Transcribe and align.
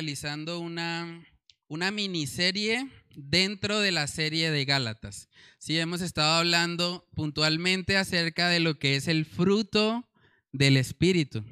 realizando 0.00 0.60
una, 0.60 1.26
una 1.68 1.90
miniserie 1.90 2.88
dentro 3.14 3.80
de 3.80 3.92
la 3.92 4.06
serie 4.06 4.50
de 4.50 4.64
Gálatas. 4.64 5.28
Sí, 5.58 5.78
hemos 5.78 6.00
estado 6.00 6.38
hablando 6.38 7.06
puntualmente 7.14 7.96
acerca 7.96 8.48
de 8.48 8.60
lo 8.60 8.78
que 8.78 8.96
es 8.96 9.08
el 9.08 9.26
fruto 9.26 10.08
del 10.52 10.76
Espíritu. 10.76 11.44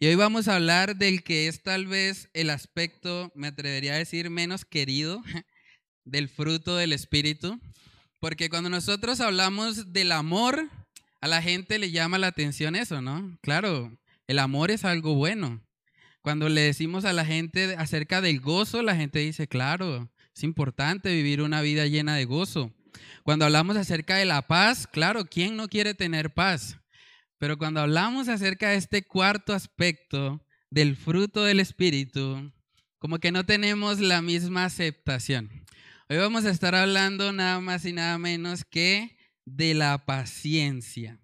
Y 0.00 0.06
hoy 0.06 0.14
vamos 0.14 0.46
a 0.46 0.54
hablar 0.54 0.94
del 0.94 1.24
que 1.24 1.48
es 1.48 1.60
tal 1.64 1.88
vez 1.88 2.30
el 2.32 2.50
aspecto, 2.50 3.32
me 3.34 3.48
atrevería 3.48 3.94
a 3.94 3.98
decir, 3.98 4.30
menos 4.30 4.64
querido 4.64 5.20
del 6.04 6.28
fruto 6.28 6.76
del 6.76 6.92
Espíritu. 6.92 7.60
Porque 8.20 8.48
cuando 8.48 8.70
nosotros 8.70 9.20
hablamos 9.20 9.92
del 9.92 10.12
amor, 10.12 10.68
a 11.20 11.26
la 11.26 11.42
gente 11.42 11.80
le 11.80 11.90
llama 11.90 12.16
la 12.18 12.28
atención 12.28 12.76
eso, 12.76 13.02
¿no? 13.02 13.36
Claro, 13.42 13.98
el 14.28 14.38
amor 14.38 14.70
es 14.70 14.84
algo 14.84 15.16
bueno. 15.16 15.64
Cuando 16.22 16.48
le 16.48 16.60
decimos 16.60 17.04
a 17.04 17.12
la 17.12 17.24
gente 17.24 17.74
acerca 17.76 18.20
del 18.20 18.38
gozo, 18.38 18.82
la 18.82 18.94
gente 18.94 19.18
dice, 19.18 19.48
claro, 19.48 20.08
es 20.32 20.44
importante 20.44 21.12
vivir 21.12 21.42
una 21.42 21.60
vida 21.60 21.86
llena 21.86 22.14
de 22.14 22.24
gozo. 22.24 22.72
Cuando 23.24 23.46
hablamos 23.46 23.76
acerca 23.76 24.14
de 24.14 24.26
la 24.26 24.42
paz, 24.46 24.86
claro, 24.86 25.24
¿quién 25.24 25.56
no 25.56 25.66
quiere 25.66 25.92
tener 25.92 26.32
paz? 26.32 26.77
Pero 27.38 27.56
cuando 27.56 27.80
hablamos 27.80 28.28
acerca 28.28 28.70
de 28.70 28.76
este 28.76 29.02
cuarto 29.02 29.52
aspecto 29.54 30.44
del 30.70 30.96
fruto 30.96 31.44
del 31.44 31.60
Espíritu, 31.60 32.52
como 32.98 33.18
que 33.18 33.30
no 33.30 33.46
tenemos 33.46 34.00
la 34.00 34.22
misma 34.22 34.64
aceptación. 34.64 35.64
Hoy 36.08 36.16
vamos 36.16 36.44
a 36.44 36.50
estar 36.50 36.74
hablando 36.74 37.32
nada 37.32 37.60
más 37.60 37.84
y 37.84 37.92
nada 37.92 38.18
menos 38.18 38.64
que 38.64 39.16
de 39.44 39.74
la 39.74 40.04
paciencia. 40.04 41.20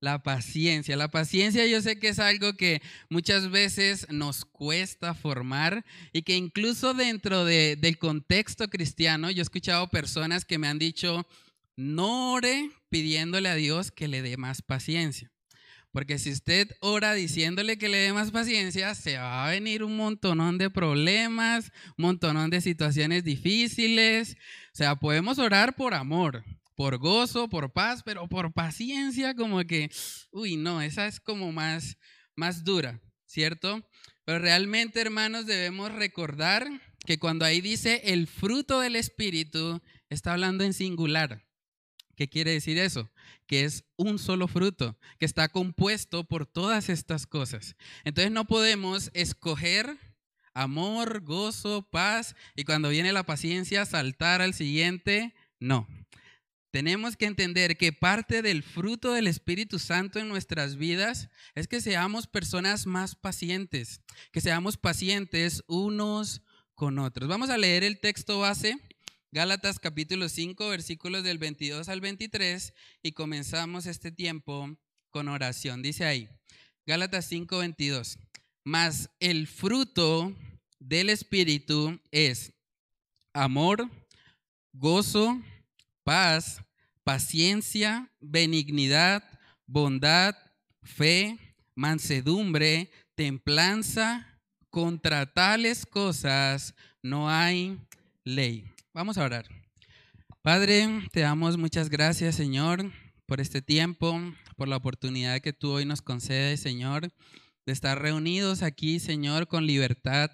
La 0.00 0.24
paciencia. 0.24 0.96
La 0.96 1.12
paciencia 1.12 1.64
yo 1.66 1.80
sé 1.80 2.00
que 2.00 2.08
es 2.08 2.18
algo 2.18 2.54
que 2.54 2.82
muchas 3.08 3.50
veces 3.50 4.08
nos 4.10 4.44
cuesta 4.44 5.14
formar 5.14 5.84
y 6.12 6.22
que 6.22 6.34
incluso 6.34 6.92
dentro 6.92 7.44
del 7.44 7.98
contexto 7.98 8.68
cristiano, 8.68 9.30
yo 9.30 9.40
he 9.40 9.42
escuchado 9.42 9.88
personas 9.90 10.44
que 10.44 10.58
me 10.58 10.66
han 10.66 10.80
dicho, 10.80 11.24
no 11.76 12.32
ore 12.32 12.72
pidiéndole 12.88 13.48
a 13.48 13.54
Dios 13.54 13.92
que 13.92 14.08
le 14.08 14.22
dé 14.22 14.36
más 14.36 14.60
paciencia. 14.60 15.31
Porque 15.92 16.18
si 16.18 16.30
usted 16.30 16.70
ora 16.80 17.12
diciéndole 17.12 17.76
que 17.76 17.90
le 17.90 17.98
dé 17.98 18.12
más 18.14 18.30
paciencia, 18.30 18.94
se 18.94 19.18
va 19.18 19.46
a 19.46 19.50
venir 19.50 19.84
un 19.84 19.96
montonón 19.96 20.56
de 20.56 20.70
problemas, 20.70 21.70
un 21.98 22.04
montonón 22.04 22.48
de 22.48 22.62
situaciones 22.62 23.24
difíciles. 23.24 24.36
O 24.72 24.76
sea, 24.76 24.96
podemos 24.96 25.38
orar 25.38 25.76
por 25.76 25.92
amor, 25.92 26.44
por 26.74 26.96
gozo, 26.96 27.48
por 27.48 27.72
paz, 27.72 28.02
pero 28.02 28.26
por 28.26 28.54
paciencia 28.54 29.34
como 29.34 29.62
que, 29.64 29.90
uy, 30.30 30.56
no, 30.56 30.80
esa 30.80 31.06
es 31.06 31.20
como 31.20 31.52
más, 31.52 31.98
más 32.36 32.64
dura, 32.64 33.02
¿cierto? 33.26 33.86
Pero 34.24 34.38
realmente, 34.38 34.98
hermanos, 34.98 35.44
debemos 35.44 35.92
recordar 35.92 36.68
que 37.04 37.18
cuando 37.18 37.44
ahí 37.44 37.60
dice 37.60 38.00
el 38.04 38.26
fruto 38.26 38.80
del 38.80 38.96
Espíritu, 38.96 39.82
está 40.08 40.32
hablando 40.32 40.64
en 40.64 40.72
singular. 40.72 41.44
¿Qué 42.16 42.28
quiere 42.28 42.52
decir 42.52 42.78
eso? 42.78 43.10
Que 43.46 43.64
es 43.64 43.84
un 43.96 44.18
solo 44.18 44.48
fruto, 44.48 44.98
que 45.18 45.26
está 45.26 45.48
compuesto 45.48 46.24
por 46.24 46.46
todas 46.46 46.88
estas 46.88 47.26
cosas. 47.26 47.76
Entonces 48.04 48.30
no 48.30 48.46
podemos 48.46 49.10
escoger 49.14 49.96
amor, 50.54 51.22
gozo, 51.22 51.88
paz 51.90 52.34
y 52.54 52.64
cuando 52.64 52.90
viene 52.90 53.12
la 53.12 53.24
paciencia 53.24 53.86
saltar 53.86 54.42
al 54.42 54.54
siguiente. 54.54 55.34
No, 55.58 55.86
tenemos 56.72 57.16
que 57.18 57.26
entender 57.26 57.76
que 57.76 57.92
parte 57.92 58.40
del 58.40 58.62
fruto 58.62 59.12
del 59.12 59.26
Espíritu 59.26 59.78
Santo 59.78 60.18
en 60.18 60.28
nuestras 60.28 60.76
vidas 60.76 61.28
es 61.54 61.68
que 61.68 61.82
seamos 61.82 62.26
personas 62.26 62.86
más 62.86 63.14
pacientes, 63.14 64.00
que 64.32 64.40
seamos 64.40 64.78
pacientes 64.78 65.62
unos 65.66 66.42
con 66.74 66.98
otros. 66.98 67.28
Vamos 67.28 67.50
a 67.50 67.58
leer 67.58 67.84
el 67.84 68.00
texto 68.00 68.38
base, 68.38 68.78
Gálatas 69.34 69.78
capítulo 69.78 70.28
5, 70.28 70.68
versículos 70.68 71.24
del 71.24 71.38
22 71.38 71.88
al 71.88 72.02
23, 72.02 72.74
y 73.02 73.12
comenzamos 73.12 73.86
este 73.86 74.12
tiempo 74.12 74.76
con 75.08 75.26
oración. 75.28 75.80
Dice 75.80 76.04
ahí, 76.04 76.28
Gálatas 76.84 77.28
5, 77.28 77.56
22, 77.56 78.18
mas 78.62 79.08
el 79.20 79.46
fruto 79.46 80.36
del 80.78 81.08
Espíritu 81.08 81.98
es 82.10 82.52
amor, 83.32 83.88
gozo, 84.74 85.40
paz, 86.04 86.60
paciencia, 87.02 88.12
benignidad, 88.20 89.24
bondad, 89.66 90.36
fe, 90.82 91.38
mansedumbre, 91.74 92.90
templanza. 93.14 94.28
Contra 94.68 95.24
tales 95.24 95.84
cosas 95.84 96.74
no 97.02 97.28
hay 97.30 97.78
ley. 98.24 98.71
Vamos 98.94 99.16
a 99.16 99.24
orar. 99.24 99.46
Padre, 100.42 100.86
te 101.12 101.20
damos 101.20 101.56
muchas 101.56 101.88
gracias, 101.88 102.34
Señor, 102.34 102.92
por 103.24 103.40
este 103.40 103.62
tiempo, 103.62 104.20
por 104.54 104.68
la 104.68 104.76
oportunidad 104.76 105.40
que 105.40 105.54
tú 105.54 105.70
hoy 105.70 105.86
nos 105.86 106.02
concedes, 106.02 106.60
Señor, 106.60 107.10
de 107.64 107.72
estar 107.72 108.02
reunidos 108.02 108.62
aquí, 108.62 109.00
Señor, 109.00 109.48
con 109.48 109.66
libertad 109.66 110.30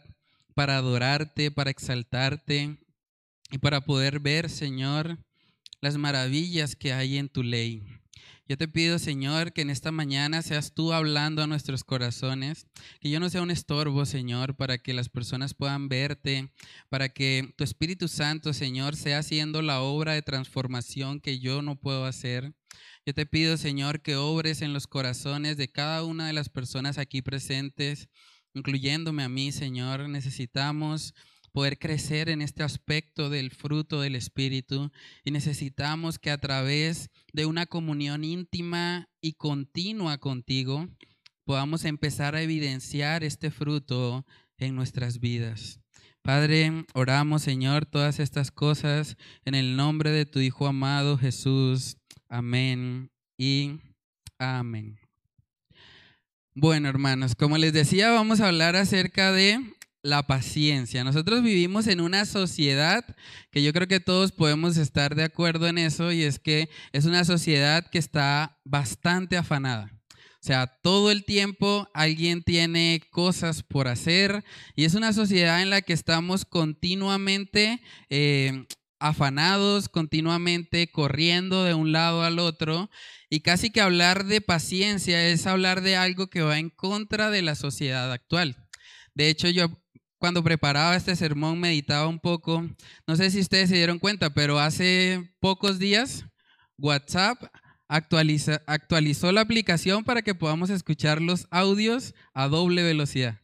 para 0.54 0.76
adorarte, 0.76 1.52
para 1.52 1.70
exaltarte 1.70 2.78
y 3.52 3.58
para 3.58 3.80
poder 3.80 4.18
ver, 4.18 4.50
Señor, 4.50 5.18
las 5.80 5.96
maravillas 5.96 6.74
que 6.74 6.92
hay 6.92 7.16
en 7.16 7.28
tu 7.28 7.44
ley. 7.44 7.84
Yo 8.48 8.56
te 8.56 8.66
pido, 8.66 8.98
Señor, 8.98 9.52
que 9.52 9.60
en 9.60 9.68
esta 9.68 9.92
mañana 9.92 10.40
seas 10.40 10.72
tú 10.72 10.94
hablando 10.94 11.42
a 11.42 11.46
nuestros 11.46 11.84
corazones, 11.84 12.66
que 12.98 13.10
yo 13.10 13.20
no 13.20 13.28
sea 13.28 13.42
un 13.42 13.50
estorbo, 13.50 14.06
Señor, 14.06 14.56
para 14.56 14.78
que 14.78 14.94
las 14.94 15.10
personas 15.10 15.52
puedan 15.52 15.90
verte, 15.90 16.50
para 16.88 17.10
que 17.10 17.52
tu 17.58 17.64
Espíritu 17.64 18.08
Santo, 18.08 18.54
Señor, 18.54 18.96
sea 18.96 19.18
haciendo 19.18 19.60
la 19.60 19.82
obra 19.82 20.14
de 20.14 20.22
transformación 20.22 21.20
que 21.20 21.40
yo 21.40 21.60
no 21.60 21.76
puedo 21.78 22.06
hacer. 22.06 22.54
Yo 23.04 23.12
te 23.12 23.26
pido, 23.26 23.58
Señor, 23.58 24.00
que 24.00 24.16
obres 24.16 24.62
en 24.62 24.72
los 24.72 24.86
corazones 24.86 25.58
de 25.58 25.70
cada 25.70 26.02
una 26.02 26.26
de 26.26 26.32
las 26.32 26.48
personas 26.48 26.96
aquí 26.96 27.20
presentes, 27.20 28.08
incluyéndome 28.54 29.24
a 29.24 29.28
mí, 29.28 29.52
Señor. 29.52 30.08
Necesitamos 30.08 31.14
poder 31.52 31.78
crecer 31.78 32.28
en 32.28 32.42
este 32.42 32.62
aspecto 32.62 33.30
del 33.30 33.50
fruto 33.50 34.00
del 34.00 34.14
Espíritu 34.14 34.90
y 35.24 35.30
necesitamos 35.30 36.18
que 36.18 36.30
a 36.30 36.38
través 36.38 37.10
de 37.32 37.46
una 37.46 37.66
comunión 37.66 38.24
íntima 38.24 39.08
y 39.20 39.34
continua 39.34 40.18
contigo 40.18 40.88
podamos 41.44 41.84
empezar 41.84 42.34
a 42.34 42.42
evidenciar 42.42 43.24
este 43.24 43.50
fruto 43.50 44.26
en 44.58 44.74
nuestras 44.74 45.18
vidas. 45.20 45.80
Padre, 46.22 46.84
oramos 46.92 47.42
Señor 47.42 47.86
todas 47.86 48.20
estas 48.20 48.50
cosas 48.50 49.16
en 49.44 49.54
el 49.54 49.76
nombre 49.76 50.10
de 50.10 50.26
tu 50.26 50.40
Hijo 50.40 50.66
amado 50.66 51.16
Jesús. 51.16 51.96
Amén 52.28 53.10
y 53.38 53.80
amén. 54.38 54.98
Bueno, 56.54 56.88
hermanos, 56.88 57.34
como 57.34 57.56
les 57.56 57.72
decía, 57.72 58.10
vamos 58.10 58.40
a 58.40 58.48
hablar 58.48 58.76
acerca 58.76 59.32
de 59.32 59.60
la 60.02 60.26
paciencia. 60.26 61.04
Nosotros 61.04 61.42
vivimos 61.42 61.86
en 61.86 62.00
una 62.00 62.24
sociedad 62.24 63.04
que 63.50 63.62
yo 63.62 63.72
creo 63.72 63.88
que 63.88 64.00
todos 64.00 64.32
podemos 64.32 64.76
estar 64.76 65.14
de 65.14 65.24
acuerdo 65.24 65.66
en 65.66 65.78
eso 65.78 66.12
y 66.12 66.22
es 66.22 66.38
que 66.38 66.68
es 66.92 67.04
una 67.04 67.24
sociedad 67.24 67.88
que 67.90 67.98
está 67.98 68.58
bastante 68.64 69.36
afanada. 69.36 69.92
O 70.40 70.46
sea, 70.48 70.66
todo 70.66 71.10
el 71.10 71.24
tiempo 71.24 71.88
alguien 71.94 72.42
tiene 72.42 73.02
cosas 73.10 73.64
por 73.64 73.88
hacer 73.88 74.44
y 74.76 74.84
es 74.84 74.94
una 74.94 75.12
sociedad 75.12 75.62
en 75.62 75.70
la 75.70 75.82
que 75.82 75.92
estamos 75.92 76.44
continuamente 76.44 77.82
eh, 78.08 78.64
afanados, 79.00 79.88
continuamente 79.88 80.90
corriendo 80.92 81.64
de 81.64 81.74
un 81.74 81.90
lado 81.90 82.22
al 82.22 82.38
otro 82.38 82.88
y 83.28 83.40
casi 83.40 83.70
que 83.70 83.80
hablar 83.80 84.26
de 84.26 84.40
paciencia 84.40 85.28
es 85.28 85.46
hablar 85.46 85.80
de 85.80 85.96
algo 85.96 86.28
que 86.28 86.42
va 86.42 86.58
en 86.58 86.70
contra 86.70 87.30
de 87.30 87.42
la 87.42 87.56
sociedad 87.56 88.12
actual. 88.12 88.68
De 89.14 89.28
hecho, 89.28 89.48
yo 89.48 89.68
cuando 90.18 90.42
preparaba 90.42 90.96
este 90.96 91.16
sermón 91.16 91.60
meditaba 91.60 92.08
un 92.08 92.18
poco, 92.18 92.68
no 93.06 93.16
sé 93.16 93.30
si 93.30 93.40
ustedes 93.40 93.70
se 93.70 93.76
dieron 93.76 93.98
cuenta, 93.98 94.30
pero 94.30 94.58
hace 94.58 95.32
pocos 95.40 95.78
días 95.78 96.24
WhatsApp 96.76 97.42
actualizó 97.88 99.32
la 99.32 99.40
aplicación 99.40 100.04
para 100.04 100.22
que 100.22 100.34
podamos 100.34 100.70
escuchar 100.70 101.22
los 101.22 101.46
audios 101.50 102.14
a 102.34 102.48
doble 102.48 102.82
velocidad. 102.82 103.40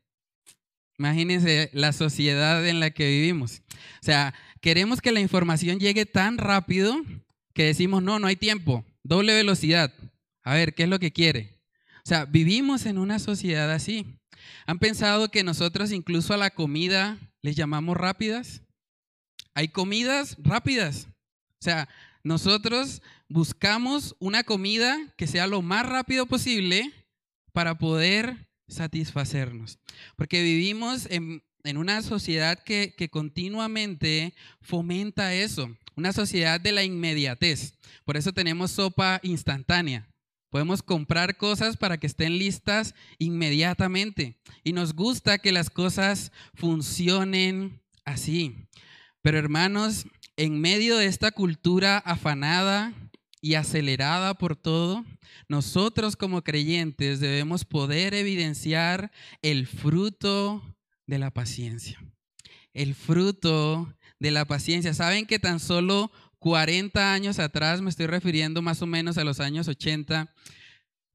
Imagínense 0.98 1.70
la 1.72 1.92
sociedad 1.92 2.66
en 2.66 2.78
la 2.78 2.90
que 2.90 3.08
vivimos. 3.08 3.62
O 4.02 4.04
sea, 4.04 4.34
queremos 4.60 5.00
que 5.00 5.12
la 5.12 5.20
información 5.20 5.80
llegue 5.80 6.06
tan 6.06 6.38
rápido 6.38 6.96
que 7.52 7.64
decimos, 7.64 8.02
no, 8.02 8.18
no 8.18 8.26
hay 8.26 8.36
tiempo, 8.36 8.84
doble 9.02 9.34
velocidad. 9.34 9.92
A 10.42 10.54
ver, 10.54 10.74
¿qué 10.74 10.84
es 10.84 10.88
lo 10.88 10.98
que 10.98 11.12
quiere? 11.12 11.60
O 12.04 12.08
sea, 12.08 12.26
vivimos 12.26 12.86
en 12.86 12.98
una 12.98 13.18
sociedad 13.18 13.72
así. 13.72 14.18
¿Han 14.66 14.78
pensado 14.78 15.30
que 15.30 15.44
nosotros 15.44 15.92
incluso 15.92 16.34
a 16.34 16.38
la 16.38 16.50
comida 16.50 17.18
les 17.44 17.56
llamamos 17.56 17.98
rápidas. 17.98 18.62
Hay 19.52 19.68
comidas 19.68 20.38
rápidas. 20.38 21.08
O 21.60 21.64
sea, 21.64 21.90
nosotros 22.22 23.02
buscamos 23.28 24.16
una 24.18 24.44
comida 24.44 24.98
que 25.18 25.26
sea 25.26 25.46
lo 25.46 25.60
más 25.60 25.86
rápido 25.86 26.24
posible 26.24 26.90
para 27.52 27.76
poder 27.76 28.48
satisfacernos. 28.66 29.78
Porque 30.16 30.42
vivimos 30.42 31.06
en, 31.10 31.42
una 31.76 32.00
sociedad 32.00 32.58
que, 32.62 32.94
continuamente 33.10 34.32
fomenta 34.62 35.34
eso, 35.34 35.70
una 35.96 36.14
sociedad 36.14 36.58
de 36.58 36.72
la 36.72 36.82
inmediatez. 36.82 37.74
Por 38.06 38.16
eso 38.16 38.32
tenemos 38.32 38.70
sopa 38.70 39.20
instantánea. 39.22 40.08
Podemos 40.54 40.84
comprar 40.84 41.36
cosas 41.36 41.76
para 41.76 41.98
que 41.98 42.06
estén 42.06 42.38
listas 42.38 42.94
inmediatamente. 43.18 44.38
Y 44.62 44.72
nos 44.72 44.94
gusta 44.94 45.38
que 45.38 45.50
las 45.50 45.68
cosas 45.68 46.30
funcionen 46.54 47.82
así. 48.04 48.68
Pero 49.20 49.36
hermanos, 49.36 50.06
en 50.36 50.60
medio 50.60 50.96
de 50.96 51.06
esta 51.06 51.32
cultura 51.32 51.98
afanada 51.98 52.92
y 53.40 53.54
acelerada 53.54 54.34
por 54.34 54.54
todo, 54.54 55.04
nosotros 55.48 56.14
como 56.14 56.44
creyentes 56.44 57.18
debemos 57.18 57.64
poder 57.64 58.14
evidenciar 58.14 59.10
el 59.42 59.66
fruto 59.66 60.62
de 61.04 61.18
la 61.18 61.32
paciencia. 61.32 62.00
El 62.74 62.94
fruto 62.94 63.92
de 64.20 64.30
la 64.30 64.44
paciencia. 64.44 64.94
Saben 64.94 65.26
que 65.26 65.40
tan 65.40 65.58
solo 65.58 66.12
40 66.44 67.14
años 67.14 67.38
atrás, 67.38 67.80
me 67.80 67.88
estoy 67.88 68.06
refiriendo 68.06 68.60
más 68.60 68.82
o 68.82 68.86
menos 68.86 69.16
a 69.16 69.24
los 69.24 69.40
años 69.40 69.66
80, 69.66 70.30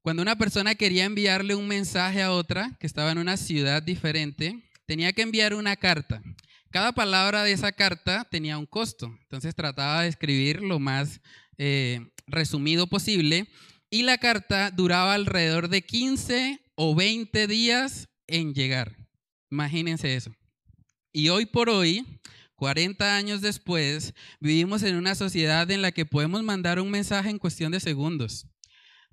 cuando 0.02 0.22
una 0.22 0.36
persona 0.36 0.74
quería 0.74 1.04
enviarle 1.04 1.54
un 1.54 1.68
mensaje 1.68 2.20
a 2.20 2.32
otra 2.32 2.76
que 2.80 2.86
estaba 2.88 3.12
en 3.12 3.18
una 3.18 3.36
ciudad 3.36 3.80
diferente, 3.80 4.60
tenía 4.86 5.12
que 5.12 5.22
enviar 5.22 5.54
una 5.54 5.76
carta. 5.76 6.20
Cada 6.72 6.90
palabra 6.90 7.44
de 7.44 7.52
esa 7.52 7.70
carta 7.70 8.26
tenía 8.28 8.58
un 8.58 8.66
costo, 8.66 9.16
entonces 9.22 9.54
trataba 9.54 10.02
de 10.02 10.08
escribir 10.08 10.62
lo 10.62 10.80
más 10.80 11.20
eh, 11.58 12.10
resumido 12.26 12.88
posible 12.88 13.46
y 13.88 14.02
la 14.02 14.18
carta 14.18 14.72
duraba 14.72 15.14
alrededor 15.14 15.68
de 15.68 15.82
15 15.82 16.58
o 16.74 16.96
20 16.96 17.46
días 17.46 18.08
en 18.26 18.52
llegar. 18.52 18.96
Imagínense 19.48 20.16
eso. 20.16 20.34
Y 21.12 21.28
hoy 21.28 21.46
por 21.46 21.70
hoy, 21.70 22.04
40 22.60 23.16
años 23.16 23.40
después, 23.40 24.12
vivimos 24.38 24.82
en 24.82 24.96
una 24.96 25.14
sociedad 25.14 25.70
en 25.70 25.80
la 25.80 25.92
que 25.92 26.04
podemos 26.04 26.42
mandar 26.42 26.78
un 26.78 26.90
mensaje 26.90 27.30
en 27.30 27.38
cuestión 27.38 27.72
de 27.72 27.80
segundos, 27.80 28.48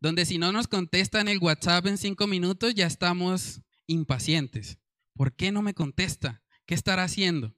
donde 0.01 0.25
si 0.25 0.37
no 0.37 0.51
nos 0.51 0.67
contestan 0.67 1.29
el 1.29 1.37
WhatsApp 1.37 1.85
en 1.85 1.97
cinco 1.97 2.27
minutos 2.27 2.75
ya 2.75 2.85
estamos 2.85 3.61
impacientes. 3.85 4.79
¿Por 5.15 5.33
qué 5.33 5.53
no 5.53 5.61
me 5.61 5.73
contesta? 5.73 6.43
¿Qué 6.65 6.75
estará 6.75 7.05
haciendo? 7.05 7.55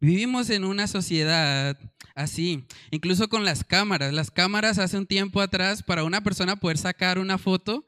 Vivimos 0.00 0.50
en 0.50 0.64
una 0.64 0.86
sociedad 0.86 1.78
así, 2.14 2.66
incluso 2.90 3.30
con 3.30 3.46
las 3.46 3.64
cámaras. 3.64 4.12
Las 4.12 4.30
cámaras 4.30 4.78
hace 4.78 4.98
un 4.98 5.06
tiempo 5.06 5.40
atrás, 5.40 5.82
para 5.82 6.04
una 6.04 6.22
persona 6.22 6.56
poder 6.56 6.76
sacar 6.76 7.18
una 7.18 7.38
foto, 7.38 7.86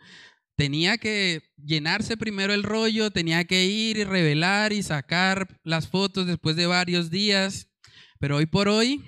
tenía 0.58 0.98
que 0.98 1.44
llenarse 1.64 2.16
primero 2.16 2.52
el 2.52 2.64
rollo, 2.64 3.12
tenía 3.12 3.44
que 3.44 3.66
ir 3.66 3.96
y 3.96 4.02
revelar 4.02 4.72
y 4.72 4.82
sacar 4.82 5.46
las 5.62 5.86
fotos 5.86 6.26
después 6.26 6.56
de 6.56 6.66
varios 6.66 7.10
días. 7.10 7.68
Pero 8.18 8.38
hoy 8.38 8.46
por 8.46 8.68
hoy 8.68 9.00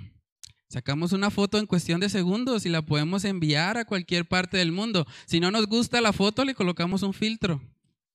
sacamos 0.69 1.11
una 1.11 1.29
foto 1.29 1.59
en 1.59 1.67
cuestión 1.67 1.99
de 1.99 2.09
segundos 2.09 2.67
y 2.67 2.69
la 2.69 2.83
podemos 2.83 3.25
enviar 3.25 3.79
a 3.79 3.85
cualquier 3.85 4.29
parte 4.29 4.59
del 4.59 4.71
mundo. 4.71 5.09
Si 5.27 5.41
no 5.41 5.51
nos 5.51 5.67
gusta 5.67 6.01
la 6.01 6.13
foto, 6.13 6.45
le 6.45 6.55
colocamos 6.55 7.03
un 7.03 7.13
filtro. 7.13 7.61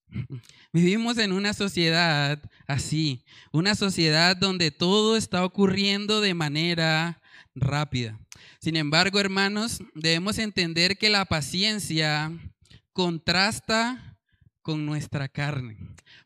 Vivimos 0.72 1.18
en 1.18 1.32
una 1.32 1.52
sociedad 1.52 2.42
así, 2.66 3.22
una 3.52 3.74
sociedad 3.74 4.34
donde 4.34 4.70
todo 4.70 5.14
está 5.14 5.44
ocurriendo 5.44 6.22
de 6.22 6.32
manera 6.32 7.20
rápida. 7.54 8.18
Sin 8.60 8.76
embargo, 8.76 9.20
hermanos, 9.20 9.82
debemos 9.94 10.38
entender 10.38 10.96
que 10.96 11.10
la 11.10 11.26
paciencia 11.26 12.32
contrasta 12.96 14.18
con 14.62 14.86
nuestra 14.86 15.28
carne. 15.28 15.76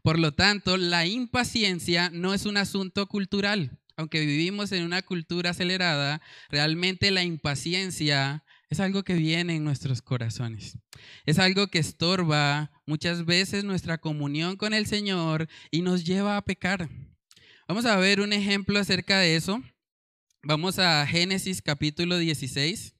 Por 0.02 0.20
lo 0.20 0.34
tanto, 0.34 0.76
la 0.76 1.04
impaciencia 1.04 2.10
no 2.10 2.32
es 2.32 2.46
un 2.46 2.56
asunto 2.56 3.08
cultural. 3.08 3.80
Aunque 3.96 4.20
vivimos 4.20 4.70
en 4.70 4.84
una 4.84 5.02
cultura 5.02 5.50
acelerada, 5.50 6.22
realmente 6.48 7.10
la 7.10 7.24
impaciencia 7.24 8.44
es 8.68 8.78
algo 8.78 9.02
que 9.02 9.14
viene 9.14 9.56
en 9.56 9.64
nuestros 9.64 10.00
corazones. 10.00 10.78
Es 11.26 11.40
algo 11.40 11.66
que 11.66 11.80
estorba 11.80 12.70
muchas 12.86 13.24
veces 13.24 13.64
nuestra 13.64 13.98
comunión 13.98 14.56
con 14.56 14.72
el 14.72 14.86
Señor 14.86 15.48
y 15.72 15.82
nos 15.82 16.04
lleva 16.04 16.36
a 16.36 16.44
pecar. 16.44 16.88
Vamos 17.66 17.84
a 17.84 17.96
ver 17.96 18.20
un 18.20 18.32
ejemplo 18.32 18.78
acerca 18.78 19.18
de 19.18 19.34
eso. 19.34 19.60
Vamos 20.44 20.78
a 20.78 21.04
Génesis 21.04 21.62
capítulo 21.62 22.16
16. 22.16 22.94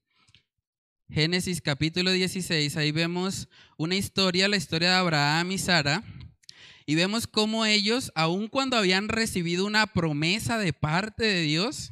Génesis 1.13 1.61
capítulo 1.61 2.13
16, 2.13 2.77
ahí 2.77 2.93
vemos 2.93 3.49
una 3.77 3.97
historia, 3.97 4.47
la 4.47 4.57
historia 4.57 4.91
de 4.91 4.95
Abraham 4.95 5.51
y 5.51 5.59
Sara, 5.59 6.05
y 6.87 6.95
vemos 6.95 7.27
cómo 7.27 7.67
ellos, 7.67 8.13
aun 8.15 8.47
cuando 8.47 8.77
habían 8.77 9.09
recibido 9.09 9.67
una 9.67 9.89
promesa 9.89 10.57
de 10.57 10.73
parte 10.73 11.25
de 11.25 11.43
Dios, 11.43 11.91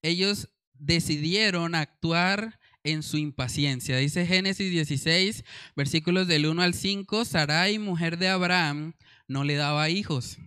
ellos 0.00 0.48
decidieron 0.72 1.74
actuar 1.74 2.58
en 2.82 3.02
su 3.02 3.18
impaciencia. 3.18 3.98
Dice 3.98 4.24
Génesis 4.24 4.70
16, 4.70 5.44
versículos 5.76 6.26
del 6.26 6.46
1 6.46 6.62
al 6.62 6.72
5, 6.72 7.26
Sarai, 7.26 7.78
mujer 7.78 8.16
de 8.16 8.28
Abraham, 8.28 8.94
no 9.28 9.44
le 9.44 9.56
daba 9.56 9.90
hijos. 9.90 10.38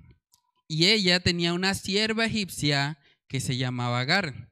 Y 0.67 0.87
ella 0.87 1.19
tenía 1.19 1.53
una 1.53 1.75
sierva 1.75 2.25
egipcia 2.25 2.97
que 3.27 3.39
se 3.39 3.55
llamaba 3.55 3.99
Agar. 3.99 4.49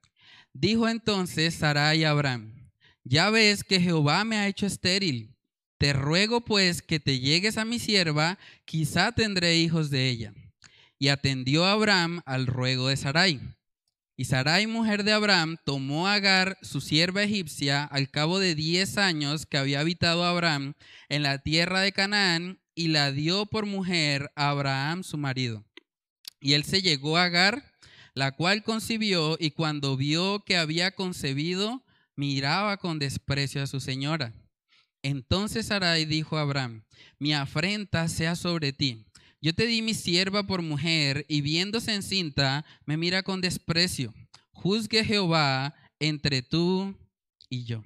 Dijo 0.54 0.88
entonces 0.88 1.56
Sarai 1.56 2.04
a 2.04 2.12
Abraham, 2.12 2.61
ya 3.03 3.30
ves 3.30 3.63
que 3.63 3.80
Jehová 3.80 4.24
me 4.24 4.38
ha 4.38 4.48
hecho 4.48 4.65
estéril. 4.65 5.36
Te 5.77 5.94
ruego 5.94 6.42
pues 6.42 6.81
que 6.81 7.00
te 7.00 7.19
llegues 7.19 7.57
a 7.57 7.65
mi 7.65 7.80
sierva, 7.80 8.38
quizá 8.65 9.12
tendré 9.12 9.57
hijos 9.57 9.89
de 9.89 10.09
ella. 10.09 10.33
Y 11.00 11.07
atendió 11.07 11.65
Abraham 11.65 12.21
al 12.25 12.45
ruego 12.45 12.89
de 12.89 12.98
Sarai. 12.98 13.42
Y 14.15 14.25
Sarai, 14.25 14.68
mujer 14.68 15.03
de 15.03 15.13
Abraham, 15.13 15.57
tomó 15.65 16.07
a 16.07 16.13
Agar, 16.13 16.59
su 16.62 16.80
sierva 16.80 17.24
egipcia, 17.24 17.83
al 17.86 18.12
cabo 18.12 18.38
de 18.38 18.53
diez 18.53 19.00
años 19.00 19.48
que 19.48 19.57
había 19.57 19.80
habitado 19.80 20.24
Abraham 20.24 20.75
en 21.09 21.24
la 21.24 21.39
tierra 21.39 21.81
de 21.81 21.92
Canaán, 21.92 22.59
y 22.75 22.89
la 22.89 23.12
dio 23.12 23.48
por 23.48 23.65
mujer 23.65 24.31
a 24.36 24.50
Abraham, 24.50 25.03
su 25.03 25.18
marido. 25.18 25.65
Y 26.39 26.53
él 26.53 26.63
se 26.65 26.83
llegó 26.83 27.18
a 27.18 27.24
Agar, 27.24 27.74
la 28.13 28.33
cual 28.33 28.62
concibió, 28.62 29.38
y 29.39 29.51
cuando 29.51 29.98
vio 29.98 30.43
que 30.46 30.58
había 30.58 30.91
concebido, 30.91 31.84
miraba 32.22 32.78
con 32.78 33.00
desprecio 33.00 33.63
a 33.63 33.68
su 33.68 33.80
señora. 33.80 34.34
Entonces 35.01 35.66
Sarai 35.66 36.06
dijo 36.06 36.38
a 36.38 36.42
Abraham, 36.42 36.84
mi 37.18 37.34
afrenta 37.34 38.08
sea 38.08 38.36
sobre 38.36 38.74
ti 38.74 39.06
yo 39.44 39.56
te 39.56 39.66
di 39.66 39.82
mi 39.82 39.96
sierva 39.96 40.44
por 40.44 40.62
mujer 40.62 41.25
y 41.28 41.42
viéndose 41.42 41.96
encinta, 41.96 42.63
me 42.86 42.96
mira 42.96 43.24
con 43.24 43.42
desprecio. 43.42 44.13
Juzgue 44.51 45.04
Jehová 45.04 45.74
entre 46.00 46.44
tú 46.44 46.96
y 47.50 47.63
yo. 47.66 47.84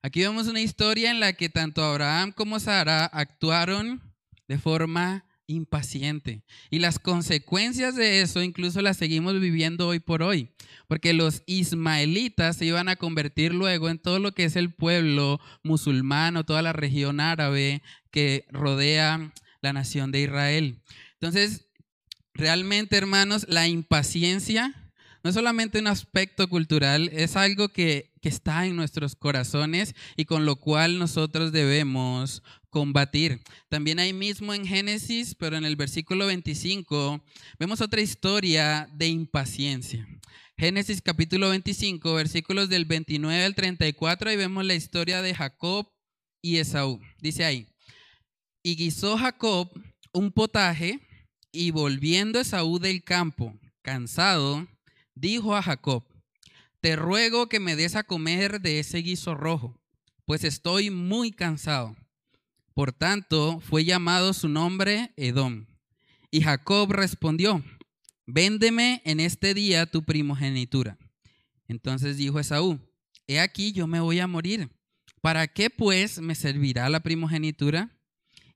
Aquí 0.00 0.20
vemos 0.20 0.46
una 0.46 0.62
historia 0.62 1.10
en 1.10 1.20
la 1.20 1.34
que 1.34 1.50
tanto 1.50 1.84
Abraham 1.84 2.32
como 2.32 2.58
Sara 2.58 3.04
actuaron 3.04 4.00
de 4.48 4.56
forma 4.56 5.26
impaciente. 5.46 6.42
Y 6.70 6.78
las 6.78 6.98
consecuencias 6.98 7.96
de 7.96 8.20
eso 8.20 8.42
incluso 8.42 8.82
las 8.82 8.96
seguimos 8.96 9.40
viviendo 9.40 9.88
hoy 9.88 10.00
por 10.00 10.22
hoy, 10.22 10.50
porque 10.88 11.12
los 11.12 11.42
ismaelitas 11.46 12.56
se 12.56 12.66
iban 12.66 12.88
a 12.88 12.96
convertir 12.96 13.54
luego 13.54 13.88
en 13.88 13.98
todo 13.98 14.18
lo 14.18 14.32
que 14.32 14.44
es 14.44 14.56
el 14.56 14.72
pueblo 14.72 15.40
musulmán 15.62 16.36
toda 16.44 16.62
la 16.62 16.72
región 16.72 17.20
árabe 17.20 17.82
que 18.10 18.46
rodea 18.50 19.32
la 19.60 19.72
nación 19.72 20.12
de 20.12 20.22
Israel. 20.22 20.80
Entonces, 21.14 21.66
realmente, 22.34 22.96
hermanos, 22.96 23.46
la 23.48 23.68
impaciencia 23.68 24.74
no 25.22 25.30
es 25.30 25.34
solamente 25.34 25.78
un 25.78 25.86
aspecto 25.86 26.48
cultural, 26.48 27.08
es 27.12 27.36
algo 27.36 27.68
que, 27.68 28.10
está 28.22 28.66
en 28.66 28.76
nuestros 28.76 29.16
corazones 29.16 29.96
y 30.16 30.26
con 30.26 30.46
lo 30.46 30.54
cual 30.54 31.00
nosotros 31.00 31.50
debemos 31.50 32.44
combatir. 32.72 33.42
También 33.68 33.98
ahí 33.98 34.14
mismo 34.14 34.54
en 34.54 34.66
Génesis, 34.66 35.34
pero 35.34 35.56
en 35.58 35.64
el 35.64 35.76
versículo 35.76 36.26
25, 36.26 37.22
vemos 37.58 37.82
otra 37.82 38.00
historia 38.00 38.88
de 38.94 39.08
impaciencia. 39.08 40.08
Génesis 40.56 41.02
capítulo 41.02 41.50
25, 41.50 42.14
versículos 42.14 42.70
del 42.70 42.86
29 42.86 43.44
al 43.44 43.54
34, 43.54 44.30
ahí 44.30 44.36
vemos 44.36 44.64
la 44.64 44.74
historia 44.74 45.20
de 45.20 45.34
Jacob 45.34 45.86
y 46.40 46.56
Esaú. 46.56 46.98
Dice 47.20 47.44
ahí, 47.44 47.68
y 48.62 48.74
guisó 48.74 49.18
Jacob 49.18 49.70
un 50.14 50.32
potaje 50.32 50.98
y 51.52 51.72
volviendo 51.72 52.40
Esaú 52.40 52.78
del 52.78 53.04
campo, 53.04 53.54
cansado, 53.82 54.66
dijo 55.14 55.54
a 55.54 55.62
Jacob, 55.62 56.04
te 56.80 56.96
ruego 56.96 57.50
que 57.50 57.60
me 57.60 57.76
des 57.76 57.96
a 57.96 58.02
comer 58.02 58.62
de 58.62 58.78
ese 58.78 58.98
guiso 58.98 59.34
rojo, 59.34 59.78
pues 60.24 60.42
estoy 60.42 60.88
muy 60.88 61.32
cansado. 61.32 61.94
Por 62.74 62.92
tanto, 62.92 63.60
fue 63.60 63.84
llamado 63.84 64.32
su 64.32 64.48
nombre 64.48 65.12
Edom. 65.16 65.66
Y 66.30 66.40
Jacob 66.40 66.90
respondió, 66.92 67.62
véndeme 68.26 69.02
en 69.04 69.20
este 69.20 69.52
día 69.52 69.86
tu 69.86 70.02
primogenitura. 70.04 70.98
Entonces 71.68 72.16
dijo 72.16 72.40
Esaú, 72.40 72.80
he 73.26 73.40
aquí 73.40 73.72
yo 73.72 73.86
me 73.86 74.00
voy 74.00 74.20
a 74.20 74.26
morir. 74.26 74.70
¿Para 75.20 75.46
qué 75.46 75.70
pues 75.70 76.20
me 76.20 76.34
servirá 76.34 76.88
la 76.88 77.00
primogenitura? 77.00 77.90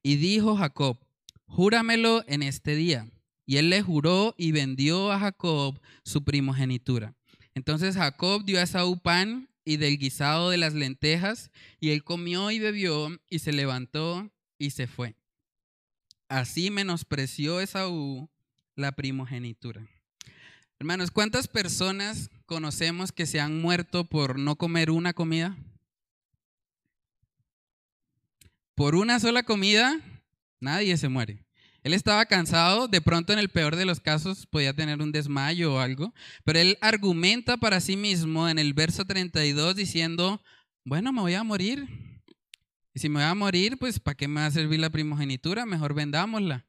Y 0.02 0.16
dijo 0.16 0.56
Jacob, 0.56 0.99
júramelo 1.46 2.25
en 2.26 2.42
este 2.42 2.75
día. 2.75 3.11
Y 3.44 3.58
él 3.58 3.70
le 3.70 3.82
juró 3.82 4.35
y 4.37 4.52
vendió 4.52 5.12
a 5.12 5.20
Jacob 5.20 5.80
su 6.04 6.25
primogenitura. 6.25 7.14
Entonces 7.54 7.96
Jacob 7.96 8.44
dio 8.44 8.58
a 8.58 8.62
Esaú 8.62 8.99
pan 8.99 9.49
y 9.66 9.76
del 9.76 9.99
guisado 9.99 10.49
de 10.49 10.56
las 10.56 10.73
lentejas, 10.73 11.50
y 11.80 11.90
él 11.90 12.04
comió 12.04 12.50
y 12.50 12.61
bebió, 12.61 13.11
y 13.28 13.40
se 13.40 13.52
levantó 13.52 14.30
y 14.56 14.70
se 14.70 14.87
fue. 14.87 15.16
Así 16.28 16.70
menospreció 16.70 17.61
Esaú 17.61 18.30
la 18.76 18.92
primogenitura. 18.92 19.87
Hermanos, 20.78 21.11
¿cuántas 21.11 21.49
personas 21.49 22.30
conocemos 22.46 23.11
que 23.11 23.26
se 23.26 23.40
han 23.40 23.61
muerto 23.61 24.04
por 24.04 24.38
no 24.38 24.56
comer 24.56 24.90
una 24.90 25.12
comida? 25.12 25.56
Por 28.75 28.94
una 28.94 29.18
sola 29.18 29.42
comida, 29.42 30.00
nadie 30.61 30.96
se 30.96 31.08
muere. 31.08 31.46
Él 31.87 31.95
estaba 31.95 32.26
cansado, 32.26 32.88
de 32.88 33.00
pronto 33.00 33.33
en 33.33 33.38
el 33.38 33.49
peor 33.49 33.76
de 33.76 33.85
los 33.85 34.00
casos 34.00 34.45
podía 34.47 34.75
tener 34.75 35.00
un 35.00 35.12
desmayo 35.12 35.75
o 35.75 35.78
algo, 35.78 36.12
pero 36.43 36.59
él 36.59 36.76
argumenta 36.81 37.59
para 37.59 37.81
sí 37.81 37.97
mismo 37.97 38.49
en 38.49 38.59
el 38.59 38.75
verso 38.75 39.05
32 39.05 39.76
diciendo, 39.76 40.43
bueno, 40.85 41.12
me 41.12 41.21
voy 41.21 41.35
a 41.35 41.45
morir. 41.45 41.87
Y 42.93 42.99
si 42.99 43.09
me 43.09 43.21
voy 43.21 43.31
a 43.31 43.35
morir, 43.37 43.78
pues 43.78 44.00
¿para 44.00 44.16
qué 44.16 44.26
me 44.26 44.40
va 44.40 44.47
a 44.47 44.50
servir 44.50 44.81
la 44.81 44.90
primogenitura? 44.90 45.64
Mejor 45.64 45.95
vendámosla. 45.95 46.66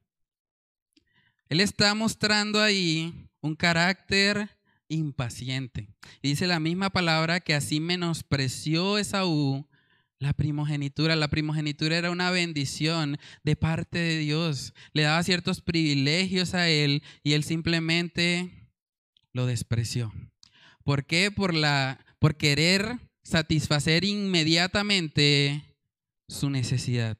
Él 1.48 1.58
está 1.58 1.92
mostrando 1.96 2.62
ahí 2.62 3.28
un 3.40 3.56
carácter 3.56 4.48
impaciente. 4.86 5.88
Dice 6.22 6.46
la 6.46 6.60
misma 6.60 6.90
palabra 6.90 7.40
que 7.40 7.54
así 7.54 7.80
menospreció 7.80 8.98
Esaú 8.98 9.68
la 10.20 10.32
primogenitura, 10.32 11.14
la 11.14 11.28
primogenitura 11.28 11.96
era 11.96 12.10
una 12.10 12.30
bendición 12.30 13.18
de 13.44 13.56
parte 13.56 13.98
de 13.98 14.18
Dios. 14.18 14.74
Le 14.92 15.02
daba 15.02 15.22
ciertos 15.22 15.60
privilegios 15.60 16.54
a 16.54 16.68
él 16.68 17.02
y 17.22 17.34
él 17.34 17.44
simplemente 17.44 18.68
lo 19.32 19.46
despreció. 19.46 20.12
¿Por 20.82 21.06
qué? 21.06 21.30
Por, 21.30 21.54
la, 21.54 22.04
por 22.18 22.36
querer 22.36 22.98
satisfacer 23.22 24.04
inmediatamente 24.04 25.76
su 26.28 26.50
necesidad. 26.50 27.16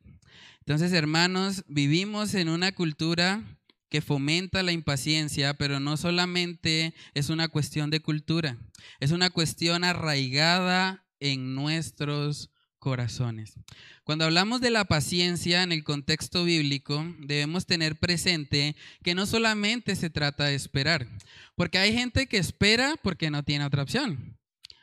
Entonces, 0.61 0.93
hermanos, 0.93 1.65
vivimos 1.69 2.35
en 2.35 2.49
una 2.49 2.73
cultura 2.73 3.43
que 3.91 4.03
fomenta 4.03 4.63
la 4.63 4.73
impaciencia, 4.73 5.55
pero 5.55 5.81
no 5.81 5.97
solamente 5.97 6.95
es 7.15 7.31
una 7.31 7.49
cuestión 7.49 7.91
de 7.91 8.01
cultura, 8.01 8.59
es 9.01 9.13
una 9.13 9.31
cuestión 9.31 9.83
arraigada 9.85 11.07
en 11.21 11.55
nuestros 11.55 12.51
corazones. 12.79 13.55
Cuando 14.05 14.25
hablamos 14.25 14.61
de 14.61 14.71
la 14.71 14.85
paciencia 14.85 15.63
en 15.63 15.73
el 15.73 15.85
contexto 15.85 16.45
bíblico, 16.45 17.05
debemos 17.21 17.67
tener 17.67 17.99
presente 17.99 18.77
que 19.03 19.15
no 19.15 19.27
solamente 19.27 19.97
se 19.97 20.11
trata 20.11 20.45
de 20.45 20.55
esperar, 20.55 21.09
porque 21.55 21.79
hay 21.79 21.93
gente 21.93 22.27
que 22.27 22.39
espera 22.39 22.95
porque 23.03 23.31
no 23.31 23.43
tiene 23.43 23.65
otra 23.65 23.83
opción, 23.83 24.39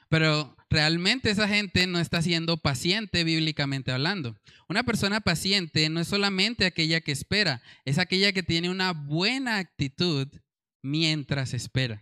pero 0.09 0.55
realmente 0.69 1.29
esa 1.29 1.47
gente 1.47 1.87
no 1.87 1.99
está 1.99 2.21
siendo 2.21 2.57
paciente 2.57 3.23
bíblicamente 3.23 3.91
hablando. 3.91 4.35
Una 4.67 4.83
persona 4.83 5.21
paciente 5.21 5.89
no 5.89 5.99
es 5.99 6.07
solamente 6.07 6.65
aquella 6.65 7.01
que 7.01 7.11
espera, 7.11 7.61
es 7.85 7.97
aquella 7.97 8.31
que 8.33 8.43
tiene 8.43 8.69
una 8.69 8.91
buena 8.91 9.57
actitud 9.57 10.27
mientras 10.81 11.53
espera. 11.53 12.01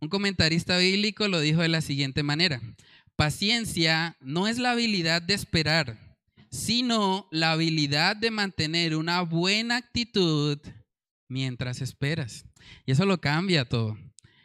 Un 0.00 0.08
comentarista 0.08 0.78
bíblico 0.78 1.26
lo 1.26 1.40
dijo 1.40 1.60
de 1.60 1.68
la 1.68 1.80
siguiente 1.80 2.22
manera, 2.22 2.60
Paciencia 3.18 4.16
no 4.20 4.46
es 4.46 4.58
la 4.58 4.70
habilidad 4.70 5.20
de 5.20 5.34
esperar, 5.34 5.98
sino 6.52 7.26
la 7.32 7.50
habilidad 7.50 8.14
de 8.14 8.30
mantener 8.30 8.94
una 8.94 9.22
buena 9.22 9.78
actitud 9.78 10.56
mientras 11.26 11.80
esperas. 11.80 12.44
Y 12.86 12.92
eso 12.92 13.06
lo 13.06 13.20
cambia 13.20 13.64
todo. 13.64 13.98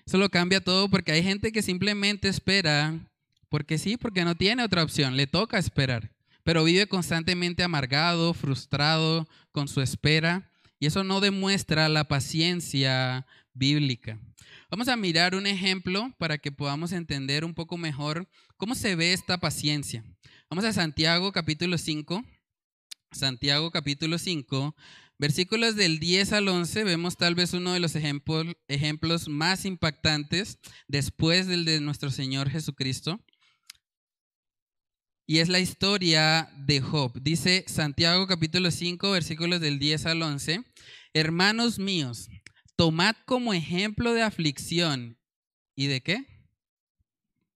Eso 0.07 0.17
lo 0.17 0.27
cambia 0.29 0.59
todo 0.59 0.89
porque 0.89 1.11
hay 1.11 1.21
gente 1.21 1.51
que 1.51 1.61
simplemente 1.61 2.29
espera 2.29 2.99
porque 3.47 3.77
sí, 3.77 3.95
porque 3.95 4.25
no 4.25 4.33
tiene 4.33 4.63
otra 4.63 4.81
opción, 4.81 5.17
le 5.17 5.27
toca 5.27 5.59
esperar, 5.59 6.11
pero 6.41 6.63
vive 6.63 6.87
constantemente 6.87 7.61
amargado, 7.61 8.33
frustrado 8.33 9.29
con 9.51 9.67
su 9.67 9.81
espera 9.81 10.49
y 10.79 10.87
eso 10.87 11.03
no 11.03 11.21
demuestra 11.21 11.89
la 11.89 12.07
paciencia 12.07 13.27
bíblica. 13.53 14.19
Vamos 14.69 14.87
a 14.87 14.95
mirar 14.97 15.35
un 15.35 15.47
ejemplo 15.47 16.13
para 16.17 16.37
que 16.37 16.51
podamos 16.51 16.91
entender 16.91 17.45
un 17.45 17.53
poco 17.53 17.77
mejor 17.77 18.27
cómo 18.57 18.75
se 18.75 18.95
ve 18.95 19.13
esta 19.13 19.39
paciencia. 19.39 20.03
Vamos 20.49 20.65
a 20.65 20.73
Santiago 20.73 21.31
capítulo 21.31 21.77
5. 21.77 22.23
Santiago 23.13 23.71
capítulo 23.71 24.17
5, 24.17 24.75
versículos 25.19 25.75
del 25.75 25.99
10 25.99 26.33
al 26.33 26.47
11, 26.47 26.83
vemos 26.83 27.17
tal 27.17 27.35
vez 27.35 27.53
uno 27.53 27.73
de 27.73 27.79
los 27.79 27.95
ejemplos, 27.95 28.47
ejemplos 28.67 29.27
más 29.27 29.65
impactantes 29.65 30.59
después 30.87 31.47
del 31.47 31.65
de 31.65 31.79
nuestro 31.79 32.09
Señor 32.09 32.49
Jesucristo. 32.49 33.19
Y 35.25 35.39
es 35.39 35.47
la 35.47 35.59
historia 35.59 36.49
de 36.57 36.81
Job. 36.81 37.13
Dice 37.21 37.63
Santiago 37.67 38.27
capítulo 38.27 38.71
5, 38.71 39.11
versículos 39.11 39.61
del 39.61 39.79
10 39.79 40.05
al 40.07 40.21
11. 40.21 40.63
Hermanos 41.13 41.79
míos, 41.79 42.27
tomad 42.75 43.15
como 43.25 43.53
ejemplo 43.53 44.13
de 44.13 44.21
aflicción. 44.21 45.17
¿Y 45.75 45.87
de 45.87 46.01
qué? 46.01 46.25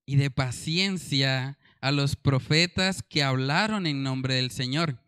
Y 0.05 0.15
de 0.15 0.31
paciencia 0.31 1.57
a 1.81 1.91
los 1.91 2.15
profetas 2.15 3.03
que 3.03 3.23
hablaron 3.23 3.85
en 3.85 4.03
nombre 4.03 4.35
del 4.35 4.51
Señor. 4.51 5.01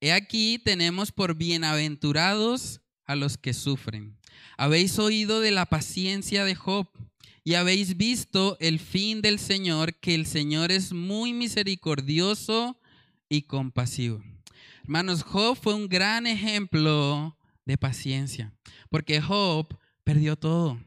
He 0.00 0.12
aquí 0.12 0.60
tenemos 0.64 1.10
por 1.10 1.34
bienaventurados 1.34 2.80
a 3.04 3.16
los 3.16 3.38
que 3.38 3.54
sufren. 3.54 4.18
Habéis 4.58 4.98
oído 4.98 5.40
de 5.40 5.50
la 5.50 5.66
paciencia 5.66 6.44
de 6.44 6.54
Job 6.54 6.88
y 7.44 7.54
habéis 7.54 7.96
visto 7.96 8.56
el 8.60 8.78
fin 8.80 9.22
del 9.22 9.38
Señor, 9.38 9.94
que 9.94 10.14
el 10.14 10.26
Señor 10.26 10.72
es 10.72 10.92
muy 10.92 11.32
misericordioso 11.32 12.78
y 13.28 13.42
compasivo. 13.42 14.22
Hermanos, 14.82 15.22
Job 15.22 15.56
fue 15.56 15.74
un 15.74 15.88
gran 15.88 16.26
ejemplo 16.26 17.36
de 17.64 17.76
paciencia, 17.76 18.52
porque 18.90 19.20
Job 19.20 19.78
perdió 20.04 20.36
todo. 20.36 20.80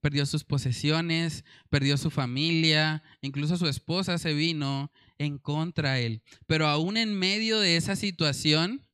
Perdió 0.00 0.26
sus 0.26 0.44
posesiones, 0.44 1.44
perdió 1.70 1.96
su 1.96 2.10
familia, 2.10 3.02
incluso 3.22 3.56
su 3.56 3.66
esposa 3.66 4.18
se 4.18 4.34
vino 4.34 4.92
en 5.16 5.38
contra 5.38 5.94
de 5.94 6.06
él. 6.06 6.22
Pero 6.46 6.66
aún 6.66 6.96
en 6.96 7.18
medio 7.18 7.58
de 7.58 7.76
esa 7.76 7.96
situación, 7.96 8.86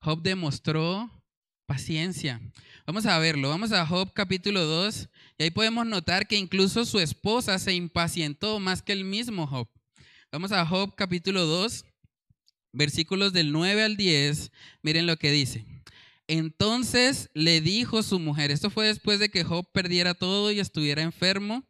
Job 0.00 0.22
demostró 0.22 1.10
paciencia. 1.66 2.40
Vamos 2.86 3.06
a 3.06 3.18
verlo, 3.18 3.48
vamos 3.48 3.72
a 3.72 3.86
Job 3.86 4.12
capítulo 4.12 4.64
2 4.64 5.08
y 5.38 5.44
ahí 5.44 5.50
podemos 5.50 5.86
notar 5.86 6.26
que 6.26 6.36
incluso 6.36 6.84
su 6.84 6.98
esposa 6.98 7.58
se 7.58 7.74
impacientó 7.74 8.60
más 8.60 8.82
que 8.82 8.92
el 8.92 9.04
mismo 9.04 9.46
Job. 9.46 9.68
Vamos 10.30 10.52
a 10.52 10.66
Job 10.66 10.94
capítulo 10.94 11.46
2, 11.46 11.84
versículos 12.72 13.32
del 13.32 13.52
9 13.52 13.82
al 13.82 13.96
10, 13.96 14.50
miren 14.82 15.06
lo 15.06 15.16
que 15.16 15.30
dice. 15.30 15.64
Entonces 16.26 17.30
le 17.34 17.60
dijo 17.60 18.02
su 18.02 18.18
mujer, 18.18 18.50
esto 18.50 18.70
fue 18.70 18.86
después 18.86 19.18
de 19.18 19.28
que 19.28 19.44
Job 19.44 19.70
perdiera 19.72 20.14
todo 20.14 20.50
y 20.50 20.60
estuviera 20.60 21.02
enfermo. 21.02 21.64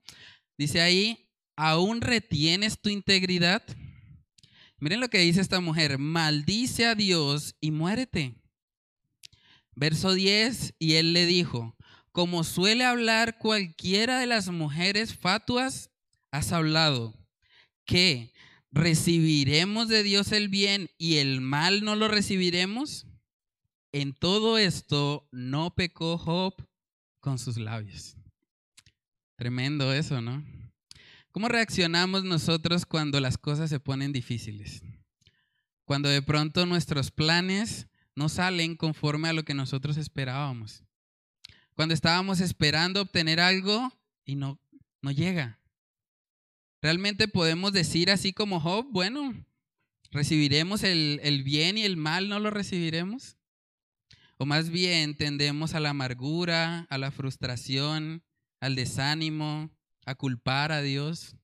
Dice 0.56 0.80
ahí, 0.80 1.28
¿aún 1.56 2.00
retienes 2.00 2.80
tu 2.80 2.88
integridad? 2.88 3.62
Miren 4.78 5.00
lo 5.00 5.08
que 5.08 5.18
dice 5.18 5.40
esta 5.40 5.60
mujer, 5.60 5.98
maldice 5.98 6.86
a 6.86 6.94
Dios 6.94 7.56
y 7.60 7.70
muérete. 7.70 8.34
Verso 9.74 10.12
10, 10.12 10.74
y 10.78 10.94
él 10.94 11.12
le 11.12 11.26
dijo, 11.26 11.76
como 12.12 12.44
suele 12.44 12.84
hablar 12.84 13.38
cualquiera 13.38 14.20
de 14.20 14.26
las 14.26 14.48
mujeres 14.50 15.16
fatuas, 15.16 15.90
has 16.30 16.52
hablado, 16.52 17.18
que 17.84 18.32
recibiremos 18.70 19.88
de 19.88 20.02
Dios 20.04 20.30
el 20.32 20.48
bien 20.48 20.90
y 20.96 21.16
el 21.16 21.40
mal 21.40 21.82
no 21.82 21.96
lo 21.96 22.06
recibiremos. 22.08 23.06
En 23.94 24.12
todo 24.12 24.58
esto 24.58 25.28
no 25.30 25.72
pecó 25.72 26.18
Job 26.18 26.52
con 27.20 27.38
sus 27.38 27.58
labios. 27.58 28.16
Tremendo 29.36 29.92
eso, 29.92 30.20
¿no? 30.20 30.44
¿Cómo 31.30 31.46
reaccionamos 31.46 32.24
nosotros 32.24 32.86
cuando 32.86 33.20
las 33.20 33.38
cosas 33.38 33.70
se 33.70 33.78
ponen 33.78 34.12
difíciles? 34.12 34.82
Cuando 35.84 36.08
de 36.08 36.22
pronto 36.22 36.66
nuestros 36.66 37.12
planes 37.12 37.86
no 38.16 38.28
salen 38.28 38.74
conforme 38.74 39.28
a 39.28 39.32
lo 39.32 39.44
que 39.44 39.54
nosotros 39.54 39.96
esperábamos. 39.96 40.82
Cuando 41.74 41.94
estábamos 41.94 42.40
esperando 42.40 43.00
obtener 43.00 43.38
algo 43.38 43.92
y 44.24 44.34
no, 44.34 44.58
no 45.02 45.12
llega. 45.12 45.60
Realmente 46.82 47.28
podemos 47.28 47.72
decir 47.72 48.10
así 48.10 48.32
como 48.32 48.58
Job, 48.58 48.88
bueno, 48.90 49.46
recibiremos 50.10 50.82
el, 50.82 51.20
el 51.22 51.44
bien 51.44 51.78
y 51.78 51.84
el 51.84 51.96
mal, 51.96 52.28
no 52.28 52.40
lo 52.40 52.50
recibiremos. 52.50 53.36
O 54.38 54.46
más 54.46 54.70
bien 54.70 55.16
tendemos 55.16 55.74
a 55.74 55.80
la 55.80 55.90
amargura, 55.90 56.86
a 56.90 56.98
la 56.98 57.10
frustración, 57.10 58.22
al 58.60 58.74
desánimo, 58.74 59.70
a 60.06 60.14
culpar 60.14 60.72
a 60.72 60.82
Dios. 60.82 61.36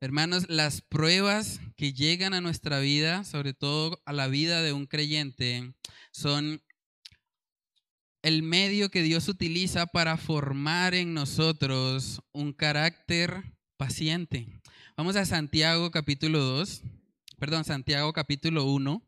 Hermanos, 0.00 0.48
las 0.48 0.80
pruebas 0.82 1.60
que 1.76 1.92
llegan 1.92 2.34
a 2.34 2.40
nuestra 2.40 2.78
vida, 2.78 3.24
sobre 3.24 3.52
todo 3.52 4.00
a 4.04 4.12
la 4.12 4.28
vida 4.28 4.62
de 4.62 4.72
un 4.72 4.86
creyente, 4.86 5.74
son 6.12 6.62
el 8.22 8.42
medio 8.42 8.90
que 8.90 9.02
Dios 9.02 9.28
utiliza 9.28 9.86
para 9.86 10.16
formar 10.16 10.94
en 10.94 11.14
nosotros 11.14 12.20
un 12.32 12.52
carácter 12.52 13.42
paciente. 13.76 14.60
Vamos 14.96 15.16
a 15.16 15.24
Santiago 15.24 15.90
capítulo 15.90 16.40
2, 16.40 16.82
perdón, 17.38 17.64
Santiago 17.64 18.12
capítulo 18.12 18.64
1, 18.64 19.02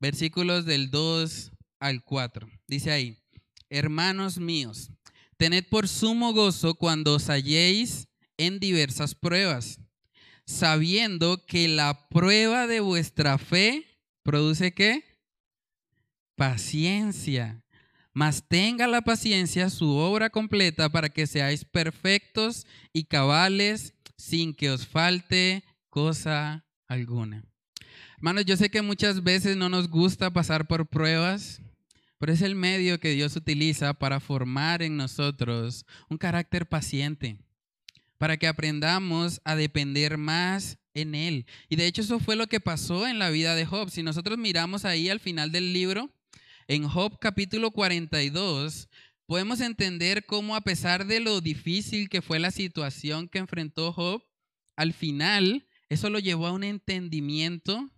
versículos 0.00 0.66
del 0.66 0.90
2 0.90 1.52
al 1.82 2.04
4. 2.04 2.48
Dice 2.68 2.92
ahí, 2.92 3.18
hermanos 3.68 4.38
míos, 4.38 4.90
tened 5.36 5.64
por 5.68 5.88
sumo 5.88 6.32
gozo 6.32 6.74
cuando 6.74 7.14
os 7.14 7.28
halléis 7.28 8.08
en 8.36 8.60
diversas 8.60 9.14
pruebas, 9.16 9.80
sabiendo 10.46 11.44
que 11.44 11.66
la 11.66 12.08
prueba 12.08 12.66
de 12.68 12.80
vuestra 12.80 13.36
fe 13.36 13.84
produce 14.22 14.72
qué? 14.72 15.04
Paciencia. 16.36 17.64
Mas 18.14 18.46
tenga 18.46 18.86
la 18.86 19.02
paciencia 19.02 19.68
su 19.70 19.90
obra 19.96 20.30
completa 20.30 20.88
para 20.90 21.08
que 21.08 21.26
seáis 21.26 21.64
perfectos 21.64 22.66
y 22.92 23.04
cabales 23.04 23.94
sin 24.16 24.54
que 24.54 24.70
os 24.70 24.86
falte 24.86 25.64
cosa 25.88 26.64
alguna. 26.86 27.44
Hermanos, 28.18 28.44
yo 28.44 28.56
sé 28.56 28.70
que 28.70 28.82
muchas 28.82 29.24
veces 29.24 29.56
no 29.56 29.68
nos 29.68 29.88
gusta 29.88 30.32
pasar 30.32 30.68
por 30.68 30.86
pruebas, 30.86 31.60
pero 32.22 32.34
es 32.34 32.42
el 32.42 32.54
medio 32.54 33.00
que 33.00 33.10
Dios 33.10 33.34
utiliza 33.34 33.94
para 33.94 34.20
formar 34.20 34.80
en 34.80 34.96
nosotros 34.96 35.84
un 36.08 36.18
carácter 36.18 36.68
paciente, 36.68 37.36
para 38.16 38.36
que 38.36 38.46
aprendamos 38.46 39.40
a 39.44 39.56
depender 39.56 40.18
más 40.18 40.78
en 40.94 41.16
Él. 41.16 41.46
Y 41.68 41.74
de 41.74 41.88
hecho 41.88 42.00
eso 42.00 42.20
fue 42.20 42.36
lo 42.36 42.46
que 42.46 42.60
pasó 42.60 43.08
en 43.08 43.18
la 43.18 43.30
vida 43.30 43.56
de 43.56 43.66
Job. 43.66 43.90
Si 43.90 44.04
nosotros 44.04 44.38
miramos 44.38 44.84
ahí 44.84 45.08
al 45.08 45.18
final 45.18 45.50
del 45.50 45.72
libro, 45.72 46.14
en 46.68 46.86
Job 46.86 47.18
capítulo 47.18 47.72
42, 47.72 48.88
podemos 49.26 49.60
entender 49.60 50.24
cómo 50.24 50.54
a 50.54 50.60
pesar 50.60 51.08
de 51.08 51.18
lo 51.18 51.40
difícil 51.40 52.08
que 52.08 52.22
fue 52.22 52.38
la 52.38 52.52
situación 52.52 53.26
que 53.28 53.40
enfrentó 53.40 53.92
Job, 53.92 54.22
al 54.76 54.92
final 54.92 55.66
eso 55.88 56.08
lo 56.08 56.20
llevó 56.20 56.46
a 56.46 56.52
un 56.52 56.62
entendimiento 56.62 57.90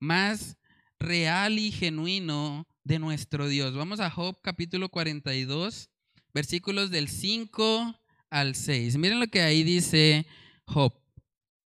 más 0.00 0.58
real 0.98 1.58
y 1.58 1.72
genuino 1.72 2.68
de 2.84 2.98
nuestro 2.98 3.48
Dios. 3.48 3.74
Vamos 3.74 4.00
a 4.00 4.10
Job 4.10 4.38
capítulo 4.42 4.90
42, 4.90 5.90
versículos 6.34 6.90
del 6.90 7.08
5 7.08 7.98
al 8.28 8.54
6. 8.54 8.98
Miren 8.98 9.20
lo 9.20 9.26
que 9.28 9.40
ahí 9.40 9.62
dice 9.62 10.26
Job. 10.66 10.92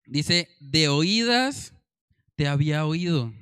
Dice, 0.05 0.49
de 0.61 0.89
oídas 0.89 1.75
te 2.37 2.47
había 2.47 2.87
oído, 2.87 3.33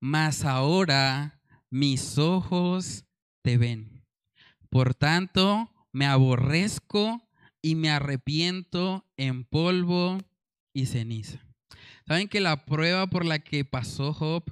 mas 0.00 0.44
ahora 0.44 1.40
mis 1.70 2.18
ojos 2.18 3.04
te 3.42 3.56
ven. 3.56 4.04
Por 4.70 4.94
tanto, 4.94 5.70
me 5.92 6.06
aborrezco 6.06 7.22
y 7.62 7.74
me 7.74 7.90
arrepiento 7.90 9.04
en 9.16 9.44
polvo 9.44 10.18
y 10.74 10.86
ceniza. 10.86 11.40
¿Saben 12.06 12.28
que 12.28 12.40
la 12.40 12.66
prueba 12.66 13.06
por 13.06 13.24
la 13.24 13.38
que 13.38 13.64
pasó 13.64 14.12
Job 14.12 14.44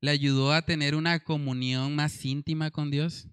le 0.00 0.10
ayudó 0.10 0.52
a 0.52 0.62
tener 0.62 0.94
una 0.94 1.20
comunión 1.20 1.94
más 1.94 2.24
íntima 2.24 2.70
con 2.70 2.90
Dios? 2.90 3.28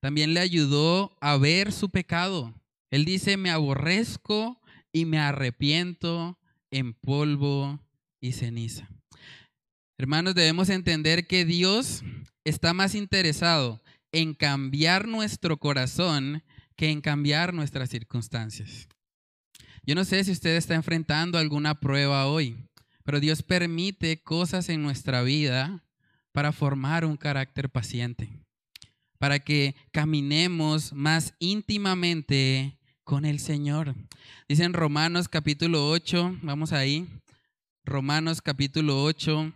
También 0.00 0.34
le 0.34 0.40
ayudó 0.40 1.16
a 1.20 1.36
ver 1.36 1.72
su 1.72 1.90
pecado. 1.90 2.54
Él 2.90 3.04
dice, 3.04 3.36
me 3.36 3.50
aborrezco 3.50 4.60
y 4.92 5.04
me 5.04 5.18
arrepiento 5.18 6.38
en 6.70 6.94
polvo 6.94 7.80
y 8.20 8.32
ceniza. 8.32 8.88
Hermanos, 9.98 10.34
debemos 10.34 10.70
entender 10.70 11.26
que 11.26 11.44
Dios 11.44 12.02
está 12.44 12.72
más 12.72 12.94
interesado 12.94 13.82
en 14.12 14.34
cambiar 14.34 15.06
nuestro 15.06 15.58
corazón 15.58 16.42
que 16.76 16.90
en 16.90 17.02
cambiar 17.02 17.52
nuestras 17.52 17.90
circunstancias. 17.90 18.88
Yo 19.84 19.94
no 19.94 20.04
sé 20.04 20.24
si 20.24 20.32
usted 20.32 20.56
está 20.56 20.74
enfrentando 20.74 21.38
alguna 21.38 21.78
prueba 21.78 22.26
hoy, 22.26 22.56
pero 23.10 23.18
Dios 23.18 23.42
permite 23.42 24.22
cosas 24.22 24.68
en 24.68 24.82
nuestra 24.82 25.22
vida 25.22 25.82
para 26.30 26.52
formar 26.52 27.04
un 27.04 27.16
carácter 27.16 27.68
paciente, 27.68 28.30
para 29.18 29.40
que 29.40 29.74
caminemos 29.90 30.92
más 30.92 31.34
íntimamente 31.40 32.78
con 33.02 33.24
el 33.24 33.40
Señor. 33.40 33.96
Dice 34.48 34.62
en 34.62 34.74
Romanos 34.74 35.28
capítulo 35.28 35.90
8, 35.90 36.38
vamos 36.42 36.72
ahí, 36.72 37.08
Romanos 37.84 38.40
capítulo 38.40 39.02
8, 39.02 39.54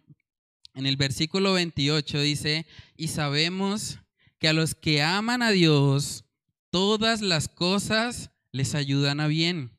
en 0.74 0.86
el 0.86 0.96
versículo 0.96 1.52
28 1.52 2.22
dice, 2.22 2.66
y 2.96 3.06
sabemos 3.06 4.00
que 4.40 4.48
a 4.48 4.52
los 4.52 4.74
que 4.74 5.00
aman 5.00 5.42
a 5.42 5.50
Dios, 5.50 6.24
todas 6.70 7.20
las 7.20 7.46
cosas 7.46 8.32
les 8.50 8.74
ayudan 8.74 9.20
a 9.20 9.28
bien 9.28 9.70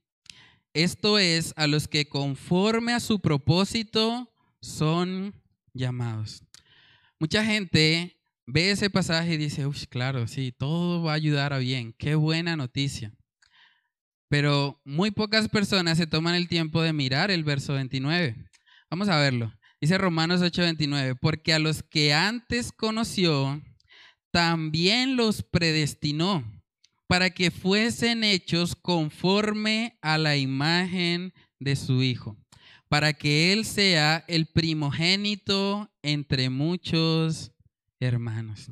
esto 0.75 1.17
es, 1.17 1.53
a 1.55 1.67
los 1.67 1.87
que 1.87 2.07
conforme 2.07 2.93
a 2.93 2.99
su 2.99 3.21
propósito 3.21 4.31
son 4.61 5.33
llamados. 5.73 6.43
Mucha 7.17 7.45
gente 7.45 8.17
ve 8.45 8.71
ese 8.71 8.89
pasaje 8.89 9.33
y 9.33 9.37
dice, 9.37 9.65
uy, 9.65 9.77
claro, 9.89 10.27
sí, 10.27 10.51
todo 10.51 11.01
va 11.01 11.13
a 11.13 11.15
ayudar 11.15 11.53
a 11.53 11.59
bien, 11.59 11.93
qué 11.97 12.15
buena 12.15 12.57
noticia. 12.57 13.13
Pero 14.27 14.81
muy 14.83 15.11
pocas 15.11 15.47
personas 15.47 15.97
se 15.97 16.07
toman 16.07 16.35
el 16.35 16.49
tiempo 16.49 16.81
de 16.81 16.91
mirar 16.91 17.31
el 17.31 17.45
verso 17.45 17.73
29. 17.73 18.35
Vamos 18.89 19.07
a 19.07 19.17
verlo. 19.17 19.53
Dice 19.79 19.97
Romanos 19.97 20.41
8:29, 20.41 21.17
porque 21.21 21.53
a 21.53 21.59
los 21.59 21.83
que 21.83 22.13
antes 22.13 22.73
conoció, 22.73 23.61
también 24.31 25.15
los 25.15 25.41
predestinó 25.41 26.43
para 27.07 27.29
que 27.29 27.51
fuesen 27.51 28.23
hechos 28.23 28.75
conforme 28.75 29.97
a 30.01 30.17
la 30.17 30.37
imagen 30.37 31.33
de 31.59 31.75
su 31.75 32.03
Hijo, 32.03 32.37
para 32.89 33.13
que 33.13 33.53
Él 33.53 33.65
sea 33.65 34.23
el 34.27 34.47
primogénito 34.47 35.91
entre 36.01 36.49
muchos 36.49 37.51
hermanos. 37.99 38.69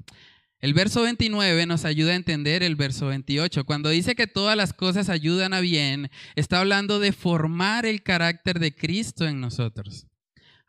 El 0.63 0.74
verso 0.74 1.02
29 1.02 1.65
nos 1.65 1.84
ayuda 1.84 2.13
a 2.13 2.15
entender 2.15 2.63
el 2.63 2.78
verso 2.78 3.08
28. 3.08 3.65
Cuando 3.65 3.89
dice 3.89 4.15
que 4.15 4.28
todas 4.28 4.56
las 4.56 4.72
cosas 4.72 5.10
ayudan 5.10 5.54
a 5.54 5.60
bien, 5.60 6.10
está 6.36 6.62
hablando 6.62 7.00
de 7.00 7.12
formar 7.12 7.86
el 7.86 8.02
carácter 8.02 8.60
de 8.60 8.74
Cristo 8.74 9.28
en 9.28 9.41
nosotros. 9.41 10.08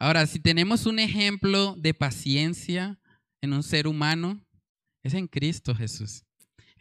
Ahora, 0.01 0.27
si 0.27 0.41
tenemos 0.41 0.87
un 0.87 0.99
ejemplo 0.99 1.77
de 1.79 1.95
paciencia 1.95 2.99
en 3.41 3.53
un 3.53 3.63
ser 3.63 3.87
humano, 3.87 4.45
es 5.05 5.15
en 5.15 5.29
Cristo 5.29 5.77
Jesús. 5.77 6.25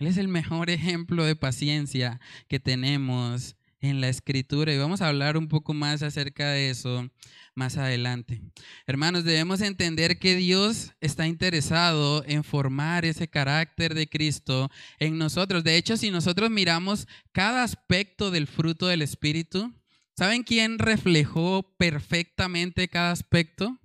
Es 0.08 0.18
el 0.18 0.28
mejor 0.28 0.70
ejemplo 0.70 1.24
de 1.24 1.36
paciencia 1.36 2.20
que 2.48 2.60
tenemos 2.60 3.56
en 3.80 4.02
la 4.02 4.10
escritura 4.10 4.74
y 4.74 4.78
vamos 4.78 5.02
a 5.02 5.10
hablar 5.10 5.38
un 5.38 5.48
poco 5.48 5.74
más 5.74 6.04
acerca 6.04 6.50
de 6.52 6.70
eso 6.70 7.10
más 7.56 7.78
adelante. 7.78 8.42
Hermanos, 8.88 9.24
debemos 9.24 9.62
entender 9.62 10.20
que 10.20 10.36
Dios 10.36 10.94
está 11.02 11.28
interesado 11.28 12.24
en 12.26 12.44
formar 12.44 13.06
ese 13.06 13.28
carácter 13.28 13.94
de 13.94 14.08
Cristo 14.08 14.72
en 15.00 15.18
nosotros. 15.18 15.63
De 15.63 15.78
hecho, 15.78 15.98
si 15.98 16.12
nosotros 16.12 16.50
miramos 16.50 17.08
cada 17.32 17.63
aspecto 17.63 18.32
del 18.32 18.48
fruto 18.48 18.88
del 18.88 19.02
Espíritu, 19.02 19.74
¿saben 20.18 20.44
quién 20.44 20.80
reflejó 20.80 21.76
perfectamente 21.78 22.88
cada 22.88 23.12
aspecto? 23.12 23.78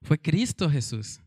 Fue 0.00 0.18
Cristo 0.18 0.70
Jesús. 0.70 1.23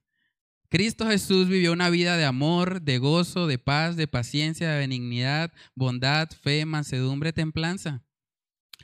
Cristo 0.70 1.08
Jesús 1.08 1.48
vivió 1.48 1.72
una 1.72 1.90
vida 1.90 2.18
de 2.18 2.26
amor, 2.26 2.82
de 2.82 2.98
gozo, 2.98 3.48
de 3.48 3.58
paz, 3.58 3.96
de 3.96 4.08
paciencia, 4.08 4.70
de 4.70 4.80
benignidad, 4.80 5.54
bondad, 5.76 6.30
fe, 6.30 6.66
mansedumbre, 6.66 7.32
templanza. 7.32 8.04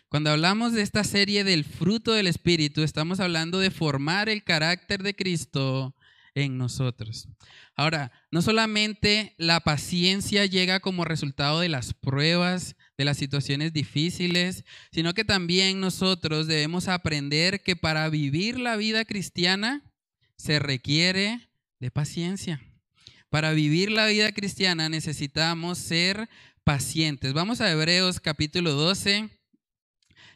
Cuando 0.07 0.29
hablamos 0.29 0.73
de 0.73 0.81
esta 0.81 1.03
serie 1.03 1.43
del 1.43 1.65
fruto 1.65 2.13
del 2.13 2.27
Espíritu, 2.27 2.83
estamos 2.83 3.19
hablando 3.19 3.59
de 3.59 3.71
formar 3.71 4.29
el 4.29 4.43
carácter 4.43 5.03
de 5.03 5.15
Cristo 5.15 5.95
en 6.35 6.57
nosotros. 6.57 7.27
Ahora, 7.75 8.11
no 8.31 8.41
solamente 8.41 9.35
la 9.37 9.59
paciencia 9.59 10.45
llega 10.45 10.79
como 10.79 11.03
resultado 11.03 11.59
de 11.59 11.69
las 11.69 11.93
pruebas, 11.93 12.75
de 12.97 13.05
las 13.05 13.17
situaciones 13.17 13.73
difíciles, 13.73 14.63
sino 14.91 15.13
que 15.13 15.25
también 15.25 15.79
nosotros 15.79 16.47
debemos 16.47 16.87
aprender 16.87 17.61
que 17.61 17.75
para 17.75 18.07
vivir 18.09 18.59
la 18.59 18.77
vida 18.77 19.05
cristiana 19.05 19.83
se 20.37 20.59
requiere 20.59 21.49
de 21.83 21.91
paciencia. 21.91 22.61
Para 23.29 23.51
vivir 23.51 23.91
la 23.91 24.05
vida 24.05 24.31
cristiana 24.31 24.87
necesitamos 24.87 25.77
ser 25.77 26.29
pacientes. 26.63 27.33
Vamos 27.33 27.59
a 27.59 27.69
Hebreos 27.69 28.21
capítulo 28.21 28.71
12. 28.71 29.29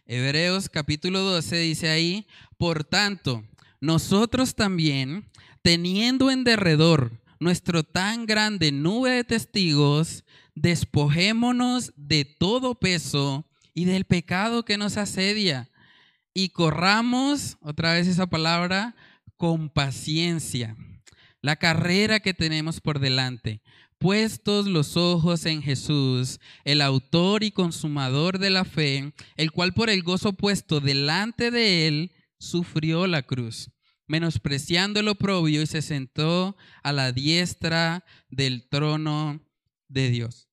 Hebreos 0.05 0.67
capítulo 0.67 1.21
12 1.21 1.57
dice 1.59 1.87
ahí, 1.87 2.27
por 2.57 2.83
tanto, 2.83 3.45
nosotros 3.79 4.55
también, 4.55 5.29
teniendo 5.61 6.31
en 6.31 6.43
derredor 6.43 7.13
nuestro 7.39 7.83
tan 7.83 8.25
grande 8.25 8.73
nube 8.73 9.11
de 9.11 9.23
testigos, 9.23 10.25
despojémonos 10.53 11.93
de 11.95 12.25
todo 12.25 12.75
peso 12.75 13.47
y 13.73 13.85
del 13.85 14.03
pecado 14.03 14.65
que 14.65 14.77
nos 14.77 14.97
asedia 14.97 15.69
y 16.33 16.49
corramos, 16.49 17.57
otra 17.61 17.93
vez 17.93 18.05
esa 18.05 18.27
palabra, 18.27 18.97
con 19.37 19.69
paciencia, 19.69 20.75
la 21.47 21.55
carrera 21.55 22.19
que 22.19 22.33
tenemos 22.33 22.81
por 22.81 22.99
delante, 22.99 23.61
puestos 23.99 24.67
los 24.67 24.97
ojos 24.97 25.45
en 25.45 25.61
Jesús, 25.61 26.41
el 26.65 26.81
autor 26.81 27.41
y 27.41 27.51
consumador 27.51 28.37
de 28.37 28.49
la 28.49 28.65
fe, 28.65 29.13
el 29.37 29.53
cual 29.53 29.73
por 29.73 29.89
el 29.89 30.03
gozo 30.03 30.33
puesto 30.33 30.81
delante 30.81 31.49
de 31.49 31.87
él 31.87 32.11
sufrió 32.37 33.07
la 33.07 33.23
cruz, 33.23 33.71
menospreciando 34.07 34.99
el 34.99 35.07
oprobio 35.07 35.61
y 35.61 35.67
se 35.67 35.81
sentó 35.81 36.57
a 36.83 36.91
la 36.91 37.13
diestra 37.13 38.03
del 38.27 38.67
trono 38.67 39.39
de 39.87 40.09
Dios. 40.09 40.49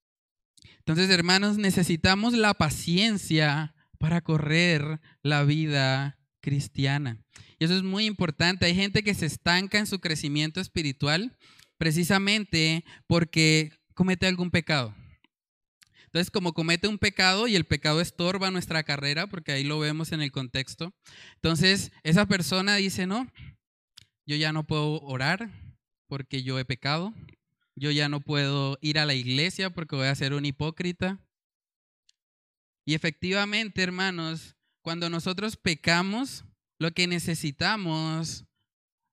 Entonces, 0.79 1.11
hermanos, 1.11 1.59
necesitamos 1.59 2.35
la 2.35 2.55
paciencia 2.55 3.75
para 3.99 4.21
correr 4.21 5.01
la 5.23 5.43
vida 5.43 6.21
cristiana. 6.45 7.19
Y 7.59 7.65
eso 7.65 7.75
es 7.75 7.83
muy 7.83 8.05
importante. 8.05 8.67
Hay 8.67 8.75
gente 8.75 9.03
que 9.03 9.15
se 9.15 9.25
estanca 9.25 9.79
en 9.79 9.87
su 9.87 9.99
crecimiento 9.99 10.61
espiritual 10.61 11.35
precisamente 11.79 12.85
porque 13.07 13.73
comete 13.95 14.27
algún 14.27 14.51
pecado. 14.51 14.95
Entonces, 16.05 16.31
como 16.31 16.53
comete 16.53 16.87
un 16.87 16.99
pecado 16.99 17.49
y 17.49 17.57
el 17.57 17.65
pecado 17.65 18.03
estorba 18.03 18.51
nuestra 18.51 18.85
carrera, 18.85 19.27
porque 19.27 19.53
ahí 19.53 19.65
lo 19.65 19.79
vemos 19.79 20.13
en 20.13 20.21
el 20.21 20.31
contexto, 20.31 20.95
entonces 21.37 21.91
esa 22.03 22.27
persona 22.27 22.77
dice, 22.77 23.07
no, 23.07 23.27
yo 24.27 24.37
ya 24.37 24.53
no 24.53 24.65
puedo 24.65 25.01
orar 25.01 25.51
porque 26.07 26.43
yo 26.43 26.59
he 26.59 26.65
pecado, 26.65 27.15
yo 27.75 27.91
ya 27.91 28.09
no 28.11 28.21
puedo 28.21 28.79
ir 28.83 28.99
a 28.99 29.07
la 29.07 29.15
iglesia 29.15 29.71
porque 29.71 29.97
voy 29.97 30.07
a 30.07 30.15
ser 30.15 30.35
un 30.35 30.45
hipócrita. 30.45 31.19
Y 32.87 32.95
efectivamente, 32.95 33.83
hermanos, 33.83 34.54
cuando 34.85 35.09
nosotros 35.09 35.57
pecamos, 35.57 36.45
lo 36.79 36.93
que 36.93 37.07
necesitamos 37.07 38.45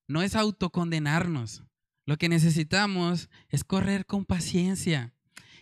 no 0.05 0.21
es 0.21 0.35
autocondenarnos. 0.35 1.63
Lo 2.05 2.17
que 2.17 2.27
necesitamos 2.27 3.29
es 3.47 3.63
correr 3.63 4.05
con 4.05 4.25
paciencia. 4.25 5.13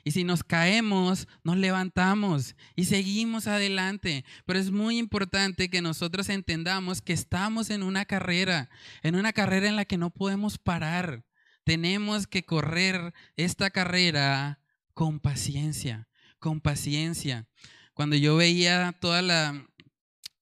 Y 0.03 0.09
si 0.09 0.23
nos 0.23 0.43
caemos, 0.43 1.27
nos 1.43 1.57
levantamos 1.57 2.55
y 2.75 2.85
seguimos 2.85 3.45
adelante. 3.45 4.25
Pero 4.47 4.57
es 4.57 4.71
muy 4.71 4.97
importante 4.97 5.69
que 5.69 5.83
nosotros 5.83 6.29
entendamos 6.29 7.03
que 7.03 7.13
estamos 7.13 7.69
en 7.69 7.83
una 7.83 8.05
carrera, 8.05 8.71
en 9.03 9.13
una 9.13 9.31
carrera 9.31 9.67
en 9.67 9.75
la 9.75 9.85
que 9.85 9.99
no 9.99 10.09
podemos 10.09 10.57
parar. 10.57 11.23
Tenemos 11.63 12.25
que 12.25 12.43
correr 12.43 13.13
esta 13.35 13.69
carrera 13.69 14.59
con 14.95 15.19
paciencia, 15.19 16.07
con 16.39 16.61
paciencia. 16.61 17.47
Cuando 17.93 18.15
yo 18.15 18.37
veía 18.37 18.95
toda 18.99 19.21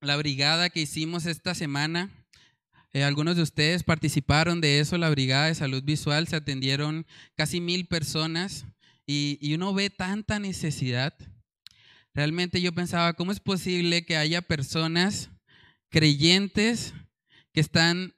la, 0.01 0.17
brigada 0.17 0.69
que 0.69 0.81
hicimos 0.81 1.25
esta 1.25 1.55
semana, 1.55 2.09
eh, 2.93 3.03
algunos 3.03 3.35
de 3.35 3.41
ustedes 3.41 3.83
participaron 3.83 4.61
de 4.61 4.79
eso, 4.79 4.97
la 4.97 5.09
brigada 5.09 5.47
de 5.47 5.55
salud 5.55 5.83
visual, 5.83 6.27
se 6.27 6.35
atendieron 6.35 7.05
casi 7.35 7.61
mil 7.61 7.87
personas 7.87 8.65
y, 9.05 9.37
y 9.41 9.53
uno 9.53 9.73
ve 9.73 9.89
tanta 9.89 10.39
necesidad. 10.39 11.13
Realmente 12.13 12.61
yo 12.61 12.73
pensaba, 12.73 13.13
¿cómo 13.13 13.31
es 13.31 13.39
posible 13.39 14.05
que 14.05 14.17
haya 14.17 14.41
personas 14.41 15.29
creyentes 15.89 16.93
que 17.53 17.61
están 17.61 18.13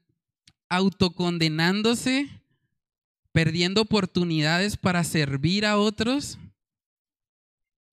autocondenándose, 0.69 2.29
perdiendo 3.31 3.81
oportunidades 3.81 4.77
para 4.77 5.03
servir 5.03 5.65
a 5.65 5.77
otros 5.77 6.37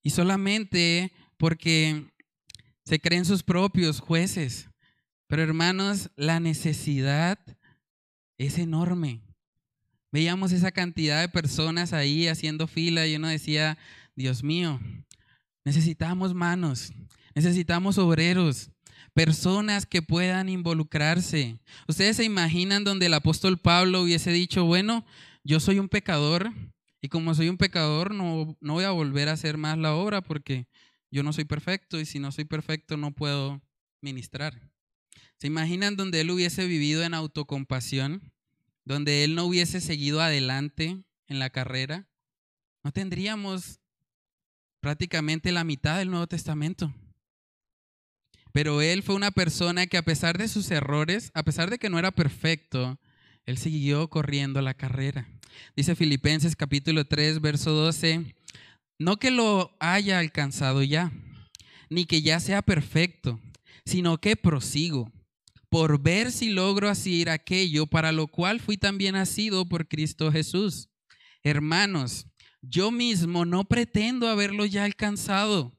y 0.02 0.10
solamente 0.10 1.12
porque 1.36 2.04
se 2.86 3.00
creen 3.00 3.24
sus 3.24 3.42
propios 3.42 4.00
jueces. 4.00 4.70
Pero 5.26 5.42
hermanos, 5.42 6.10
la 6.16 6.38
necesidad 6.38 7.38
es 8.38 8.58
enorme. 8.58 9.20
Veíamos 10.12 10.52
esa 10.52 10.70
cantidad 10.70 11.20
de 11.20 11.28
personas 11.28 11.92
ahí 11.92 12.28
haciendo 12.28 12.68
fila 12.68 13.06
y 13.06 13.16
uno 13.16 13.28
decía, 13.28 13.76
Dios 14.14 14.44
mío, 14.44 14.80
necesitamos 15.64 16.32
manos, 16.32 16.92
necesitamos 17.34 17.98
obreros, 17.98 18.70
personas 19.12 19.84
que 19.84 20.00
puedan 20.00 20.48
involucrarse. 20.48 21.58
Ustedes 21.88 22.16
se 22.18 22.24
imaginan 22.24 22.84
donde 22.84 23.06
el 23.06 23.14
apóstol 23.14 23.58
Pablo 23.58 24.02
hubiese 24.02 24.30
dicho, 24.30 24.64
bueno, 24.64 25.04
yo 25.42 25.58
soy 25.58 25.80
un 25.80 25.88
pecador 25.88 26.52
y 27.02 27.08
como 27.08 27.34
soy 27.34 27.48
un 27.48 27.56
pecador 27.56 28.14
no, 28.14 28.56
no 28.60 28.74
voy 28.74 28.84
a 28.84 28.90
volver 28.92 29.28
a 29.28 29.32
hacer 29.32 29.58
más 29.58 29.76
la 29.76 29.94
obra 29.94 30.22
porque 30.22 30.66
yo 31.16 31.22
no 31.22 31.32
soy 31.32 31.46
perfecto 31.46 31.98
y 31.98 32.04
si 32.04 32.18
no 32.18 32.30
soy 32.30 32.44
perfecto 32.44 32.98
no 32.98 33.10
puedo 33.10 33.62
ministrar. 34.02 34.60
¿Se 35.38 35.46
imaginan 35.46 35.96
donde 35.96 36.20
él 36.20 36.30
hubiese 36.30 36.66
vivido 36.66 37.04
en 37.04 37.14
autocompasión? 37.14 38.34
Donde 38.84 39.24
él 39.24 39.34
no 39.34 39.46
hubiese 39.46 39.80
seguido 39.80 40.20
adelante 40.20 41.02
en 41.26 41.38
la 41.38 41.48
carrera. 41.48 42.06
No 42.84 42.92
tendríamos 42.92 43.80
prácticamente 44.80 45.52
la 45.52 45.64
mitad 45.64 45.96
del 45.96 46.10
Nuevo 46.10 46.26
Testamento. 46.26 46.94
Pero 48.52 48.82
él 48.82 49.02
fue 49.02 49.14
una 49.14 49.30
persona 49.30 49.86
que 49.86 49.96
a 49.96 50.04
pesar 50.04 50.36
de 50.36 50.48
sus 50.48 50.70
errores, 50.70 51.30
a 51.32 51.44
pesar 51.44 51.70
de 51.70 51.78
que 51.78 51.88
no 51.88 51.98
era 51.98 52.10
perfecto, 52.10 53.00
él 53.46 53.56
siguió 53.56 54.10
corriendo 54.10 54.60
la 54.60 54.74
carrera. 54.74 55.26
Dice 55.74 55.96
Filipenses 55.96 56.56
capítulo 56.56 57.06
3, 57.06 57.40
verso 57.40 57.70
12, 57.70 58.35
no 58.98 59.18
que 59.18 59.30
lo 59.30 59.76
haya 59.80 60.18
alcanzado 60.18 60.82
ya, 60.82 61.12
ni 61.90 62.04
que 62.04 62.22
ya 62.22 62.40
sea 62.40 62.62
perfecto, 62.62 63.40
sino 63.84 64.18
que 64.18 64.36
prosigo 64.36 65.12
por 65.68 66.00
ver 66.00 66.32
si 66.32 66.50
logro 66.50 66.88
asir 66.88 67.28
aquello 67.28 67.86
para 67.86 68.12
lo 68.12 68.28
cual 68.28 68.60
fui 68.60 68.76
también 68.76 69.14
nacido 69.14 69.68
por 69.68 69.88
Cristo 69.88 70.32
Jesús. 70.32 70.88
Hermanos, 71.42 72.26
yo 72.62 72.90
mismo 72.90 73.44
no 73.44 73.64
pretendo 73.64 74.28
haberlo 74.28 74.64
ya 74.64 74.84
alcanzado, 74.84 75.78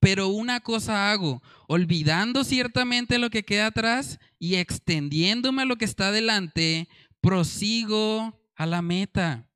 pero 0.00 0.28
una 0.28 0.60
cosa 0.60 1.10
hago, 1.10 1.42
olvidando 1.66 2.44
ciertamente 2.44 3.18
lo 3.18 3.30
que 3.30 3.44
queda 3.44 3.66
atrás 3.66 4.18
y 4.38 4.56
extendiéndome 4.56 5.62
a 5.62 5.64
lo 5.64 5.76
que 5.76 5.84
está 5.84 6.12
delante, 6.12 6.88
prosigo 7.20 8.38
a 8.54 8.66
la 8.66 8.82
meta 8.82 9.47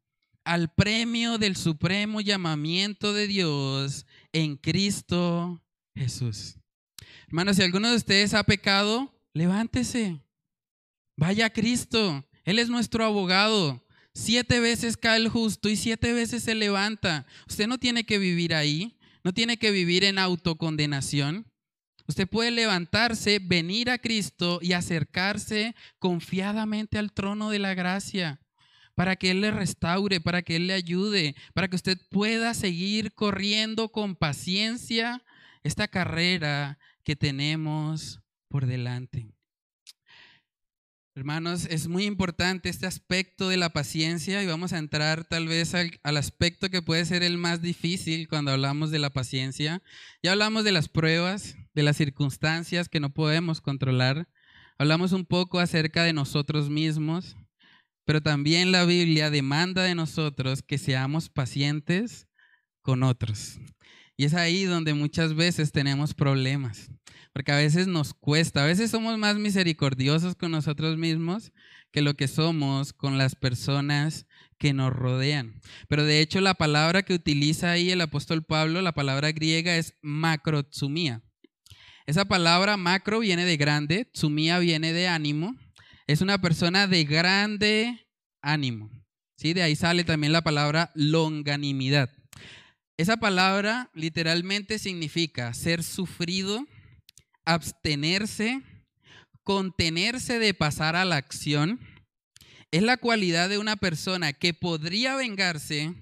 al 0.45 0.73
premio 0.73 1.39
del 1.39 1.57
supremo 1.57 2.21
llamamiento 2.21 3.13
de 3.13 3.27
Dios 3.27 4.07
en 4.33 4.57
Cristo 4.57 5.63
Jesús. 5.95 6.57
Hermanos, 7.29 7.57
si 7.57 7.63
alguno 7.63 7.91
de 7.91 7.97
ustedes 7.97 8.35
ha 8.35 8.43
pecado, 8.45 9.13
levántese. 9.33 10.21
Vaya 11.17 11.47
a 11.47 11.51
Cristo. 11.51 12.25
Él 12.45 12.59
es 12.59 12.69
nuestro 12.69 13.05
abogado. 13.05 13.85
Siete 14.15 14.61
veces 14.61 14.97
cae 14.97 15.19
el 15.19 15.29
justo 15.29 15.69
y 15.69 15.77
siete 15.77 16.13
veces 16.13 16.43
se 16.43 16.55
levanta. 16.55 17.27
Usted 17.49 17.67
no 17.67 17.79
tiene 17.79 18.05
que 18.05 18.19
vivir 18.19 18.55
ahí. 18.55 18.99
No 19.25 19.33
tiene 19.33 19.57
que 19.57 19.71
vivir 19.71 20.05
en 20.05 20.19
autocondenación. 20.19 21.47
Usted 22.09 22.29
puede 22.29 22.51
levantarse, 22.51 23.39
venir 23.39 23.89
a 23.89 23.99
Cristo 23.99 24.59
y 24.61 24.73
acercarse 24.73 25.77
confiadamente 26.01 26.99
al 26.99 27.13
trono 27.13 27.49
de 27.51 27.61
la 27.61 27.75
gracia 27.75 28.41
para 28.95 29.17
que 29.17 29.31
Él 29.31 29.41
le 29.41 29.51
restaure, 29.51 30.21
para 30.21 30.43
que 30.43 30.57
Él 30.57 30.67
le 30.67 30.75
ayude, 30.75 31.35
para 31.55 31.69
que 31.69 31.77
usted 31.77 31.99
pueda 32.11 32.55
seguir 32.55 33.13
corriendo 33.15 33.91
con 33.91 34.17
paciencia 34.17 35.23
esta 35.63 35.89
carrera 35.89 36.79
que 37.05 37.17
tenemos 37.17 38.21
por 38.49 38.67
delante. 38.67 39.29
Hermanos, 41.15 41.67
es 41.69 41.89
muy 41.89 42.05
importante 42.05 42.71
este 42.71 42.87
aspecto 42.87 43.51
de 43.51 43.59
la 43.59 43.69
paciencia 43.69 44.43
y 44.43 44.47
vamos 44.47 44.73
a 44.73 44.79
entrar 44.79 45.25
tal 45.25 45.47
vez 45.47 45.75
al, 45.75 46.17
aspecto 46.17 46.71
que 46.71 46.81
puede 46.81 47.05
ser 47.05 47.23
el 47.23 47.37
más 47.37 47.61
difícil 47.61 48.29
cuando 48.29 48.51
hablamos 48.51 48.91
de 48.91 48.99
la 48.99 49.11
paciencia. 49.11 49.83
Ya 50.23 50.33
hablamos 50.33 50.65
de 50.65 50.73
las 50.73 50.89
pruebas, 50.89 51.57
de 51.75 51.83
las 51.83 51.99
circunstancias 51.99 52.89
que 52.89 52.99
no 52.99 53.13
podemos 53.13 53.61
controlar. 53.61 54.27
Hablamos 54.79 55.13
un 55.13 55.27
poco 55.27 55.59
acerca 55.59 56.03
de 56.03 56.15
nosotros 56.15 56.71
mismos, 56.71 57.37
pero 58.05 58.21
también 58.21 58.73
la 58.73 58.85
Biblia 58.85 59.31
demanda 59.31 59.83
de 59.83 59.95
nosotros 59.95 60.63
que 60.63 60.79
seamos 60.79 61.29
pacientes 61.29 62.27
con 62.83 63.03
otros. 63.03 63.59
Y 64.17 64.25
es 64.25 64.35
ahí 64.35 64.65
donde 64.65 64.95
muchas 64.95 65.35
veces 65.35 65.73
tenemos 65.73 66.15
problemas, 66.15 66.91
porque 67.33 67.53
a 67.53 67.57
veces 67.57 67.87
nos 67.87 68.15
cuesta, 68.15 68.63
a 68.63 68.67
veces 68.67 68.91
somos 68.91 69.17
más 69.19 69.37
misericordiosos 69.37 70.35
con 70.35 70.51
nosotros 70.51 70.99
mismos 70.99 71.53
que 71.93 72.03
lo 72.03 72.15
que 72.15 72.29
somos 72.29 72.93
con 72.93 73.19
las 73.19 73.35
personas 73.35 74.27
que 74.59 74.73
nos 74.73 74.93
rodean. 74.93 75.61
Pero 75.89 76.05
de 76.05 76.21
hecho 76.21 76.41
la 76.41 76.55
palabra 76.55 77.03
que 77.03 77.15
utiliza 77.15 77.71
ahí 77.71 77.91
el 77.91 78.01
apóstol 78.01 78.45
Pablo, 78.45 78.81
la 78.83 78.93
palabra 78.93 79.33
griega 79.33 79.77
es 79.77 79.95
macrotsumía. 80.03 81.23
Esa 82.07 82.25
palabra 82.25 82.77
macro 82.77 83.21
viene 83.21 83.45
de 83.45 83.57
grande, 83.57 84.09
tsumía 84.13 84.59
viene 84.59 84.93
de 84.93 85.09
ánimo, 85.09 85.55
es 86.13 86.21
una 86.21 86.39
persona 86.39 86.87
de 86.87 87.05
grande 87.05 88.07
ánimo. 88.43 88.91
¿sí? 89.37 89.55
De 89.55 89.63
ahí 89.63 89.75
sale 89.75 90.05
también 90.05 90.33
la 90.33 90.43
palabra 90.43 90.91
longanimidad. 90.95 92.11
Esa 92.99 93.17
palabra 93.17 93.91
literalmente 93.95 94.79
significa 94.79 95.55
ser 95.55 95.83
sufrido, 95.83 96.67
abstenerse, 97.47 98.61
contenerse 99.43 100.39
de 100.39 100.53
pasar 100.53 100.97
a 100.97 101.07
la 101.07 101.17
acción. 101.17 101.81
Es 102.71 102.83
la 102.83 102.99
cualidad 102.99 103.49
de 103.49 103.57
una 103.57 103.77
persona 103.77 104.35
que 104.35 104.53
podría 104.53 105.17
vengarse, 105.17 105.95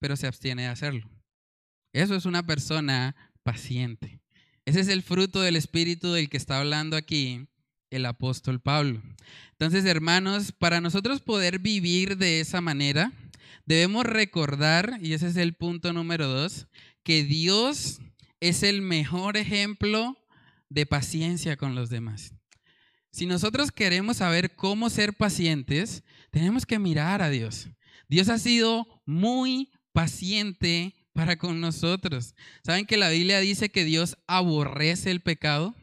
pero 0.00 0.16
se 0.16 0.26
abstiene 0.26 0.62
de 0.62 0.68
hacerlo. 0.68 1.08
Eso 1.92 2.16
es 2.16 2.24
una 2.24 2.44
persona 2.44 3.14
paciente. 3.44 4.20
Ese 4.64 4.80
es 4.80 4.88
el 4.88 5.02
fruto 5.02 5.40
del 5.40 5.54
Espíritu 5.54 6.12
del 6.12 6.28
que 6.28 6.36
está 6.36 6.58
hablando 6.58 6.96
aquí 6.96 7.48
el 7.90 8.06
apóstol 8.06 8.60
Pablo. 8.60 9.02
Entonces, 9.52 9.84
hermanos, 9.84 10.52
para 10.52 10.80
nosotros 10.80 11.20
poder 11.20 11.58
vivir 11.58 12.16
de 12.16 12.40
esa 12.40 12.60
manera, 12.60 13.12
debemos 13.66 14.04
recordar, 14.04 14.98
y 15.02 15.12
ese 15.12 15.28
es 15.28 15.36
el 15.36 15.54
punto 15.54 15.92
número 15.92 16.26
dos, 16.26 16.66
que 17.02 17.24
Dios 17.24 18.00
es 18.40 18.62
el 18.62 18.82
mejor 18.82 19.36
ejemplo 19.36 20.16
de 20.68 20.86
paciencia 20.86 21.56
con 21.56 21.74
los 21.74 21.90
demás. 21.90 22.34
Si 23.10 23.26
nosotros 23.26 23.72
queremos 23.72 24.18
saber 24.18 24.54
cómo 24.54 24.90
ser 24.90 25.14
pacientes, 25.14 26.04
tenemos 26.30 26.66
que 26.66 26.78
mirar 26.78 27.22
a 27.22 27.30
Dios. 27.30 27.68
Dios 28.08 28.28
ha 28.28 28.38
sido 28.38 28.86
muy 29.06 29.70
paciente 29.92 30.94
para 31.12 31.36
con 31.36 31.60
nosotros. 31.60 32.34
¿Saben 32.62 32.86
que 32.86 32.96
la 32.96 33.08
Biblia 33.08 33.40
dice 33.40 33.70
que 33.70 33.84
Dios 33.84 34.16
aborrece 34.26 35.10
el 35.10 35.20
pecado? 35.20 35.74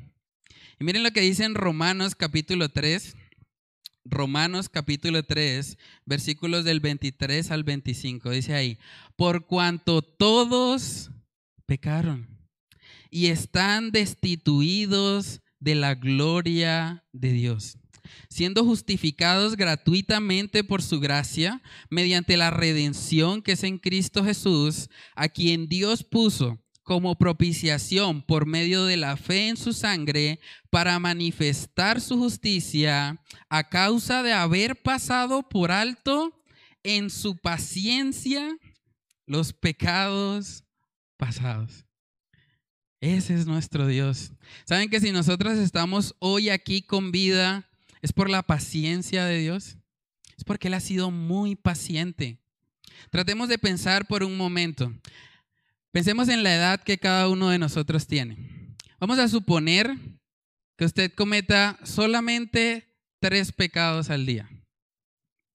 Y 0.78 0.84
miren 0.84 1.04
lo 1.04 1.12
que 1.12 1.22
dice 1.22 1.46
en 1.46 1.56
Romanos 1.56 2.16
capítulo 2.16 2.68
3. 2.68 3.16
Romanos 4.04 4.70
capítulo 4.70 5.24
3, 5.24 5.78
versículos 6.06 6.66
del 6.66 6.82
23 6.82 7.50
al 7.50 7.64
25. 7.64 8.30
Dice 8.32 8.54
ahí, 8.54 8.78
por 9.16 9.48
cuanto 9.48 10.02
todos 10.02 11.12
pecaron 11.66 12.28
y 13.10 13.28
están 13.28 13.92
destituidos 13.92 15.42
de 15.60 15.76
la 15.76 15.96
gloria 15.96 17.06
de 17.14 17.32
Dios, 17.32 17.78
siendo 18.30 18.66
justificados 18.66 19.56
gratuitamente 19.56 20.64
por 20.64 20.84
su 20.84 21.00
gracia, 21.00 21.64
mediante 21.90 22.36
la 22.36 22.52
redención 22.52 23.42
que 23.42 23.54
es 23.54 23.64
en 23.64 23.80
Cristo 23.80 24.26
Jesús, 24.26 24.90
a 25.16 25.30
quien 25.30 25.68
Dios 25.68 26.04
puso 26.04 26.60
como 26.86 27.16
propiciación 27.16 28.22
por 28.22 28.46
medio 28.46 28.86
de 28.86 28.96
la 28.96 29.18
fe 29.18 29.50
en 29.50 29.58
su 29.58 29.74
sangre 29.74 30.40
para 30.70 31.00
manifestar 31.00 32.00
su 32.00 32.16
justicia 32.18 33.20
a 33.50 33.70
causa 33.70 34.22
de 34.22 34.32
haber 34.32 34.82
pasado 34.82 35.42
por 35.50 35.72
alto 35.72 36.32
en 36.84 37.10
su 37.10 37.38
paciencia 37.38 38.56
los 39.26 39.52
pecados 39.52 40.64
pasados. 41.18 41.86
Ese 43.02 43.34
es 43.34 43.48
nuestro 43.48 43.88
Dios. 43.88 44.34
¿Saben 44.66 44.90
que 44.90 45.00
si 45.00 45.12
nosotros 45.12 45.58
estamos 45.58 46.16
hoy 46.20 46.50
aquí 46.50 46.84
con 46.84 47.12
vida 47.12 47.68
es 48.04 48.14
por 48.14 48.30
la 48.30 48.44
paciencia 48.44 49.26
de 49.26 49.40
Dios? 49.40 49.78
Es 50.38 50.44
porque 50.44 50.68
Él 50.68 50.76
ha 50.76 50.80
sido 50.80 51.10
muy 51.10 51.56
paciente. 51.56 52.38
Tratemos 53.10 53.50
de 53.50 53.58
pensar 53.58 54.06
por 54.06 54.24
un 54.24 54.38
momento. 54.38 54.94
Pensemos 55.96 56.28
en 56.28 56.44
la 56.44 56.54
edad 56.54 56.84
que 56.84 56.98
cada 56.98 57.30
uno 57.30 57.48
de 57.48 57.58
nosotros 57.58 58.06
tiene. 58.06 58.36
Vamos 59.00 59.18
a 59.18 59.30
suponer 59.30 59.96
que 60.78 60.84
usted 60.84 61.14
cometa 61.14 61.80
solamente 61.86 62.98
tres 63.22 63.54
pecados 63.54 64.10
al 64.10 64.26
día. 64.26 64.50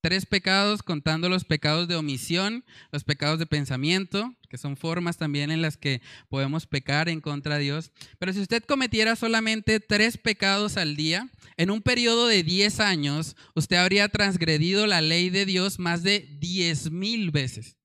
Tres 0.02 0.24
pecados 0.24 0.82
contando 0.82 1.28
los 1.28 1.44
pecados 1.44 1.88
de 1.88 1.96
omisión, 1.96 2.64
los 2.90 3.04
pecados 3.04 3.38
de 3.38 3.44
pensamiento, 3.44 4.34
que 4.48 4.56
son 4.56 4.78
formas 4.78 5.18
también 5.18 5.50
en 5.50 5.60
las 5.60 5.76
que 5.76 6.00
podemos 6.30 6.66
pecar 6.66 7.10
en 7.10 7.20
contra 7.20 7.58
de 7.58 7.64
Dios. 7.64 7.92
Pero 8.18 8.32
si 8.32 8.40
usted 8.40 8.64
cometiera 8.64 9.16
solamente 9.16 9.78
tres 9.78 10.16
pecados 10.16 10.78
al 10.78 10.96
día, 10.96 11.28
en 11.58 11.70
un 11.70 11.82
periodo 11.82 12.28
de 12.28 12.42
10 12.42 12.80
años, 12.80 13.36
usted 13.54 13.76
habría 13.76 14.08
transgredido 14.08 14.86
la 14.86 15.02
ley 15.02 15.28
de 15.28 15.44
Dios 15.44 15.78
más 15.78 16.02
de 16.02 16.20
10 16.40 16.92
mil 16.92 17.30
veces 17.30 17.76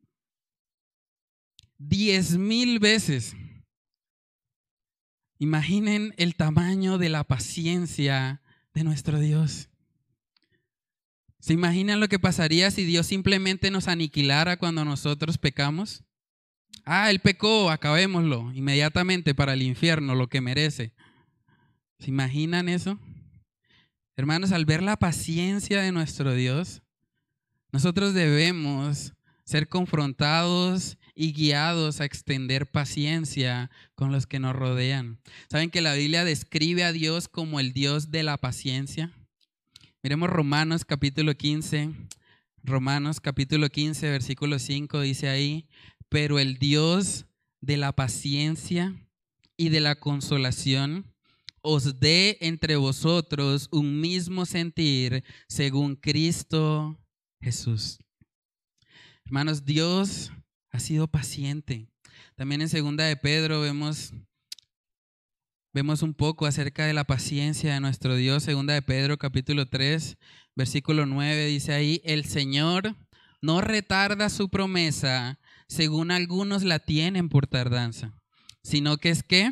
diez 1.87 2.37
mil 2.37 2.79
veces. 2.79 3.35
Imaginen 5.37 6.13
el 6.17 6.35
tamaño 6.35 6.97
de 6.97 7.09
la 7.09 7.23
paciencia 7.23 8.41
de 8.73 8.83
nuestro 8.83 9.19
Dios. 9.19 9.69
¿Se 11.39 11.53
imaginan 11.53 11.99
lo 11.99 12.07
que 12.07 12.19
pasaría 12.19 12.71
si 12.71 12.85
Dios 12.85 13.05
simplemente 13.05 13.69
nos 13.69 13.87
aniquilara 13.87 14.57
cuando 14.57 14.83
nosotros 14.83 15.37
pecamos? 15.37 16.03
Ah, 16.85 17.09
él 17.09 17.19
pecó, 17.19 17.69
acabémoslo 17.69 18.51
inmediatamente 18.53 19.35
para 19.35 19.53
el 19.53 19.61
infierno, 19.61 20.15
lo 20.15 20.27
que 20.27 20.41
merece. 20.41 20.93
¿Se 21.99 22.09
imaginan 22.09 22.69
eso? 22.69 22.99
Hermanos, 24.15 24.51
al 24.51 24.65
ver 24.65 24.81
la 24.81 24.97
paciencia 24.97 25.81
de 25.81 25.91
nuestro 25.91 26.33
Dios, 26.33 26.81
nosotros 27.71 28.13
debemos 28.13 29.14
ser 29.45 29.69
confrontados 29.69 30.97
y 31.13 31.31
guiados 31.31 32.01
a 32.01 32.05
extender 32.05 32.69
paciencia 32.69 33.71
con 33.95 34.11
los 34.11 34.27
que 34.27 34.39
nos 34.39 34.55
rodean. 34.55 35.19
¿Saben 35.49 35.69
que 35.69 35.81
la 35.81 35.93
Biblia 35.93 36.25
describe 36.25 36.83
a 36.83 36.91
Dios 36.91 37.27
como 37.27 37.59
el 37.59 37.71
Dios 37.71 38.11
de 38.11 38.23
la 38.23 38.37
paciencia? 38.37 39.11
Miremos 40.03 40.29
Romanos 40.29 40.83
capítulo 40.83 41.35
15. 41.35 41.91
Romanos 42.63 43.21
capítulo 43.21 43.69
15, 43.69 44.09
versículo 44.09 44.59
5 44.59 45.01
dice 45.01 45.29
ahí, 45.29 45.67
pero 46.09 46.39
el 46.39 46.57
Dios 46.57 47.25
de 47.61 47.77
la 47.77 47.93
paciencia 47.93 48.95
y 49.55 49.69
de 49.69 49.81
la 49.81 49.95
consolación 49.95 51.13
os 51.61 51.99
dé 51.99 52.37
entre 52.41 52.75
vosotros 52.75 53.69
un 53.71 53.99
mismo 54.01 54.45
sentir 54.45 55.23
según 55.47 55.95
Cristo 55.95 56.99
Jesús. 57.41 57.99
Hermanos, 59.25 59.65
Dios 59.65 60.31
ha 60.71 60.79
sido 60.79 61.07
paciente. 61.07 61.87
También 62.35 62.61
en 62.61 62.69
segunda 62.69 63.05
de 63.05 63.17
Pedro 63.17 63.59
vemos 63.59 64.13
vemos 65.73 66.03
un 66.03 66.13
poco 66.13 66.45
acerca 66.45 66.85
de 66.85 66.93
la 66.93 67.05
paciencia 67.05 67.73
de 67.73 67.79
nuestro 67.79 68.15
Dios. 68.15 68.43
Segunda 68.43 68.75
de 68.75 68.83
Pedro 68.83 69.17
capítulo 69.17 69.65
3, 69.65 70.17
versículo 70.55 71.07
9 71.07 71.47
dice 71.47 71.73
ahí, 71.73 72.01
"El 72.05 72.25
Señor 72.25 72.95
no 73.41 73.61
retarda 73.61 74.29
su 74.29 74.49
promesa, 74.49 75.39
según 75.67 76.11
algunos 76.11 76.63
la 76.63 76.77
tienen 76.77 77.27
por 77.27 77.47
tardanza, 77.47 78.13
sino 78.61 78.97
que 78.97 79.09
es 79.09 79.23
que 79.23 79.51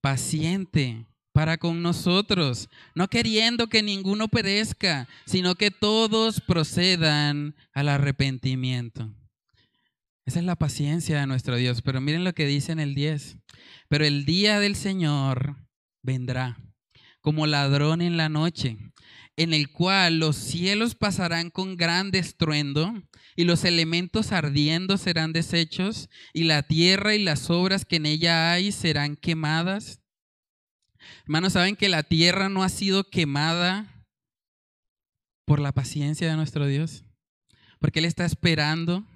paciente 0.00 1.06
para 1.42 1.58
con 1.58 1.82
nosotros, 1.82 2.68
no 2.94 3.08
queriendo 3.08 3.66
que 3.66 3.82
ninguno 3.82 4.28
perezca, 4.28 5.08
sino 5.26 5.56
que 5.56 5.72
todos 5.72 6.40
procedan 6.40 7.56
al 7.74 7.88
arrepentimiento. 7.88 9.12
Esa 10.24 10.38
es 10.38 10.44
la 10.44 10.54
paciencia 10.54 11.18
de 11.18 11.26
nuestro 11.26 11.56
Dios. 11.56 11.82
Pero 11.82 12.00
miren 12.00 12.22
lo 12.22 12.32
que 12.32 12.46
dice 12.46 12.70
en 12.70 12.78
el 12.78 12.94
10. 12.94 13.38
Pero 13.88 14.04
el 14.04 14.24
día 14.24 14.60
del 14.60 14.76
Señor 14.76 15.56
vendrá 16.00 16.58
como 17.20 17.48
ladrón 17.48 18.02
en 18.02 18.16
la 18.16 18.28
noche, 18.28 18.78
en 19.34 19.52
el 19.52 19.68
cual 19.68 20.20
los 20.20 20.36
cielos 20.36 20.94
pasarán 20.94 21.50
con 21.50 21.76
gran 21.76 22.14
estruendo 22.14 23.02
y 23.34 23.42
los 23.42 23.64
elementos 23.64 24.30
ardiendo 24.30 24.96
serán 24.96 25.32
deshechos 25.32 26.08
y 26.32 26.44
la 26.44 26.62
tierra 26.62 27.16
y 27.16 27.24
las 27.24 27.50
obras 27.50 27.84
que 27.84 27.96
en 27.96 28.06
ella 28.06 28.52
hay 28.52 28.70
serán 28.70 29.16
quemadas. 29.16 30.01
Hermanos, 31.24 31.52
¿saben 31.52 31.76
que 31.76 31.88
la 31.88 32.02
tierra 32.02 32.48
no 32.48 32.64
ha 32.64 32.68
sido 32.68 33.04
quemada 33.04 34.04
por 35.44 35.60
la 35.60 35.72
paciencia 35.72 36.28
de 36.28 36.36
nuestro 36.36 36.66
Dios? 36.66 37.04
Porque 37.78 38.00
Él 38.00 38.06
está 38.06 38.24
esperando 38.24 39.06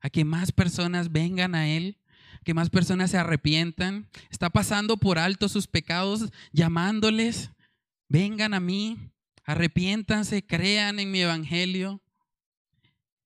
a 0.00 0.08
que 0.08 0.24
más 0.24 0.52
personas 0.52 1.12
vengan 1.12 1.54
a 1.54 1.68
Él, 1.68 1.98
que 2.44 2.54
más 2.54 2.70
personas 2.70 3.10
se 3.10 3.18
arrepientan. 3.18 4.08
Está 4.30 4.48
pasando 4.48 4.96
por 4.96 5.18
alto 5.18 5.50
sus 5.50 5.66
pecados, 5.66 6.30
llamándoles, 6.52 7.50
vengan 8.08 8.54
a 8.54 8.60
mí, 8.60 9.12
arrepiéntanse, 9.44 10.46
crean 10.46 10.98
en 10.98 11.10
mi 11.10 11.20
evangelio. 11.20 12.00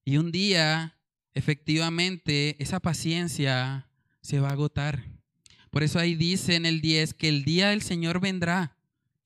Y 0.04 0.16
un 0.16 0.33
día, 0.33 0.96
efectivamente, 1.35 2.61
esa 2.61 2.81
paciencia 2.81 3.88
se 4.22 4.40
va 4.40 4.48
a 4.48 4.52
agotar. 4.52 5.17
Por 5.70 5.83
eso 5.83 5.98
ahí 5.98 6.14
dice 6.14 6.54
en 6.54 6.66
el 6.66 6.81
10 6.81 7.14
que 7.14 7.28
el 7.28 7.44
día 7.44 7.68
del 7.68 7.83
Señor 7.83 8.20
vendrá 8.20 8.76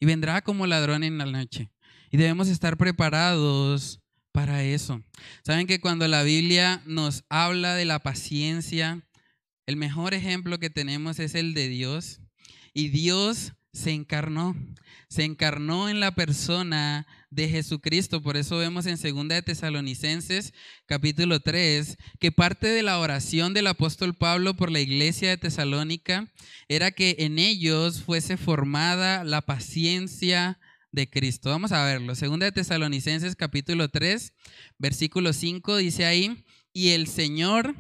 y 0.01 0.07
vendrá 0.07 0.43
como 0.43 0.67
ladrón 0.67 1.05
en 1.05 1.19
la 1.19 1.27
noche. 1.27 1.71
Y 2.11 2.17
debemos 2.17 2.49
estar 2.49 2.77
preparados 2.77 4.01
para 4.33 4.65
eso. 4.65 5.03
Saben 5.45 5.67
que 5.67 5.81
cuando 5.81 6.09
la 6.09 6.23
Biblia 6.23 6.83
nos 6.87 7.25
habla 7.29 7.75
de 7.75 7.85
la 7.85 8.01
paciencia, 8.01 9.03
el 9.67 9.77
mejor 9.77 10.15
ejemplo 10.15 10.59
que 10.59 10.71
tenemos 10.71 11.19
es 11.19 11.35
el 11.35 11.55
de 11.55 11.69
Dios. 11.69 12.21
Y 12.75 12.89
Dios 12.89 13.53
se 13.73 13.93
encarnó. 13.93 14.57
Se 15.09 15.25
encarnó 15.25 15.89
en 15.89 16.01
la 16.01 16.15
persona 16.15 17.07
de 17.33 17.49
Jesucristo. 17.49 18.23
Por 18.23 18.37
eso 18.37 18.59
vemos 18.59 18.87
en 18.87 19.01
2 19.01 19.29
de 19.29 19.43
Tesalonicenses 19.43 20.53
capítulo 20.87 21.41
3 21.41 21.97
que 22.21 22.31
parte 22.31 22.69
de 22.69 22.83
la 22.83 22.99
oración 22.99 23.55
del 23.55 23.67
apóstol 23.67 24.15
Pablo 24.15 24.55
por 24.55 24.71
la 24.71 24.81
iglesia 24.81 25.31
de 25.31 25.39
Tesalónica 25.39 26.31
era 26.69 26.91
que 26.91 27.17
en 27.21 27.39
ellos 27.39 28.03
fuese 28.03 28.37
formada 28.37 29.25
la 29.25 29.41
paciencia 29.41 30.61
de 30.91 31.09
Cristo. 31.09 31.49
Vamos 31.49 31.73
a 31.73 31.85
verlo. 31.85 32.15
2 32.15 32.39
de 32.39 32.53
Tesalonicenses 32.53 33.35
capítulo 33.35 33.89
3, 33.89 34.35
versículo 34.79 35.33
5 35.33 35.79
dice 35.79 36.05
ahí, 36.05 36.45
y 36.75 36.91
el 36.91 37.07
Señor 37.07 37.75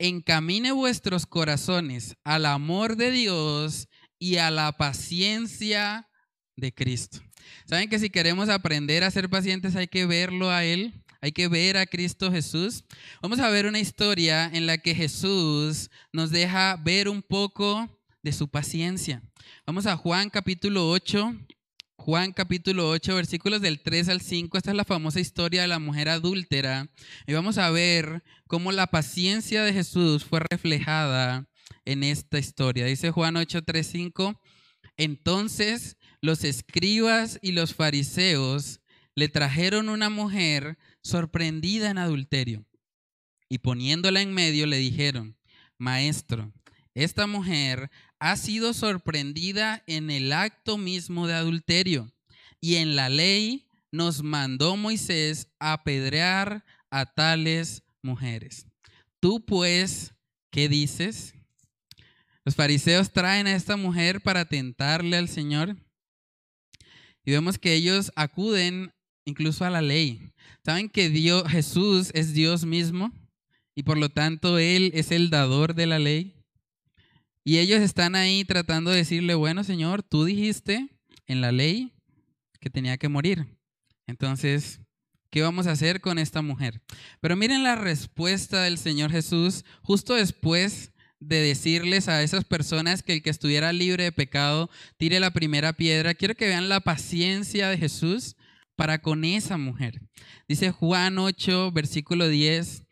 encamine 0.00 0.72
vuestros 0.72 1.26
corazones 1.26 2.16
al 2.24 2.46
amor 2.46 2.96
de 2.96 3.12
Dios 3.12 3.88
y 4.18 4.36
a 4.36 4.50
la 4.50 4.72
paciencia 4.72 6.08
de 6.56 6.74
Cristo. 6.74 7.20
Saben 7.66 7.88
que 7.88 7.98
si 7.98 8.10
queremos 8.10 8.48
aprender 8.48 9.04
a 9.04 9.10
ser 9.10 9.28
pacientes 9.28 9.76
hay 9.76 9.88
que 9.88 10.06
verlo 10.06 10.50
a 10.50 10.64
Él, 10.64 10.94
hay 11.20 11.32
que 11.32 11.48
ver 11.48 11.76
a 11.76 11.86
Cristo 11.86 12.30
Jesús. 12.30 12.84
Vamos 13.20 13.40
a 13.40 13.50
ver 13.50 13.66
una 13.66 13.80
historia 13.80 14.48
en 14.52 14.66
la 14.66 14.78
que 14.78 14.94
Jesús 14.94 15.90
nos 16.12 16.30
deja 16.30 16.76
ver 16.76 17.08
un 17.08 17.22
poco 17.22 17.88
de 18.22 18.32
su 18.32 18.48
paciencia. 18.48 19.22
Vamos 19.66 19.86
a 19.86 19.96
Juan 19.96 20.30
capítulo 20.30 20.88
8. 20.90 21.36
Juan 21.96 22.32
capítulo 22.32 22.88
8, 22.88 23.16
versículos 23.16 23.60
del 23.60 23.82
3 23.82 24.08
al 24.08 24.20
5. 24.20 24.56
Esta 24.56 24.70
es 24.70 24.76
la 24.76 24.84
famosa 24.84 25.20
historia 25.20 25.62
de 25.62 25.68
la 25.68 25.78
mujer 25.78 26.08
adúltera. 26.08 26.88
Y 27.26 27.34
vamos 27.34 27.58
a 27.58 27.68
ver 27.70 28.22
cómo 28.46 28.72
la 28.72 28.86
paciencia 28.86 29.62
de 29.62 29.74
Jesús 29.74 30.24
fue 30.24 30.40
reflejada 30.40 31.48
en 31.84 32.04
esta 32.04 32.38
historia. 32.38 32.86
Dice 32.86 33.10
Juan 33.10 33.36
8, 33.36 33.62
3, 33.62 33.86
5. 33.86 34.40
Entonces 34.96 35.97
los 36.20 36.44
escribas 36.44 37.38
y 37.42 37.52
los 37.52 37.74
fariseos 37.74 38.80
le 39.14 39.28
trajeron 39.28 39.88
una 39.88 40.10
mujer 40.10 40.78
sorprendida 41.02 41.90
en 41.90 41.98
adulterio 41.98 42.64
y 43.48 43.58
poniéndola 43.58 44.20
en 44.20 44.32
medio 44.32 44.66
le 44.66 44.76
dijeron, 44.76 45.36
Maestro, 45.78 46.52
esta 46.94 47.26
mujer 47.26 47.90
ha 48.18 48.36
sido 48.36 48.74
sorprendida 48.74 49.82
en 49.86 50.10
el 50.10 50.32
acto 50.32 50.76
mismo 50.76 51.26
de 51.26 51.34
adulterio 51.34 52.12
y 52.60 52.76
en 52.76 52.96
la 52.96 53.08
ley 53.08 53.68
nos 53.90 54.22
mandó 54.22 54.76
Moisés 54.76 55.48
a 55.58 55.72
apedrear 55.72 56.64
a 56.90 57.06
tales 57.06 57.82
mujeres. 58.02 58.66
Tú 59.20 59.44
pues, 59.44 60.12
¿qué 60.50 60.68
dices? 60.68 61.34
Los 62.44 62.54
fariseos 62.54 63.12
traen 63.12 63.46
a 63.46 63.54
esta 63.54 63.76
mujer 63.76 64.20
para 64.20 64.44
tentarle 64.44 65.16
al 65.16 65.28
Señor 65.28 65.76
y 67.28 67.30
vemos 67.30 67.58
que 67.58 67.74
ellos 67.74 68.10
acuden 68.16 68.90
incluso 69.26 69.66
a 69.66 69.68
la 69.68 69.82
ley. 69.82 70.32
¿Saben 70.64 70.88
que 70.88 71.10
Dios, 71.10 71.46
Jesús 71.46 72.10
es 72.14 72.32
Dios 72.32 72.64
mismo 72.64 73.12
y 73.74 73.82
por 73.82 73.98
lo 73.98 74.08
tanto 74.08 74.56
Él 74.56 74.90
es 74.94 75.10
el 75.10 75.28
dador 75.28 75.74
de 75.74 75.86
la 75.86 75.98
ley? 75.98 76.34
Y 77.44 77.58
ellos 77.58 77.80
están 77.80 78.14
ahí 78.14 78.46
tratando 78.46 78.90
de 78.90 78.96
decirle, 78.96 79.34
bueno 79.34 79.62
Señor, 79.62 80.02
tú 80.02 80.24
dijiste 80.24 80.88
en 81.26 81.42
la 81.42 81.52
ley 81.52 81.92
que 82.60 82.70
tenía 82.70 82.96
que 82.96 83.10
morir. 83.10 83.46
Entonces, 84.06 84.80
¿qué 85.28 85.42
vamos 85.42 85.66
a 85.66 85.72
hacer 85.72 86.00
con 86.00 86.18
esta 86.18 86.40
mujer? 86.40 86.80
Pero 87.20 87.36
miren 87.36 87.62
la 87.62 87.76
respuesta 87.76 88.62
del 88.62 88.78
Señor 88.78 89.10
Jesús 89.10 89.66
justo 89.82 90.14
después 90.14 90.92
de 91.20 91.40
decirles 91.40 92.08
a 92.08 92.22
esas 92.22 92.44
personas 92.44 93.02
que 93.02 93.14
el 93.14 93.22
que 93.22 93.30
estuviera 93.30 93.72
libre 93.72 94.04
de 94.04 94.12
pecado 94.12 94.70
tire 94.96 95.20
la 95.20 95.32
primera 95.32 95.72
piedra. 95.72 96.14
Quiero 96.14 96.34
que 96.34 96.46
vean 96.46 96.68
la 96.68 96.80
paciencia 96.80 97.68
de 97.68 97.78
Jesús 97.78 98.36
para 98.76 99.00
con 99.00 99.24
esa 99.24 99.56
mujer. 99.56 100.00
Dice 100.46 100.70
Juan 100.70 101.18
8, 101.18 101.72
versículo 101.72 102.28
10, 102.28 102.84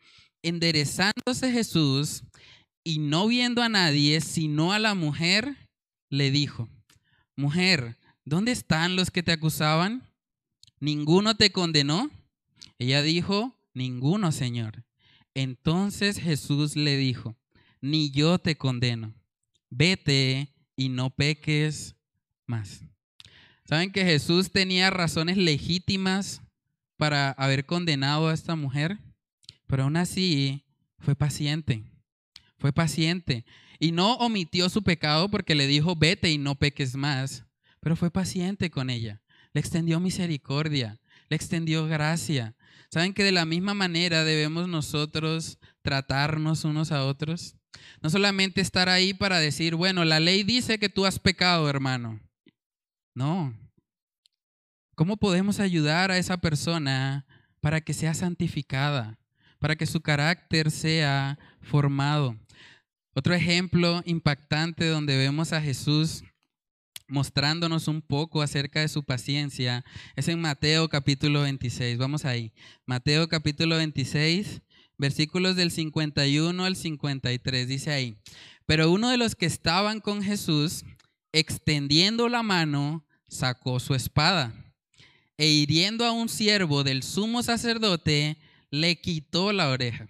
enderezándose 0.43 1.51
Jesús 1.51 2.23
y 2.83 2.99
no 2.99 3.27
viendo 3.27 3.61
a 3.61 3.69
nadie, 3.69 4.21
sino 4.21 4.73
a 4.73 4.79
la 4.79 4.95
mujer, 4.95 5.55
le 6.09 6.31
dijo, 6.31 6.69
mujer, 7.35 7.97
¿dónde 8.25 8.51
están 8.51 8.95
los 8.95 9.11
que 9.11 9.23
te 9.23 9.31
acusaban? 9.31 10.03
¿Ninguno 10.79 11.35
te 11.35 11.51
condenó? 11.51 12.11
Ella 12.79 13.01
dijo, 13.01 13.57
ninguno, 13.73 14.31
Señor. 14.31 14.83
Entonces 15.33 16.19
Jesús 16.19 16.75
le 16.75 16.97
dijo, 16.97 17.35
ni 17.81 18.11
yo 18.11 18.39
te 18.39 18.57
condeno. 18.57 19.13
Vete 19.69 20.53
y 20.75 20.89
no 20.89 21.09
peques 21.09 21.95
más. 22.45 22.81
¿Saben 23.65 23.91
que 23.91 24.05
Jesús 24.05 24.51
tenía 24.51 24.89
razones 24.89 25.37
legítimas 25.37 26.41
para 26.95 27.31
haber 27.31 27.65
condenado 27.65 28.29
a 28.29 28.33
esta 28.33 28.55
mujer? 28.55 28.97
Pero 29.65 29.83
aún 29.83 29.97
así 29.97 30.63
fue 30.99 31.15
paciente. 31.15 31.83
Fue 32.57 32.71
paciente. 32.71 33.45
Y 33.79 33.91
no 33.91 34.15
omitió 34.15 34.69
su 34.69 34.83
pecado 34.83 35.29
porque 35.29 35.53
le 35.53 35.67
dijo, 35.67 35.95
vete 35.95 36.31
y 36.31 36.37
no 36.37 36.55
peques 36.55 36.95
más. 36.95 37.45
Pero 37.81 37.95
fue 37.95 38.09
paciente 38.09 38.71
con 38.71 38.89
ella. 38.89 39.21
Le 39.53 39.59
extendió 39.59 39.99
misericordia. 39.99 40.99
Le 41.29 41.35
extendió 41.35 41.85
gracia. 41.87 42.55
¿Saben 42.89 43.13
que 43.13 43.23
de 43.23 43.33
la 43.33 43.45
misma 43.45 43.73
manera 43.73 44.23
debemos 44.23 44.67
nosotros 44.69 45.59
tratarnos 45.81 46.63
unos 46.63 46.91
a 46.91 47.05
otros? 47.05 47.57
No 48.01 48.09
solamente 48.09 48.61
estar 48.61 48.89
ahí 48.89 49.13
para 49.13 49.39
decir, 49.39 49.75
bueno, 49.75 50.05
la 50.05 50.19
ley 50.19 50.43
dice 50.43 50.79
que 50.79 50.89
tú 50.89 51.05
has 51.05 51.19
pecado, 51.19 51.69
hermano. 51.69 52.19
No. 53.13 53.53
¿Cómo 54.95 55.17
podemos 55.17 55.59
ayudar 55.59 56.11
a 56.11 56.17
esa 56.17 56.37
persona 56.37 57.25
para 57.61 57.81
que 57.81 57.93
sea 57.93 58.13
santificada, 58.13 59.19
para 59.59 59.75
que 59.75 59.85
su 59.85 60.01
carácter 60.01 60.71
sea 60.71 61.37
formado? 61.61 62.35
Otro 63.13 63.33
ejemplo 63.33 64.01
impactante 64.05 64.87
donde 64.87 65.17
vemos 65.17 65.53
a 65.53 65.61
Jesús 65.61 66.23
mostrándonos 67.07 67.87
un 67.87 68.01
poco 68.01 68.41
acerca 68.41 68.81
de 68.81 68.87
su 68.89 69.03
paciencia 69.03 69.83
es 70.15 70.27
en 70.27 70.39
Mateo 70.41 70.89
capítulo 70.89 71.41
26. 71.41 71.97
Vamos 71.97 72.25
ahí. 72.25 72.51
Mateo 72.85 73.27
capítulo 73.27 73.77
26, 73.77 74.61
versículos 74.97 75.55
del 75.55 75.71
51 75.71 76.63
al 76.63 76.75
53, 76.75 77.67
dice 77.67 77.91
ahí, 77.91 78.17
pero 78.65 78.91
uno 78.91 79.09
de 79.09 79.17
los 79.17 79.35
que 79.35 79.45
estaban 79.45 79.99
con 79.99 80.21
Jesús, 80.21 80.83
extendiendo 81.31 82.29
la 82.29 82.43
mano, 82.43 83.05
sacó 83.27 83.79
su 83.79 83.93
espada 83.93 84.53
e 85.37 85.47
hiriendo 85.47 86.03
a 86.05 86.11
un 86.11 86.29
siervo 86.29 86.83
del 86.83 87.03
sumo 87.03 87.43
sacerdote, 87.43 88.37
le 88.71 88.99
quitó 88.99 89.53
la 89.53 89.69
oreja. 89.69 90.07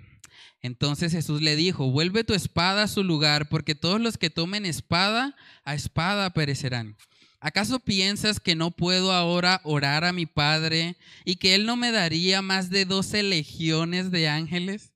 Entonces 0.61 1.11
Jesús 1.11 1.41
le 1.41 1.55
dijo, 1.55 1.91
vuelve 1.91 2.23
tu 2.23 2.33
espada 2.33 2.83
a 2.83 2.87
su 2.87 3.03
lugar, 3.03 3.49
porque 3.49 3.75
todos 3.75 4.01
los 4.01 4.17
que 4.17 4.29
tomen 4.29 4.65
espada, 4.65 5.35
a 5.63 5.75
espada 5.75 6.31
perecerán. 6.31 6.95
¿Acaso 7.39 7.79
piensas 7.79 8.39
que 8.39 8.55
no 8.55 8.71
puedo 8.71 9.11
ahora 9.13 9.61
orar 9.63 10.03
a 10.03 10.13
mi 10.13 10.25
Padre 10.25 10.97
y 11.23 11.35
que 11.35 11.53
Él 11.53 11.65
no 11.65 11.75
me 11.75 11.91
daría 11.91 12.41
más 12.41 12.69
de 12.69 12.85
doce 12.85 13.21
legiones 13.21 14.09
de 14.09 14.27
ángeles? 14.27 14.93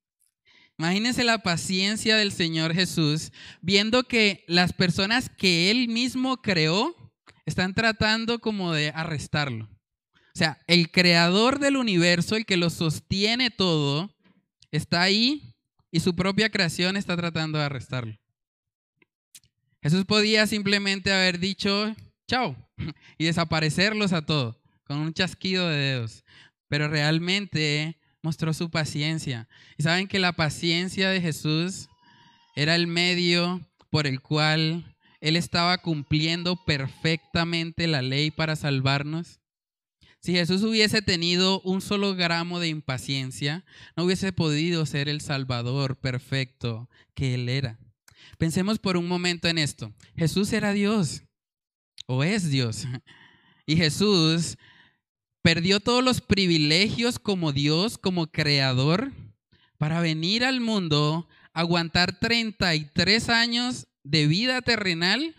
Imagínense 0.77 1.23
la 1.23 1.43
paciencia 1.43 2.15
del 2.15 2.32
Señor 2.32 2.73
Jesús 2.73 3.32
viendo 3.62 4.04
que 4.04 4.43
las 4.47 4.73
personas 4.73 5.30
que 5.30 5.69
Él 5.69 5.88
mismo 5.88 6.41
creó 6.41 6.95
están 7.45 7.75
tratando 7.75 8.39
como 8.39 8.73
de 8.73 8.89
arrestarlo. 8.89 9.69
O 10.34 10.38
sea, 10.38 10.60
el 10.65 10.89
creador 10.89 11.60
del 11.60 11.77
universo, 11.77 12.36
el 12.36 12.45
que 12.45 12.58
lo 12.58 12.69
sostiene 12.71 13.51
todo, 13.51 14.15
está 14.71 15.04
ahí 15.04 15.54
y 15.91 15.99
su 15.99 16.15
propia 16.15 16.49
creación 16.49 16.97
está 16.97 17.15
tratando 17.15 17.60
de 17.60 17.65
arrestarlo. 17.65 18.17
Jesús 19.84 20.06
podía 20.06 20.47
simplemente 20.47 21.12
haber 21.12 21.38
dicho, 21.38 21.95
chao, 22.32 22.56
y 23.17 23.26
desaparecerlos 23.26 24.13
a 24.13 24.26
todos 24.26 24.56
con 24.86 25.00
un 25.00 25.13
chasquido 25.13 25.68
de 25.68 25.76
dedos. 25.76 26.24
Pero 26.70 26.88
realmente 26.88 27.99
mostró 28.22 28.53
su 28.53 28.70
paciencia. 28.70 29.49
Y 29.78 29.84
saben 29.84 30.08
que 30.08 30.18
la 30.18 30.32
paciencia 30.32 31.10
de 31.10 31.20
Jesús 31.20 31.89
era 32.55 32.76
el 32.76 32.88
medio 32.88 33.60
por 33.89 34.08
el 34.08 34.22
cual 34.22 34.95
Él 35.20 35.36
estaba 35.36 35.78
cumpliendo 35.80 36.55
perfectamente 36.64 37.86
la 37.88 38.01
ley 38.01 38.32
para 38.32 38.55
salvarnos. 38.55 39.41
Si 40.22 40.32
Jesús 40.32 40.64
hubiese 40.64 41.01
tenido 41.01 41.60
un 41.62 41.82
solo 41.82 42.16
gramo 42.16 42.62
de 42.62 42.70
impaciencia, 42.70 43.66
no 43.97 44.05
hubiese 44.05 44.32
podido 44.32 44.86
ser 44.86 45.10
el 45.10 45.20
Salvador 45.20 45.97
perfecto 45.97 46.89
que 47.14 47.34
Él 47.34 47.49
era. 47.49 47.78
Pensemos 48.38 48.80
por 48.80 48.95
un 48.95 49.10
momento 49.10 49.49
en 49.49 49.58
esto. 49.58 49.93
Jesús 50.16 50.53
era 50.53 50.72
Dios 50.72 51.24
o 52.12 52.24
es 52.24 52.49
Dios. 52.49 52.86
Y 53.66 53.78
Jesús 53.78 54.57
perdió 55.41 55.80
todos 55.80 56.03
los 56.03 56.20
privilegios 56.20 57.20
como 57.20 57.53
Dios, 57.53 57.97
como 57.97 58.28
creador, 58.28 59.14
para 59.78 60.01
venir 60.01 60.43
al 60.43 60.59
mundo, 60.59 61.30
aguantar 61.53 62.20
33 62.20 63.30
años 63.30 63.88
de 64.03 64.28
vida 64.28 64.62
terrenal, 64.62 65.36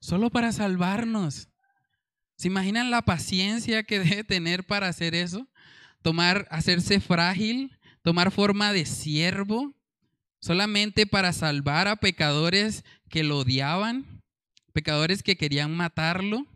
solo 0.00 0.28
para 0.28 0.52
salvarnos. 0.52 1.48
¿Se 2.36 2.48
imaginan 2.48 2.90
la 2.90 3.02
paciencia 3.02 3.82
que 3.82 4.00
debe 4.00 4.24
tener 4.24 4.64
para 4.64 4.88
hacer 4.88 5.14
eso? 5.14 5.48
Tomar, 6.02 6.46
hacerse 6.50 7.00
frágil, 7.00 7.78
tomar 8.02 8.32
forma 8.32 8.72
de 8.72 8.84
siervo, 8.84 9.74
solamente 10.40 11.06
para 11.06 11.32
salvar 11.32 11.88
a 11.88 11.96
pecadores 11.96 12.84
que 13.08 13.22
lo 13.22 13.38
odiaban, 13.38 14.21
pecadores 14.72 15.22
que 15.22 15.36
querían 15.36 15.76
matarlo. 15.76 16.46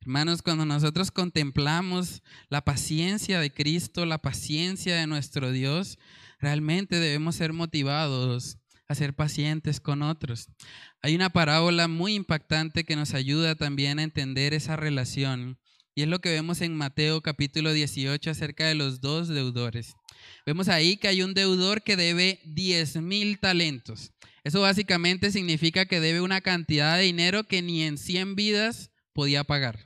Hermanos, 0.00 0.42
cuando 0.42 0.66
nosotros 0.66 1.10
contemplamos 1.10 2.22
la 2.50 2.62
paciencia 2.62 3.40
de 3.40 3.52
Cristo, 3.52 4.06
la 4.06 4.18
paciencia 4.18 4.96
de 4.96 5.06
nuestro 5.06 5.50
Dios, 5.50 5.98
realmente 6.38 7.00
debemos 7.00 7.36
ser 7.36 7.52
motivados 7.52 8.58
a 8.86 8.94
ser 8.94 9.14
pacientes 9.14 9.80
con 9.80 10.02
otros. 10.02 10.48
Hay 11.02 11.14
una 11.14 11.30
parábola 11.30 11.88
muy 11.88 12.14
impactante 12.14 12.84
que 12.84 12.96
nos 12.96 13.14
ayuda 13.14 13.54
también 13.54 13.98
a 13.98 14.02
entender 14.02 14.52
esa 14.54 14.76
relación. 14.76 15.58
Y 15.94 16.02
es 16.02 16.08
lo 16.08 16.20
que 16.20 16.30
vemos 16.30 16.60
en 16.60 16.76
Mateo 16.76 17.20
capítulo 17.22 17.72
18 17.72 18.30
acerca 18.30 18.66
de 18.66 18.74
los 18.74 19.00
dos 19.00 19.28
deudores. 19.28 19.94
Vemos 20.44 20.68
ahí 20.68 20.96
que 20.96 21.08
hay 21.08 21.22
un 21.22 21.34
deudor 21.34 21.82
que 21.82 21.96
debe 21.96 22.40
10 22.44 22.96
mil 22.96 23.38
talentos. 23.38 24.12
Eso 24.44 24.60
básicamente 24.60 25.32
significa 25.32 25.86
que 25.86 26.00
debe 26.00 26.20
una 26.20 26.42
cantidad 26.42 26.98
de 26.98 27.04
dinero 27.04 27.44
que 27.44 27.62
ni 27.62 27.82
en 27.82 27.96
100 27.98 28.36
vidas 28.36 28.90
podía 29.14 29.42
pagar. 29.42 29.78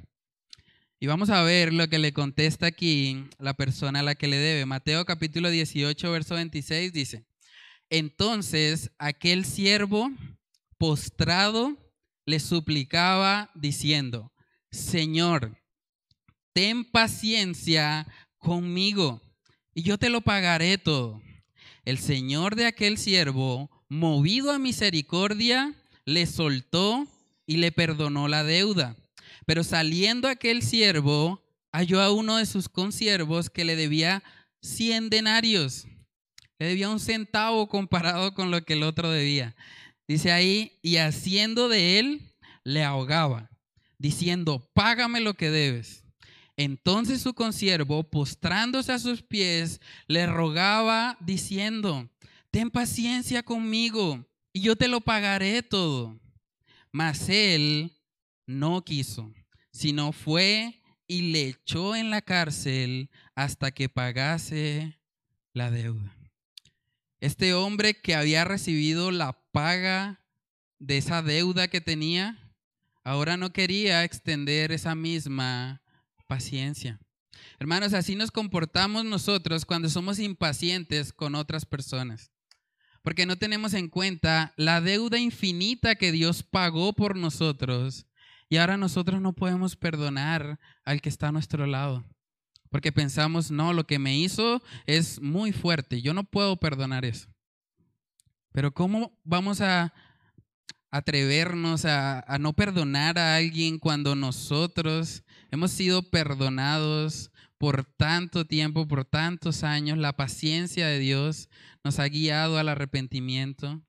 Y 1.00 1.06
vamos 1.06 1.30
a 1.30 1.42
ver 1.42 1.72
lo 1.72 1.88
que 1.88 2.00
le 2.00 2.12
contesta 2.12 2.66
aquí 2.66 3.24
la 3.38 3.54
persona 3.54 4.00
a 4.00 4.02
la 4.02 4.16
que 4.16 4.26
le 4.26 4.36
debe. 4.36 4.66
Mateo 4.66 5.04
capítulo 5.04 5.48
18, 5.48 6.10
verso 6.10 6.34
26 6.34 6.92
dice, 6.92 7.24
entonces 7.88 8.90
aquel 8.98 9.44
siervo 9.44 10.10
postrado 10.76 11.76
le 12.26 12.40
suplicaba 12.40 13.50
diciendo, 13.54 14.32
Señor, 14.72 15.56
ten 16.52 16.84
paciencia 16.84 18.06
conmigo 18.36 19.22
y 19.72 19.82
yo 19.82 19.98
te 19.98 20.10
lo 20.10 20.20
pagaré 20.20 20.78
todo. 20.78 21.22
El 21.84 21.98
Señor 21.98 22.56
de 22.56 22.66
aquel 22.66 22.98
siervo, 22.98 23.70
movido 23.88 24.52
a 24.52 24.58
misericordia, 24.58 25.74
le 26.04 26.26
soltó 26.26 27.06
y 27.46 27.56
le 27.56 27.72
perdonó 27.72 28.28
la 28.28 28.44
deuda. 28.44 28.96
Pero 29.46 29.64
saliendo 29.64 30.28
aquel 30.28 30.62
siervo, 30.62 31.42
halló 31.72 32.00
a 32.00 32.12
uno 32.12 32.36
de 32.36 32.46
sus 32.46 32.68
consiervos 32.68 33.50
que 33.50 33.64
le 33.64 33.76
debía 33.76 34.22
cien 34.60 35.10
denarios. 35.10 35.86
Le 36.58 36.66
debía 36.66 36.88
un 36.90 37.00
centavo 37.00 37.68
comparado 37.68 38.34
con 38.34 38.50
lo 38.50 38.62
que 38.64 38.74
el 38.74 38.82
otro 38.82 39.10
debía. 39.10 39.54
Dice 40.06 40.32
ahí, 40.32 40.78
y 40.82 40.96
haciendo 40.96 41.68
de 41.68 41.98
él, 41.98 42.32
le 42.64 42.82
ahogaba, 42.82 43.50
diciendo, 43.98 44.68
págame 44.74 45.20
lo 45.20 45.34
que 45.34 45.50
debes. 45.50 46.04
Entonces 46.56 47.22
su 47.22 47.34
consiervo, 47.34 48.02
postrándose 48.02 48.92
a 48.92 48.98
sus 48.98 49.22
pies, 49.22 49.80
le 50.08 50.26
rogaba, 50.26 51.16
diciendo, 51.20 52.10
ten 52.50 52.70
paciencia 52.70 53.42
conmigo, 53.42 54.24
y 54.52 54.60
yo 54.60 54.76
te 54.76 54.88
lo 54.88 55.00
pagaré 55.00 55.62
todo. 55.62 56.18
Mas 56.90 57.28
él 57.28 57.92
no 58.46 58.84
quiso, 58.84 59.32
sino 59.70 60.12
fue 60.12 60.82
y 61.06 61.32
le 61.32 61.48
echó 61.48 61.96
en 61.96 62.10
la 62.10 62.22
cárcel 62.22 63.10
hasta 63.34 63.70
que 63.70 63.88
pagase 63.88 64.98
la 65.52 65.70
deuda. 65.70 66.14
Este 67.20 67.54
hombre 67.54 67.94
que 67.94 68.14
había 68.14 68.44
recibido 68.44 69.10
la 69.10 69.32
paga 69.50 70.24
de 70.78 70.98
esa 70.98 71.22
deuda 71.22 71.68
que 71.68 71.80
tenía, 71.80 72.38
ahora 73.02 73.36
no 73.36 73.52
quería 73.52 74.04
extender 74.04 74.70
esa 74.70 74.94
misma 74.94 75.82
paciencia. 76.26 77.00
Hermanos, 77.58 77.92
así 77.92 78.14
nos 78.14 78.30
comportamos 78.30 79.04
nosotros 79.04 79.64
cuando 79.64 79.88
somos 79.88 80.18
impacientes 80.18 81.12
con 81.12 81.34
otras 81.34 81.66
personas, 81.66 82.30
porque 83.08 83.24
no 83.24 83.38
tenemos 83.38 83.72
en 83.72 83.88
cuenta 83.88 84.52
la 84.58 84.82
deuda 84.82 85.18
infinita 85.18 85.94
que 85.94 86.12
Dios 86.12 86.42
pagó 86.42 86.92
por 86.92 87.16
nosotros 87.16 88.06
y 88.50 88.58
ahora 88.58 88.76
nosotros 88.76 89.22
no 89.22 89.32
podemos 89.32 89.76
perdonar 89.76 90.60
al 90.84 91.00
que 91.00 91.08
está 91.08 91.28
a 91.28 91.32
nuestro 91.32 91.64
lado. 91.64 92.04
Porque 92.68 92.92
pensamos, 92.92 93.50
no, 93.50 93.72
lo 93.72 93.86
que 93.86 93.98
me 93.98 94.14
hizo 94.18 94.62
es 94.84 95.22
muy 95.22 95.52
fuerte, 95.52 96.02
yo 96.02 96.12
no 96.12 96.24
puedo 96.24 96.58
perdonar 96.58 97.06
eso. 97.06 97.30
Pero 98.52 98.74
¿cómo 98.74 99.18
vamos 99.24 99.62
a 99.62 99.94
atrevernos 100.90 101.86
a, 101.86 102.20
a, 102.20 102.38
no 102.38 102.52
perdonar 102.52 103.18
a 103.18 103.36
alguien 103.36 103.78
cuando 103.78 104.16
nosotros 104.16 105.24
hemos 105.50 105.70
sido 105.70 106.02
perdonados 106.02 107.30
por 107.58 107.84
tanto 107.84 108.46
tiempo, 108.46 108.88
por 108.88 109.04
tantos 109.04 109.64
años? 109.64 109.98
La 109.98 110.16
paciencia 110.16 110.86
de 110.86 110.98
Dios 110.98 111.48
nos 111.84 111.98
ha 111.98 112.06
guiado 112.06 112.58
al 112.58 112.68
arrepentimiento. 112.68 113.82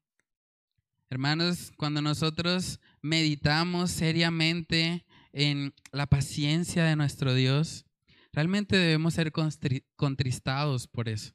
Hermanos, 1.09 1.71
cuando 1.77 2.01
nosotros 2.01 2.79
meditamos 3.01 3.91
seriamente 3.91 5.05
en 5.33 5.73
la 5.91 6.07
paciencia 6.07 6.83
de 6.83 6.95
nuestro 6.95 7.33
Dios, 7.33 7.85
realmente 8.31 8.77
debemos 8.77 9.13
ser 9.15 9.31
contristados 9.95 10.87
por 10.87 11.09
eso. 11.09 11.33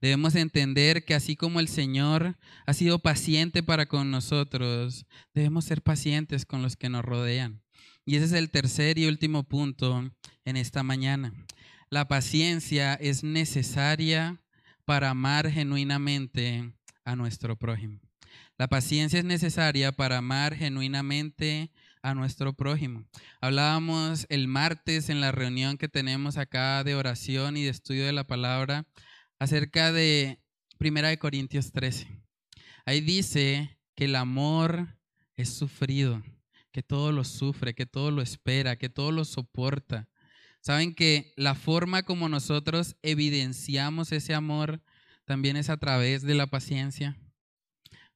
Debemos 0.00 0.34
entender 0.34 1.04
que 1.04 1.14
así 1.14 1.36
como 1.36 1.60
el 1.60 1.68
Señor 1.68 2.38
ha 2.66 2.74
sido 2.74 2.98
paciente 2.98 3.62
para 3.62 3.86
con 3.86 4.10
nosotros, 4.10 5.06
debemos 5.34 5.64
ser 5.64 5.82
pacientes 5.82 6.44
con 6.44 6.62
los 6.62 6.76
que 6.76 6.88
nos 6.88 7.04
rodean. 7.04 7.59
Y 8.04 8.16
ese 8.16 8.26
es 8.26 8.32
el 8.32 8.50
tercer 8.50 8.98
y 8.98 9.06
último 9.06 9.44
punto 9.44 10.10
en 10.44 10.56
esta 10.56 10.82
mañana. 10.82 11.32
La 11.90 12.08
paciencia 12.08 12.94
es 12.94 13.24
necesaria 13.24 14.42
para 14.84 15.10
amar 15.10 15.50
genuinamente 15.50 16.72
a 17.04 17.16
nuestro 17.16 17.56
prójimo. 17.56 18.00
La 18.58 18.68
paciencia 18.68 19.18
es 19.18 19.24
necesaria 19.24 19.92
para 19.92 20.18
amar 20.18 20.54
genuinamente 20.54 21.70
a 22.02 22.14
nuestro 22.14 22.52
prójimo. 22.52 23.04
Hablábamos 23.40 24.26
el 24.28 24.48
martes 24.48 25.08
en 25.08 25.20
la 25.20 25.32
reunión 25.32 25.76
que 25.78 25.88
tenemos 25.88 26.36
acá 26.36 26.84
de 26.84 26.94
oración 26.94 27.56
y 27.56 27.64
de 27.64 27.70
estudio 27.70 28.06
de 28.06 28.12
la 28.12 28.26
palabra 28.26 28.86
acerca 29.38 29.92
de 29.92 30.40
Primera 30.78 31.08
de 31.08 31.18
Corintios 31.18 31.72
13. 31.72 32.08
Ahí 32.86 33.00
dice 33.00 33.78
que 33.94 34.06
el 34.06 34.16
amor 34.16 34.96
es 35.36 35.50
sufrido, 35.50 36.22
que 36.72 36.82
todo 36.82 37.12
lo 37.12 37.24
sufre, 37.24 37.74
que 37.74 37.86
todo 37.86 38.10
lo 38.10 38.22
espera, 38.22 38.76
que 38.76 38.88
todo 38.88 39.12
lo 39.12 39.24
soporta. 39.24 40.08
Saben 40.60 40.94
que 40.94 41.32
la 41.36 41.54
forma 41.54 42.02
como 42.02 42.28
nosotros 42.28 42.96
evidenciamos 43.02 44.12
ese 44.12 44.34
amor 44.34 44.82
también 45.24 45.56
es 45.56 45.70
a 45.70 45.76
través 45.76 46.22
de 46.22 46.34
la 46.34 46.48
paciencia. 46.48 47.16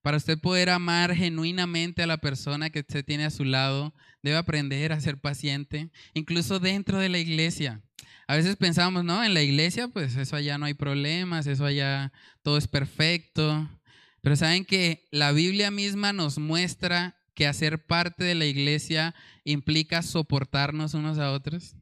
Para 0.03 0.19
usted 0.19 0.39
poder 0.39 0.69
amar 0.69 1.15
genuinamente 1.15 2.03
a 2.03 2.07
la 2.07 2.19
persona 2.19 2.69
que 2.69 2.81
usted 2.81 3.05
tiene 3.05 3.25
a 3.25 3.31
su 3.31 3.45
lado, 3.45 3.95
debe 4.23 4.37
aprender 4.37 4.93
a 4.93 5.01
ser 5.01 5.19
paciente, 5.19 5.91
incluso 6.13 6.61
dentro 6.61 6.99
de 6.99 7.09
la 7.09 7.19
iglesia. 7.19 7.83
A 8.27 8.37
veces 8.37 8.57
pensamos, 8.57 9.05
no, 9.05 9.25
en 9.25 9.33
la 9.33 9.43
iglesia, 9.43 9.89
pues 9.89 10.17
eso 10.17 10.37
allá 10.37 10.59
no 10.59 10.67
hay 10.67 10.75
problemas, 10.75 11.47
eso 11.47 11.65
allá 11.65 12.13
todo 12.43 12.59
es 12.59 12.69
perfecto. 12.69 13.71
Pero 14.21 14.37
saben 14.37 14.67
que 14.67 15.07
la 15.11 15.33
Biblia 15.33 15.71
misma 15.71 16.13
nos 16.13 16.39
muestra 16.39 17.17
que 17.35 17.47
hacer 17.47 17.85
parte 17.85 18.25
de 18.25 18.35
la 18.35 18.47
iglesia 18.47 19.15
implica 19.45 20.03
soportarnos 20.03 20.95
unos 20.95 21.19
a 21.19 21.33
otros. 21.33 21.75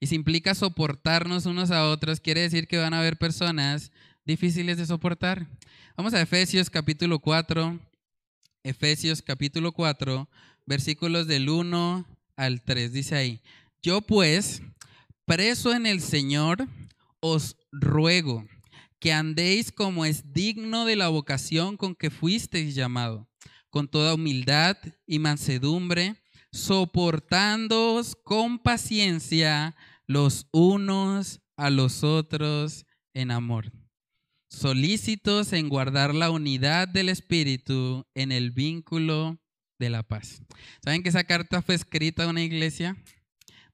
Y 0.00 0.08
si 0.08 0.16
implica 0.16 0.54
soportarnos 0.54 1.46
unos 1.46 1.70
a 1.70 1.88
otros, 1.88 2.20
quiere 2.20 2.40
decir 2.40 2.66
que 2.66 2.78
van 2.78 2.94
a 2.94 2.98
haber 2.98 3.18
personas 3.18 3.92
difíciles 4.24 4.76
de 4.78 4.86
soportar. 4.86 5.46
Vamos 5.96 6.14
a 6.14 6.20
Efesios 6.20 6.70
capítulo 6.70 7.18
4. 7.18 7.78
Efesios 8.64 9.22
capítulo 9.22 9.72
4, 9.72 10.28
versículos 10.66 11.26
del 11.26 11.48
1 11.48 12.06
al 12.36 12.62
3. 12.62 12.92
Dice 12.92 13.16
ahí, 13.16 13.40
yo 13.82 14.00
pues, 14.00 14.62
preso 15.24 15.74
en 15.74 15.86
el 15.86 16.00
Señor, 16.00 16.68
os 17.20 17.56
ruego 17.72 18.46
que 19.00 19.12
andéis 19.12 19.72
como 19.72 20.04
es 20.04 20.32
digno 20.32 20.84
de 20.84 20.94
la 20.94 21.08
vocación 21.08 21.76
con 21.76 21.96
que 21.96 22.10
fuisteis 22.10 22.76
llamado, 22.76 23.28
con 23.72 23.88
toda 23.88 24.14
humildad 24.14 24.76
y 25.08 25.18
mansedumbre, 25.18 26.14
soportándoos 26.52 28.14
con 28.14 28.60
paciencia 28.60 29.74
los 30.06 30.46
unos 30.52 31.40
a 31.56 31.70
los 31.70 32.04
otros 32.04 32.86
en 33.14 33.32
amor 33.32 33.72
solícitos 34.52 35.52
en 35.54 35.68
guardar 35.68 36.14
la 36.14 36.30
unidad 36.30 36.86
del 36.86 37.08
Espíritu 37.08 38.06
en 38.14 38.30
el 38.32 38.50
vínculo 38.50 39.40
de 39.78 39.90
la 39.90 40.02
paz. 40.02 40.42
¿Saben 40.84 41.02
que 41.02 41.08
esa 41.08 41.24
carta 41.24 41.62
fue 41.62 41.74
escrita 41.74 42.24
a 42.24 42.28
una 42.28 42.42
iglesia? 42.42 42.96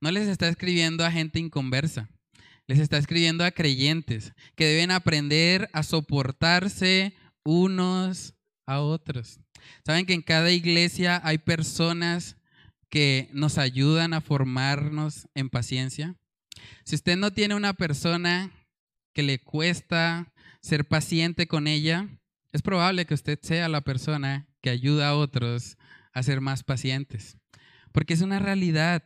No 0.00 0.10
les 0.12 0.28
está 0.28 0.48
escribiendo 0.48 1.04
a 1.04 1.10
gente 1.10 1.40
inconversa, 1.40 2.08
les 2.68 2.78
está 2.78 2.96
escribiendo 2.96 3.44
a 3.44 3.50
creyentes 3.50 4.32
que 4.54 4.66
deben 4.66 4.92
aprender 4.92 5.68
a 5.72 5.82
soportarse 5.82 7.12
unos 7.44 8.34
a 8.64 8.80
otros. 8.80 9.40
Saben 9.84 10.06
que 10.06 10.14
en 10.14 10.22
cada 10.22 10.50
iglesia 10.50 11.20
hay 11.24 11.38
personas 11.38 12.36
que 12.88 13.28
nos 13.32 13.58
ayudan 13.58 14.14
a 14.14 14.20
formarnos 14.20 15.28
en 15.34 15.50
paciencia. 15.50 16.16
Si 16.84 16.94
usted 16.94 17.16
no 17.16 17.32
tiene 17.32 17.54
una 17.54 17.74
persona 17.74 18.50
que 19.12 19.22
le 19.22 19.38
cuesta 19.38 20.32
ser 20.60 20.86
paciente 20.86 21.46
con 21.46 21.66
ella, 21.66 22.08
es 22.52 22.62
probable 22.62 23.04
que 23.04 23.14
usted 23.14 23.38
sea 23.42 23.68
la 23.68 23.82
persona 23.82 24.48
que 24.60 24.70
ayuda 24.70 25.08
a 25.08 25.16
otros 25.16 25.76
a 26.12 26.22
ser 26.22 26.40
más 26.40 26.64
pacientes. 26.64 27.36
Porque 27.92 28.14
es 28.14 28.22
una 28.22 28.38
realidad. 28.38 29.04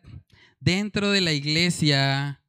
Dentro 0.61 1.11
de 1.11 1.21
la 1.21 1.33
iglesia, 1.33 2.43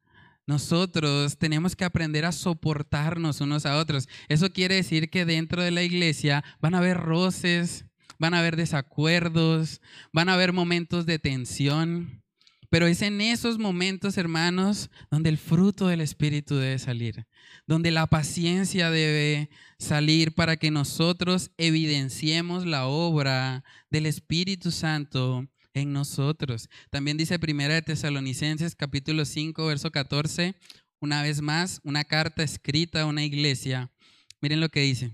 nosotros 0.46 1.38
tenemos 1.38 1.74
que 1.74 1.84
aprender 1.84 2.24
a 2.24 2.32
soportarnos 2.32 3.40
unos 3.40 3.66
a 3.66 3.76
otros. 3.76 4.08
Eso 4.28 4.52
quiere 4.52 4.76
decir 4.76 5.10
que 5.10 5.24
dentro 5.24 5.62
de 5.62 5.70
la 5.70 5.82
iglesia 5.82 6.44
van 6.60 6.74
a 6.74 6.78
haber 6.78 6.98
roces, 6.98 7.86
van 8.18 8.34
a 8.34 8.40
haber 8.40 8.56
desacuerdos, 8.56 9.80
van 10.12 10.28
a 10.28 10.34
haber 10.34 10.52
momentos 10.52 11.06
de 11.06 11.18
tensión. 11.18 12.22
Pero 12.70 12.88
es 12.88 13.02
en 13.02 13.20
esos 13.20 13.58
momentos, 13.58 14.18
hermanos, 14.18 14.90
donde 15.10 15.28
el 15.28 15.38
fruto 15.38 15.86
del 15.86 16.00
Espíritu 16.00 16.56
debe 16.56 16.78
salir, 16.80 17.24
donde 17.68 17.92
la 17.92 18.08
paciencia 18.08 18.90
debe 18.90 19.48
salir 19.78 20.34
para 20.34 20.56
que 20.56 20.72
nosotros 20.72 21.52
evidenciemos 21.56 22.66
la 22.66 22.86
obra 22.86 23.62
del 23.90 24.06
Espíritu 24.06 24.72
Santo 24.72 25.46
en 25.72 25.92
nosotros. 25.92 26.68
También 26.90 27.16
dice 27.16 27.38
Primera 27.38 27.74
de 27.74 27.82
Tesalonicenses 27.82 28.74
capítulo 28.74 29.24
5, 29.24 29.66
verso 29.66 29.92
14, 29.92 30.56
una 31.00 31.22
vez 31.22 31.42
más, 31.42 31.80
una 31.84 32.02
carta 32.02 32.42
escrita 32.42 33.02
a 33.02 33.06
una 33.06 33.22
iglesia. 33.22 33.92
Miren 34.40 34.60
lo 34.60 34.68
que 34.68 34.80
dice. 34.80 35.12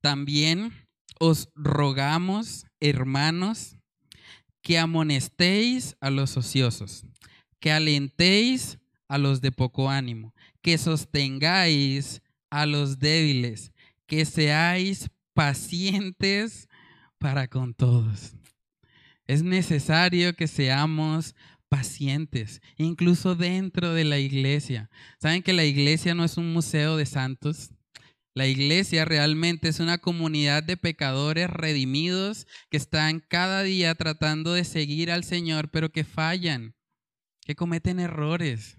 También 0.00 0.72
os 1.18 1.48
rogamos, 1.54 2.66
hermanos, 2.80 3.76
que 4.62 4.78
amonestéis 4.78 5.96
a 6.00 6.10
los 6.10 6.36
ociosos, 6.36 7.04
que 7.60 7.70
alentéis 7.70 8.78
a 9.08 9.18
los 9.18 9.40
de 9.40 9.52
poco 9.52 9.90
ánimo, 9.90 10.34
que 10.62 10.78
sostengáis 10.78 12.22
a 12.50 12.66
los 12.66 12.98
débiles, 12.98 13.72
que 14.06 14.24
seáis 14.24 15.10
pacientes 15.34 16.68
para 17.18 17.48
con 17.48 17.74
todos. 17.74 18.32
Es 19.26 19.42
necesario 19.42 20.34
que 20.34 20.46
seamos 20.46 21.34
pacientes, 21.68 22.62
incluso 22.76 23.34
dentro 23.34 23.92
de 23.92 24.04
la 24.04 24.18
iglesia. 24.18 24.90
¿Saben 25.20 25.42
que 25.42 25.52
la 25.52 25.64
iglesia 25.64 26.14
no 26.14 26.24
es 26.24 26.36
un 26.36 26.52
museo 26.52 26.96
de 26.96 27.04
santos? 27.04 27.73
La 28.34 28.48
iglesia 28.48 29.04
realmente 29.04 29.68
es 29.68 29.78
una 29.78 29.98
comunidad 29.98 30.64
de 30.64 30.76
pecadores 30.76 31.48
redimidos 31.48 32.48
que 32.68 32.76
están 32.76 33.20
cada 33.20 33.62
día 33.62 33.94
tratando 33.94 34.54
de 34.54 34.64
seguir 34.64 35.12
al 35.12 35.22
Señor, 35.22 35.70
pero 35.70 35.92
que 35.92 36.02
fallan, 36.02 36.74
que 37.46 37.54
cometen 37.54 38.00
errores. 38.00 38.78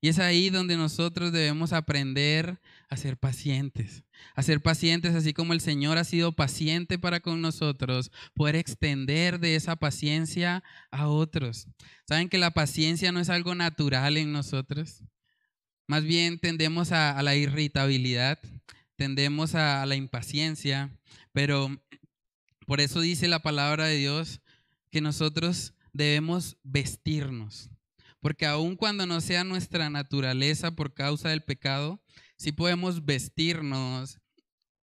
Y 0.00 0.08
es 0.08 0.18
ahí 0.18 0.50
donde 0.50 0.76
nosotros 0.76 1.30
debemos 1.30 1.72
aprender 1.72 2.60
a 2.88 2.96
ser 2.96 3.16
pacientes, 3.16 4.02
a 4.34 4.42
ser 4.42 4.60
pacientes 4.60 5.14
así 5.14 5.32
como 5.32 5.52
el 5.52 5.60
Señor 5.60 5.98
ha 5.98 6.04
sido 6.04 6.32
paciente 6.32 6.98
para 6.98 7.20
con 7.20 7.40
nosotros, 7.40 8.10
poder 8.34 8.56
extender 8.56 9.38
de 9.38 9.54
esa 9.54 9.76
paciencia 9.76 10.64
a 10.90 11.06
otros. 11.06 11.68
¿Saben 12.08 12.28
que 12.28 12.38
la 12.38 12.50
paciencia 12.50 13.12
no 13.12 13.20
es 13.20 13.30
algo 13.30 13.54
natural 13.54 14.16
en 14.16 14.32
nosotros? 14.32 15.04
Más 15.86 16.02
bien 16.02 16.40
tendemos 16.40 16.90
a, 16.90 17.16
a 17.16 17.22
la 17.22 17.36
irritabilidad, 17.36 18.40
tendemos 18.96 19.54
a, 19.54 19.84
la 19.86 19.94
impaciencia, 19.94 20.98
pero 21.32 21.70
por 22.66 22.80
eso 22.80 23.00
dice 23.00 23.28
la 23.28 23.40
palabra 23.40 23.86
de 23.86 23.96
Dios 23.96 24.40
que 24.90 25.00
nosotros 25.00 25.74
debemos 25.92 26.56
vestirnos. 26.62 27.70
Porque 28.20 28.46
aun 28.46 28.76
cuando 28.76 29.06
no 29.06 29.20
sea 29.20 29.44
nuestra 29.44 29.88
naturaleza 29.90 30.72
por 30.72 30.94
causa 30.94 31.28
del 31.28 31.42
pecado, 31.42 32.02
sí 32.36 32.50
podemos 32.50 33.04
vestirnos 33.04 34.18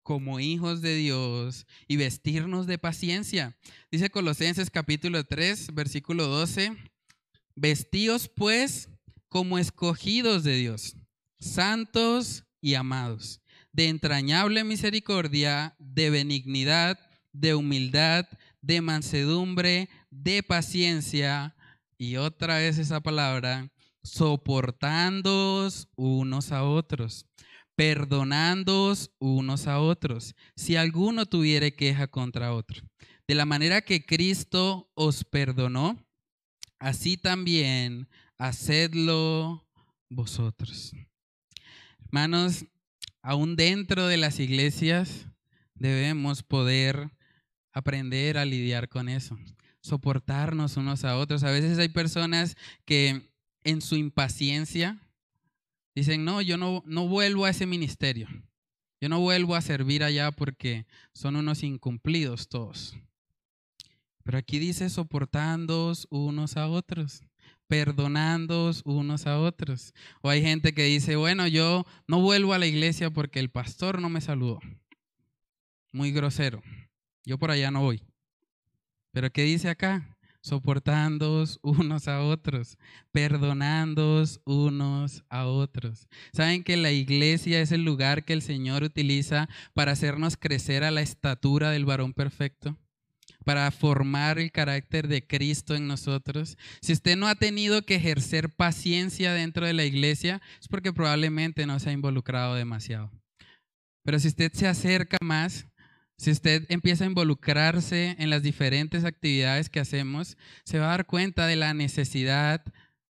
como 0.03 0.39
hijos 0.39 0.81
de 0.81 0.95
Dios 0.95 1.67
y 1.89 1.97
vestirnos 1.97 2.67
de 2.67 2.79
paciencia. 2.79 3.57
Dice 3.91 4.09
Colosenses 4.09 4.71
capítulo 4.71 5.25
3, 5.25 5.75
versículo 5.75 6.29
12, 6.29 6.77
vestíos 7.57 8.29
pues 8.29 8.89
como 9.29 9.59
escogidos 9.59 10.45
de 10.45 10.57
Dios, 10.57 10.97
santos 11.39 12.45
y 12.61 12.75
amados 12.75 13.41
de 13.77 13.89
entrañable 13.89 14.65
misericordia, 14.65 15.77
de 15.79 16.09
benignidad, 16.09 16.99
de 17.35 17.55
humildad, 17.55 18.27
de 18.63 18.81
mansedumbre, 18.81 19.91
de 20.11 20.43
paciencia, 20.43 21.55
y 21.99 22.17
otra 22.17 22.57
vez 22.57 22.79
esa 22.79 23.01
palabra, 23.01 23.71
soportándoos 24.03 25.89
unos 25.95 26.53
a 26.53 26.65
otros, 26.65 27.27
perdonándoos 27.75 29.11
unos 29.19 29.67
a 29.67 29.79
otros, 29.79 30.35
si 30.57 30.77
alguno 30.77 31.27
tuviere 31.27 31.75
queja 31.75 32.07
contra 32.07 32.55
otro. 32.55 32.83
De 33.29 33.35
la 33.35 33.45
manera 33.45 33.83
que 33.83 34.07
Cristo 34.07 34.91
os 34.95 35.23
perdonó, 35.23 36.03
así 36.79 37.19
también 37.19 38.09
hacedlo 38.39 39.69
vosotros. 40.09 40.93
Hermanos, 42.07 42.65
aún 43.27 43.57
dentro 43.57 44.07
de 44.07 44.17
las 44.17 44.39
iglesias 44.39 45.27
debemos 45.75 46.45
poder 46.45 47.11
aprender 47.73 48.39
a 48.39 48.45
lidiar 48.45 48.89
con 48.89 49.09
eso, 49.09 49.37
soportarnos 49.81 50.77
unos 50.77 51.05
a 51.05 51.19
otros. 51.19 51.43
A 51.43 51.51
veces 51.51 51.77
hay 51.79 51.89
personas 51.89 52.57
que 52.85 53.29
en 53.65 53.83
su 53.83 53.97
impaciencia 53.97 55.01
dicen, 55.93 56.25
no, 56.25 56.41
yo 56.41 56.57
no, 56.57 56.85
no 56.87 57.09
vuelvo 57.09 57.47
a 57.47 57.51
ese 57.51 57.67
ministerio, 57.67 58.29
yo 59.01 59.09
no 59.09 59.19
vuelvo 59.19 59.57
a 59.57 59.61
servir 59.61 60.05
allá 60.05 60.31
porque 60.31 60.87
son 61.13 61.35
unos 61.35 61.65
incumplidos 61.65 62.49
todos. 62.49 62.95
Pero 64.23 64.39
aquí 64.39 64.61
dice 64.61 64.89
soportándoos 64.89 66.07
unos 66.11 66.57
a 66.57 66.69
otros 66.69 67.25
perdonando 67.69 68.71
unos 68.85 69.27
a 69.27 69.39
otros. 69.39 69.95
O 70.23 70.29
hay 70.29 70.43
gente 70.43 70.75
que 70.75 70.85
dice, 70.85 71.17
bueno, 71.17 71.47
yo 71.47 71.85
no 72.07 72.21
vuelvo 72.21 72.53
a 72.53 72.59
la 72.59 72.67
iglesia 72.67 73.11
porque 73.11 73.41
el 73.41 73.51
pastor 73.51 74.01
no 74.01 74.09
me 74.09 74.21
saludó. 74.21 74.61
Muy 75.93 76.13
grosero. 76.13 76.63
Yo 77.25 77.39
por 77.39 77.51
allá 77.51 77.71
no 77.71 77.83
voy. 77.83 78.03
Pero 79.13 79.31
¿qué 79.33 79.43
dice 79.43 79.69
acá? 79.69 80.17
soportándoos 80.47 81.59
unos 81.63 82.07
a 82.07 82.23
otros, 82.23 82.79
perdonándoos 83.11 84.41
unos 84.45 85.25
a 85.29 85.47
otros. 85.47 86.07
¿Saben 86.33 86.63
que 86.63 86.77
la 86.77 86.93
iglesia 86.93 87.61
es 87.61 87.73
el 87.73 87.83
lugar 87.83 88.25
que 88.25 88.33
el 88.33 88.43
Señor 88.43 88.85
utiliza 88.85 89.49
para 89.75 89.91
hacernos 89.91 90.37
crecer 90.37 90.85
a 90.85 90.93
la 90.93 91.01
estatura 91.01 91.73
del 91.73 91.85
varón 91.85 92.13
perfecto? 92.13 92.79
Para 93.45 93.71
formar 93.71 94.39
el 94.39 94.51
carácter 94.51 95.09
de 95.09 95.27
Cristo 95.27 95.75
en 95.75 95.87
nosotros. 95.87 96.59
Si 96.81 96.93
usted 96.93 97.17
no 97.17 97.29
ha 97.29 97.35
tenido 97.35 97.83
que 97.83 97.97
ejercer 97.97 98.51
paciencia 98.51 99.33
dentro 99.33 99.67
de 99.67 99.73
la 99.73 99.85
iglesia, 99.85 100.43
es 100.61 100.69
porque 100.69 100.93
probablemente 100.93 101.67
no 101.67 101.79
se 101.79 101.91
ha 101.91 101.93
involucrado 101.93 102.55
demasiado. 102.55 103.11
Pero 104.05 104.19
si 104.19 104.29
usted 104.29 104.53
se 104.53 104.69
acerca 104.69 105.19
más, 105.21 105.67
si 106.19 106.31
usted 106.31 106.65
empieza 106.69 107.05
a 107.05 107.09
involucrarse 107.09 108.17
en 108.19 108.31
las 108.31 108.43
diferentes 108.43 109.05
actividades 109.05 109.69
que 109.69 109.81
hacemos, 109.81 110.37
se 110.65 110.79
va 110.79 110.87
a 110.87 110.91
dar 110.91 111.07
cuenta 111.07 111.47
de 111.47 111.57
la 111.57 111.75
necesidad 111.75 112.65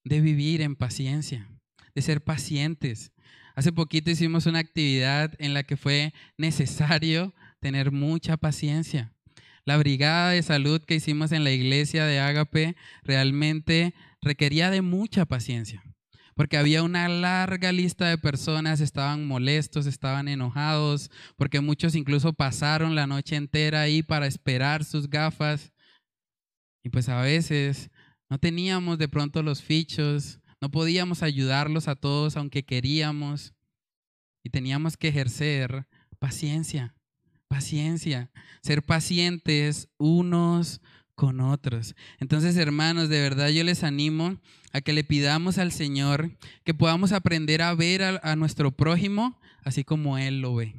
de 0.05 0.21
vivir 0.21 0.61
en 0.61 0.77
paciencia, 0.77 1.49
de 1.95 2.03
ser 2.03 2.23
pacientes. 2.23 3.13
Hace 3.55 3.73
poquito 3.73 4.11
hicimos 4.11 4.47
una 4.47 4.59
actividad 4.59 5.35
en 5.39 5.55
la 5.55 5.63
que 5.63 5.77
fue 5.77 6.13
necesario 6.37 7.35
tener 7.61 7.91
mucha 7.91 8.37
paciencia. 8.37 9.13
La 9.65 9.77
brigada 9.77 10.31
de 10.31 10.43
salud 10.43 10.81
que 10.83 10.95
hicimos 10.95 11.33
en 11.33 11.45
la 11.45 11.51
iglesia 11.51 12.05
de 12.05 12.19
Ágape 12.21 12.77
realmente 13.03 13.95
requería 14.23 14.71
de 14.71 14.83
mucha 14.83 15.25
paciencia, 15.27 15.83
porque 16.35 16.57
había 16.57 16.83
una 16.83 17.09
larga 17.09 17.73
lista 17.73 18.09
de 18.09 18.19
personas, 18.19 18.81
estaban 18.81 19.27
molestos, 19.27 19.87
estaban 19.87 20.29
enojados, 20.29 21.11
porque 21.37 21.61
muchos 21.61 21.95
incluso 21.95 22.33
pasaron 22.33 22.95
la 22.95 23.07
noche 23.07 23.37
entera 23.37 23.83
ahí 23.83 24.03
para 24.03 24.27
esperar 24.27 24.85
sus 24.85 25.09
gafas. 25.09 25.73
Y 26.83 26.89
pues 26.89 27.09
a 27.09 27.21
veces 27.21 27.91
no 28.29 28.39
teníamos 28.39 28.99
de 28.99 29.09
pronto 29.09 29.43
los 29.43 29.63
fichos, 29.63 30.41
no 30.61 30.71
podíamos 30.71 31.23
ayudarlos 31.23 31.89
a 31.89 31.97
todos 31.97 32.37
aunque 32.37 32.65
queríamos, 32.65 33.55
y 34.43 34.51
teníamos 34.51 34.97
que 34.97 35.09
ejercer 35.09 35.87
paciencia. 36.19 36.95
Paciencia, 37.51 38.31
ser 38.63 38.85
pacientes 38.85 39.89
unos 39.99 40.81
con 41.17 41.41
otros. 41.41 41.97
Entonces, 42.21 42.57
hermanos, 42.57 43.09
de 43.09 43.21
verdad 43.21 43.49
yo 43.49 43.65
les 43.65 43.83
animo 43.83 44.39
a 44.73 44.81
que 44.81 44.93
le 44.93 45.03
pidamos 45.03 45.59
al 45.59 45.73
Señor 45.73 46.31
que 46.63 46.75
podamos 46.75 47.11
aprender 47.11 47.61
a 47.61 47.75
ver 47.75 48.05
a, 48.23 48.37
nuestro 48.37 48.71
prójimo 48.71 49.37
así 49.65 49.83
como 49.83 50.17
Él 50.17 50.41
lo 50.41 50.55
ve. 50.55 50.77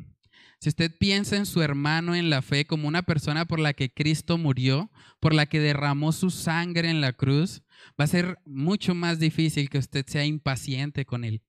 si 0.62 0.70
usted 0.70 0.98
piensa 0.98 1.36
en 1.36 1.46
su 1.46 1.62
hermano 1.62 2.16
en 2.16 2.30
la 2.30 2.42
fe 2.42 2.66
como 2.66 2.88
una 2.88 3.04
persona 3.04 3.44
por 3.44 3.60
la 3.60 3.74
que 3.74 3.94
Cristo 3.94 4.38
murió, 4.38 4.90
por 5.20 5.34
la 5.34 5.48
que 5.48 5.60
derramó 5.60 6.14
su 6.14 6.30
sangre 6.30 6.90
en 6.90 7.02
la 7.02 7.12
cruz, 7.12 7.64
va 8.00 8.06
a 8.06 8.08
ser 8.08 8.40
mucho 8.46 8.96
más 8.96 9.20
difícil 9.20 9.70
que 9.70 9.78
usted 9.78 10.06
sea 10.08 10.24
impaciente 10.24 11.06
con 11.06 11.26
él, 11.26 11.42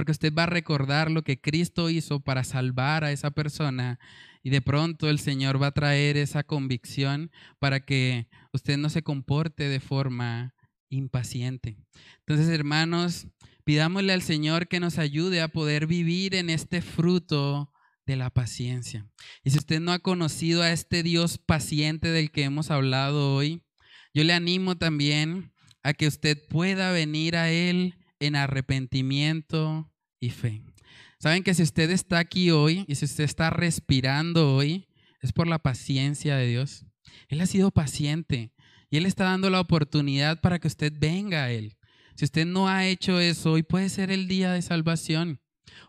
porque 0.00 0.12
usted 0.12 0.32
va 0.32 0.44
a 0.44 0.46
recordar 0.46 1.10
lo 1.10 1.20
que 1.20 1.42
Cristo 1.42 1.90
hizo 1.90 2.20
para 2.20 2.42
salvar 2.42 3.04
a 3.04 3.12
esa 3.12 3.32
persona 3.32 3.98
y 4.42 4.48
de 4.48 4.62
pronto 4.62 5.10
el 5.10 5.18
Señor 5.18 5.62
va 5.62 5.66
a 5.66 5.72
traer 5.72 6.16
esa 6.16 6.42
convicción 6.42 7.30
para 7.58 7.84
que 7.84 8.26
usted 8.50 8.78
no 8.78 8.88
se 8.88 9.02
comporte 9.02 9.68
de 9.68 9.78
forma 9.78 10.54
impaciente. 10.88 11.76
Entonces, 12.20 12.48
hermanos, 12.48 13.26
pidámosle 13.64 14.14
al 14.14 14.22
Señor 14.22 14.68
que 14.68 14.80
nos 14.80 14.96
ayude 14.96 15.42
a 15.42 15.48
poder 15.48 15.86
vivir 15.86 16.34
en 16.34 16.48
este 16.48 16.80
fruto 16.80 17.70
de 18.06 18.16
la 18.16 18.30
paciencia. 18.30 19.06
Y 19.44 19.50
si 19.50 19.58
usted 19.58 19.80
no 19.80 19.92
ha 19.92 19.98
conocido 19.98 20.62
a 20.62 20.72
este 20.72 21.02
Dios 21.02 21.36
paciente 21.36 22.08
del 22.08 22.30
que 22.30 22.44
hemos 22.44 22.70
hablado 22.70 23.34
hoy, 23.34 23.64
yo 24.14 24.24
le 24.24 24.32
animo 24.32 24.78
también 24.78 25.52
a 25.82 25.92
que 25.92 26.06
usted 26.06 26.42
pueda 26.48 26.90
venir 26.90 27.36
a 27.36 27.50
Él 27.50 27.96
en 28.18 28.34
arrepentimiento 28.34 29.89
y 30.20 30.30
fe. 30.30 30.62
Saben 31.18 31.42
que 31.42 31.54
si 31.54 31.62
usted 31.62 31.90
está 31.90 32.18
aquí 32.18 32.50
hoy 32.50 32.84
y 32.86 32.94
si 32.94 33.04
usted 33.04 33.24
está 33.24 33.50
respirando 33.50 34.54
hoy, 34.54 34.86
es 35.20 35.32
por 35.32 35.46
la 35.46 35.58
paciencia 35.58 36.36
de 36.36 36.46
Dios. 36.46 36.84
Él 37.28 37.40
ha 37.40 37.46
sido 37.46 37.70
paciente 37.70 38.52
y 38.90 38.96
Él 38.96 39.06
está 39.06 39.24
dando 39.24 39.50
la 39.50 39.60
oportunidad 39.60 40.40
para 40.40 40.58
que 40.58 40.68
usted 40.68 40.92
venga 40.96 41.44
a 41.44 41.50
Él. 41.50 41.76
Si 42.16 42.24
usted 42.24 42.46
no 42.46 42.68
ha 42.68 42.86
hecho 42.86 43.18
eso, 43.20 43.52
hoy 43.52 43.62
puede 43.62 43.88
ser 43.88 44.10
el 44.10 44.28
día 44.28 44.52
de 44.52 44.62
salvación. 44.62 45.40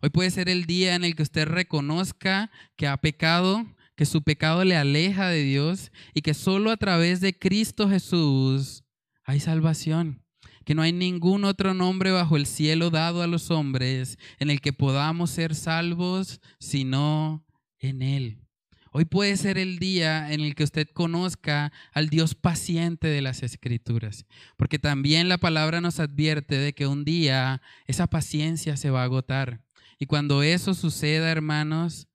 Hoy 0.02 0.10
puede 0.10 0.32
ser 0.32 0.50
el 0.50 0.66
día 0.66 0.96
en 0.96 1.04
el 1.04 1.16
que 1.16 1.24
usted 1.24 1.48
reconozca 1.48 2.52
que 2.76 2.88
ha 2.88 2.98
pecado, 2.98 3.66
que 3.96 4.06
su 4.06 4.24
pecado 4.24 4.64
le 4.64 4.76
aleja 4.76 5.30
de 5.30 5.44
Dios 5.44 5.92
y 6.14 6.22
que 6.22 6.34
solo 6.34 6.72
a 6.72 6.78
través 6.78 7.22
de 7.22 7.38
Cristo 7.38 7.90
Jesús 7.90 8.84
hay 9.24 9.40
salvación. 9.40 10.24
Que 10.66 10.76
no 10.76 10.82
hay 10.82 10.94
ningún 10.94 11.44
otro 11.44 11.74
nombre 11.74 12.12
bajo 12.12 12.38
el 12.38 12.46
cielo 12.46 12.90
dado 12.90 13.22
a 13.22 13.28
los 13.28 13.52
hombres 13.52 14.18
en 14.40 14.50
el 14.50 14.62
que 14.62 14.74
podamos 14.74 15.32
ser 15.32 15.56
salvos 15.56 16.40
sino 16.60 17.46
en 17.80 18.02
Él. 18.02 18.38
Hoy 18.94 19.06
puede 19.06 19.38
ser 19.38 19.58
el 19.58 19.80
día 19.80 20.34
en 20.34 20.42
el 20.42 20.54
que 20.54 20.66
usted 20.66 20.88
conozca 20.94 21.72
al 21.94 22.10
Dios 22.10 22.36
paciente 22.36 23.08
de 23.08 23.22
las 23.22 23.42
Escrituras, 23.42 24.26
porque 24.58 24.80
también 24.80 25.30
la 25.30 25.38
palabra 25.38 25.80
nos 25.80 26.02
advierte 26.02 26.58
de 26.58 26.74
que 26.74 26.88
un 26.88 27.06
día 27.06 27.62
esa 27.88 28.08
paciencia 28.08 28.76
se 28.76 28.90
va 28.90 29.02
a 29.02 29.06
agotar. 29.06 29.62
Y 29.98 30.08
cuando 30.08 30.44
eso 30.44 30.74
suceda, 30.74 31.32
hermanos, 31.32 32.10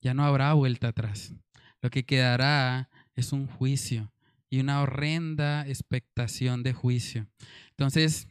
ya 0.00 0.12
no 0.12 0.24
habrá 0.24 0.52
vuelta 0.54 0.88
atrás. 0.88 1.32
Lo 1.80 1.90
que 1.90 2.04
quedará 2.04 2.90
es 3.14 3.32
un 3.32 3.46
juicio 3.46 4.12
y 4.56 4.60
una 4.60 4.80
horrenda 4.80 5.68
expectación 5.68 6.62
de 6.62 6.72
juicio. 6.72 7.26
Entonces, 7.72 8.26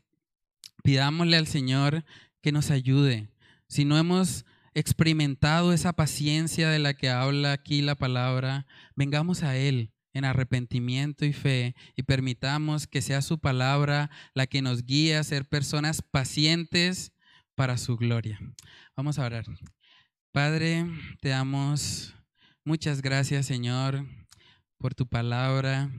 pidámosle 0.84 1.38
al 1.38 1.46
Señor 1.46 2.04
que 2.42 2.52
nos 2.52 2.72
ayude. 2.72 3.30
Si 3.68 3.86
no 3.86 3.96
hemos 3.96 4.44
experimentado 4.74 5.72
esa 5.72 5.94
paciencia 5.94 6.68
de 6.70 6.80
la 6.80 6.96
que 6.96 7.12
habla 7.12 7.52
aquí 7.52 7.84
la 7.84 7.94
palabra, 7.94 8.66
vengamos 8.96 9.44
a 9.44 9.56
Él 9.56 9.92
en 10.14 10.26
arrepentimiento 10.26 11.26
y 11.26 11.34
fe 11.34 11.76
y 11.96 12.02
permitamos 12.02 12.88
que 12.88 13.04
sea 13.04 13.22
su 13.22 13.38
palabra 13.38 14.10
la 14.34 14.48
que 14.48 14.64
nos 14.64 14.84
guíe 14.84 15.18
a 15.18 15.24
ser 15.24 15.46
personas 15.46 16.02
pacientes 16.02 17.12
para 17.54 17.78
su 17.78 17.98
gloria. 17.98 18.40
Vamos 18.96 19.20
a 19.20 19.26
orar. 19.26 19.46
Padre, 20.32 20.88
te 21.22 21.30
damos 21.30 22.16
muchas 22.64 23.04
gracias, 23.04 23.46
Señor, 23.46 24.08
por 24.80 24.96
tu 24.96 25.06
palabra. 25.06 25.92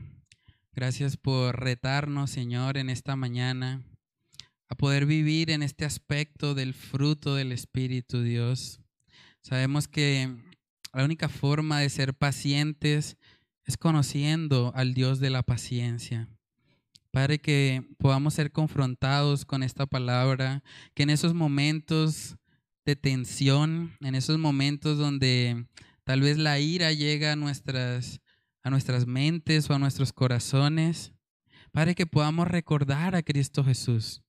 Gracias 0.77 1.17
por 1.17 1.59
retarnos, 1.59 2.29
Señor, 2.29 2.77
en 2.77 2.91
esta 2.91 3.15
mañana 3.15 3.81
a 4.69 4.75
poder 4.75 5.07
vivir 5.07 5.49
en 5.49 5.63
este 5.63 5.85
aspecto 5.85 6.53
del 6.53 6.75
fruto 6.75 7.33
del 7.33 7.51
Espíritu, 7.51 8.21
Dios. 8.21 8.79
Sabemos 9.41 9.87
que 9.87 10.31
la 10.93 11.03
única 11.03 11.29
forma 11.29 11.79
de 11.79 11.89
ser 11.89 12.13
pacientes 12.13 13.17
es 13.65 13.75
conociendo 13.75 14.71
al 14.75 14.93
Dios 14.93 15.19
de 15.19 15.31
la 15.31 15.41
paciencia. 15.41 16.29
Padre, 17.09 17.39
que 17.39 17.83
podamos 17.97 18.35
ser 18.35 18.51
confrontados 18.51 19.45
con 19.45 19.63
esta 19.63 19.87
palabra, 19.87 20.63
que 20.93 21.01
en 21.01 21.09
esos 21.09 21.33
momentos 21.33 22.35
de 22.85 22.95
tensión, 22.95 23.97
en 24.01 24.13
esos 24.13 24.37
momentos 24.37 24.99
donde 24.99 25.65
tal 26.03 26.21
vez 26.21 26.37
la 26.37 26.59
ira 26.59 26.91
llega 26.91 27.31
a 27.31 27.35
nuestras, 27.35 28.21
a 28.63 28.69
nuestras 28.69 29.07
mentes 29.07 29.69
o 29.69 29.73
a 29.73 29.79
nuestros 29.79 30.13
corazones, 30.13 31.13
Padre, 31.71 31.95
que 31.95 32.05
podamos 32.05 32.47
recordar 32.47 33.15
a 33.15 33.23
Cristo 33.23 33.63
Jesús, 33.63 34.23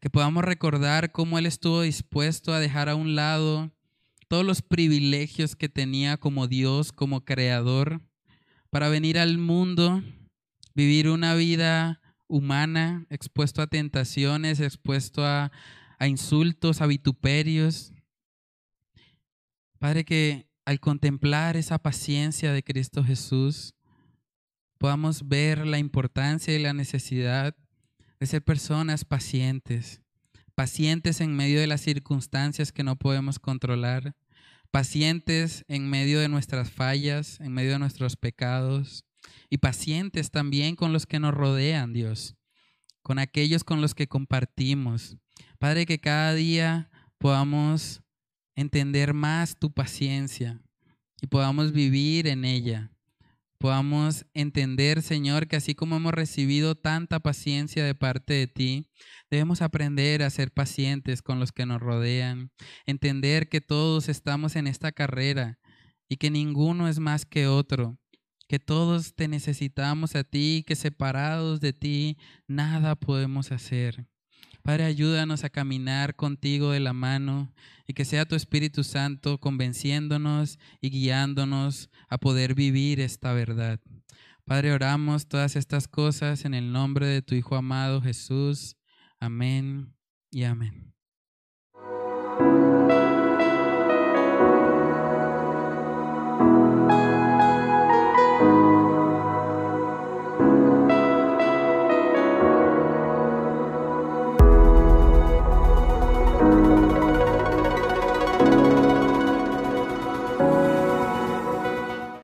que 0.00 0.10
podamos 0.10 0.44
recordar 0.44 1.12
cómo 1.12 1.38
Él 1.38 1.46
estuvo 1.46 1.82
dispuesto 1.82 2.52
a 2.52 2.60
dejar 2.60 2.88
a 2.88 2.94
un 2.94 3.14
lado 3.14 3.70
todos 4.28 4.44
los 4.44 4.62
privilegios 4.62 5.56
que 5.56 5.68
tenía 5.68 6.16
como 6.16 6.48
Dios, 6.48 6.92
como 6.92 7.24
creador, 7.24 8.02
para 8.70 8.88
venir 8.88 9.18
al 9.18 9.38
mundo, 9.38 10.02
vivir 10.74 11.08
una 11.08 11.34
vida 11.34 12.00
humana, 12.26 13.06
expuesto 13.10 13.62
a 13.62 13.66
tentaciones, 13.66 14.60
expuesto 14.60 15.24
a, 15.24 15.50
a 15.98 16.08
insultos, 16.08 16.80
a 16.82 16.86
vituperios. 16.86 17.92
Padre, 19.78 20.04
que 20.04 20.47
al 20.68 20.80
contemplar 20.80 21.56
esa 21.56 21.78
paciencia 21.78 22.52
de 22.52 22.62
Cristo 22.62 23.02
Jesús, 23.02 23.72
podamos 24.76 25.26
ver 25.26 25.66
la 25.66 25.78
importancia 25.78 26.54
y 26.54 26.58
la 26.62 26.74
necesidad 26.74 27.56
de 28.20 28.26
ser 28.26 28.44
personas 28.44 29.06
pacientes, 29.06 30.02
pacientes 30.54 31.22
en 31.22 31.34
medio 31.34 31.58
de 31.58 31.68
las 31.68 31.80
circunstancias 31.80 32.70
que 32.70 32.84
no 32.84 32.96
podemos 32.96 33.38
controlar, 33.38 34.14
pacientes 34.70 35.64
en 35.68 35.88
medio 35.88 36.20
de 36.20 36.28
nuestras 36.28 36.70
fallas, 36.70 37.40
en 37.40 37.54
medio 37.54 37.70
de 37.70 37.78
nuestros 37.78 38.16
pecados, 38.16 39.06
y 39.48 39.56
pacientes 39.56 40.30
también 40.30 40.76
con 40.76 40.92
los 40.92 41.06
que 41.06 41.18
nos 41.18 41.32
rodean, 41.32 41.94
Dios, 41.94 42.36
con 43.00 43.18
aquellos 43.18 43.64
con 43.64 43.80
los 43.80 43.94
que 43.94 44.06
compartimos. 44.06 45.16
Padre, 45.58 45.86
que 45.86 45.98
cada 45.98 46.34
día 46.34 46.90
podamos 47.16 48.02
entender 48.60 49.14
más 49.14 49.58
tu 49.58 49.72
paciencia 49.72 50.60
y 51.20 51.26
podamos 51.26 51.72
vivir 51.72 52.26
en 52.26 52.44
ella 52.44 52.92
podamos 53.58 54.24
entender, 54.34 55.02
Señor, 55.02 55.48
que 55.48 55.56
así 55.56 55.74
como 55.74 55.96
hemos 55.96 56.14
recibido 56.14 56.76
tanta 56.76 57.20
paciencia 57.20 57.84
de 57.84 57.94
parte 57.94 58.34
de 58.34 58.46
ti, 58.46 58.86
debemos 59.30 59.62
aprender 59.62 60.22
a 60.22 60.30
ser 60.30 60.52
pacientes 60.52 61.22
con 61.22 61.40
los 61.40 61.52
que 61.52 61.66
nos 61.66 61.80
rodean, 61.80 62.52
entender 62.86 63.48
que 63.48 63.60
todos 63.60 64.08
estamos 64.08 64.56
en 64.56 64.68
esta 64.68 64.92
carrera 64.92 65.58
y 66.08 66.16
que 66.16 66.30
ninguno 66.30 66.88
es 66.88 67.00
más 67.00 67.26
que 67.26 67.48
otro, 67.48 67.98
que 68.48 68.58
todos 68.58 69.14
te 69.14 69.28
necesitamos 69.28 70.14
a 70.14 70.24
ti, 70.24 70.64
que 70.66 70.76
separados 70.76 71.60
de 71.60 71.72
ti 71.72 72.16
nada 72.46 72.94
podemos 72.94 73.52
hacer. 73.52 74.06
Padre, 74.62 74.84
ayúdanos 74.84 75.44
a 75.44 75.50
caminar 75.50 76.14
contigo 76.16 76.72
de 76.72 76.80
la 76.80 76.92
mano 76.92 77.52
y 77.86 77.94
que 77.94 78.04
sea 78.04 78.26
tu 78.26 78.34
Espíritu 78.34 78.84
Santo 78.84 79.38
convenciéndonos 79.38 80.58
y 80.80 80.90
guiándonos 80.90 81.90
a 82.08 82.18
poder 82.18 82.54
vivir 82.54 83.00
esta 83.00 83.32
verdad. 83.32 83.80
Padre, 84.44 84.72
oramos 84.72 85.26
todas 85.26 85.56
estas 85.56 85.88
cosas 85.88 86.44
en 86.44 86.54
el 86.54 86.72
nombre 86.72 87.06
de 87.06 87.22
tu 87.22 87.34
Hijo 87.34 87.56
amado 87.56 88.00
Jesús. 88.00 88.76
Amén 89.20 89.94
y 90.30 90.44
amén. 90.44 90.94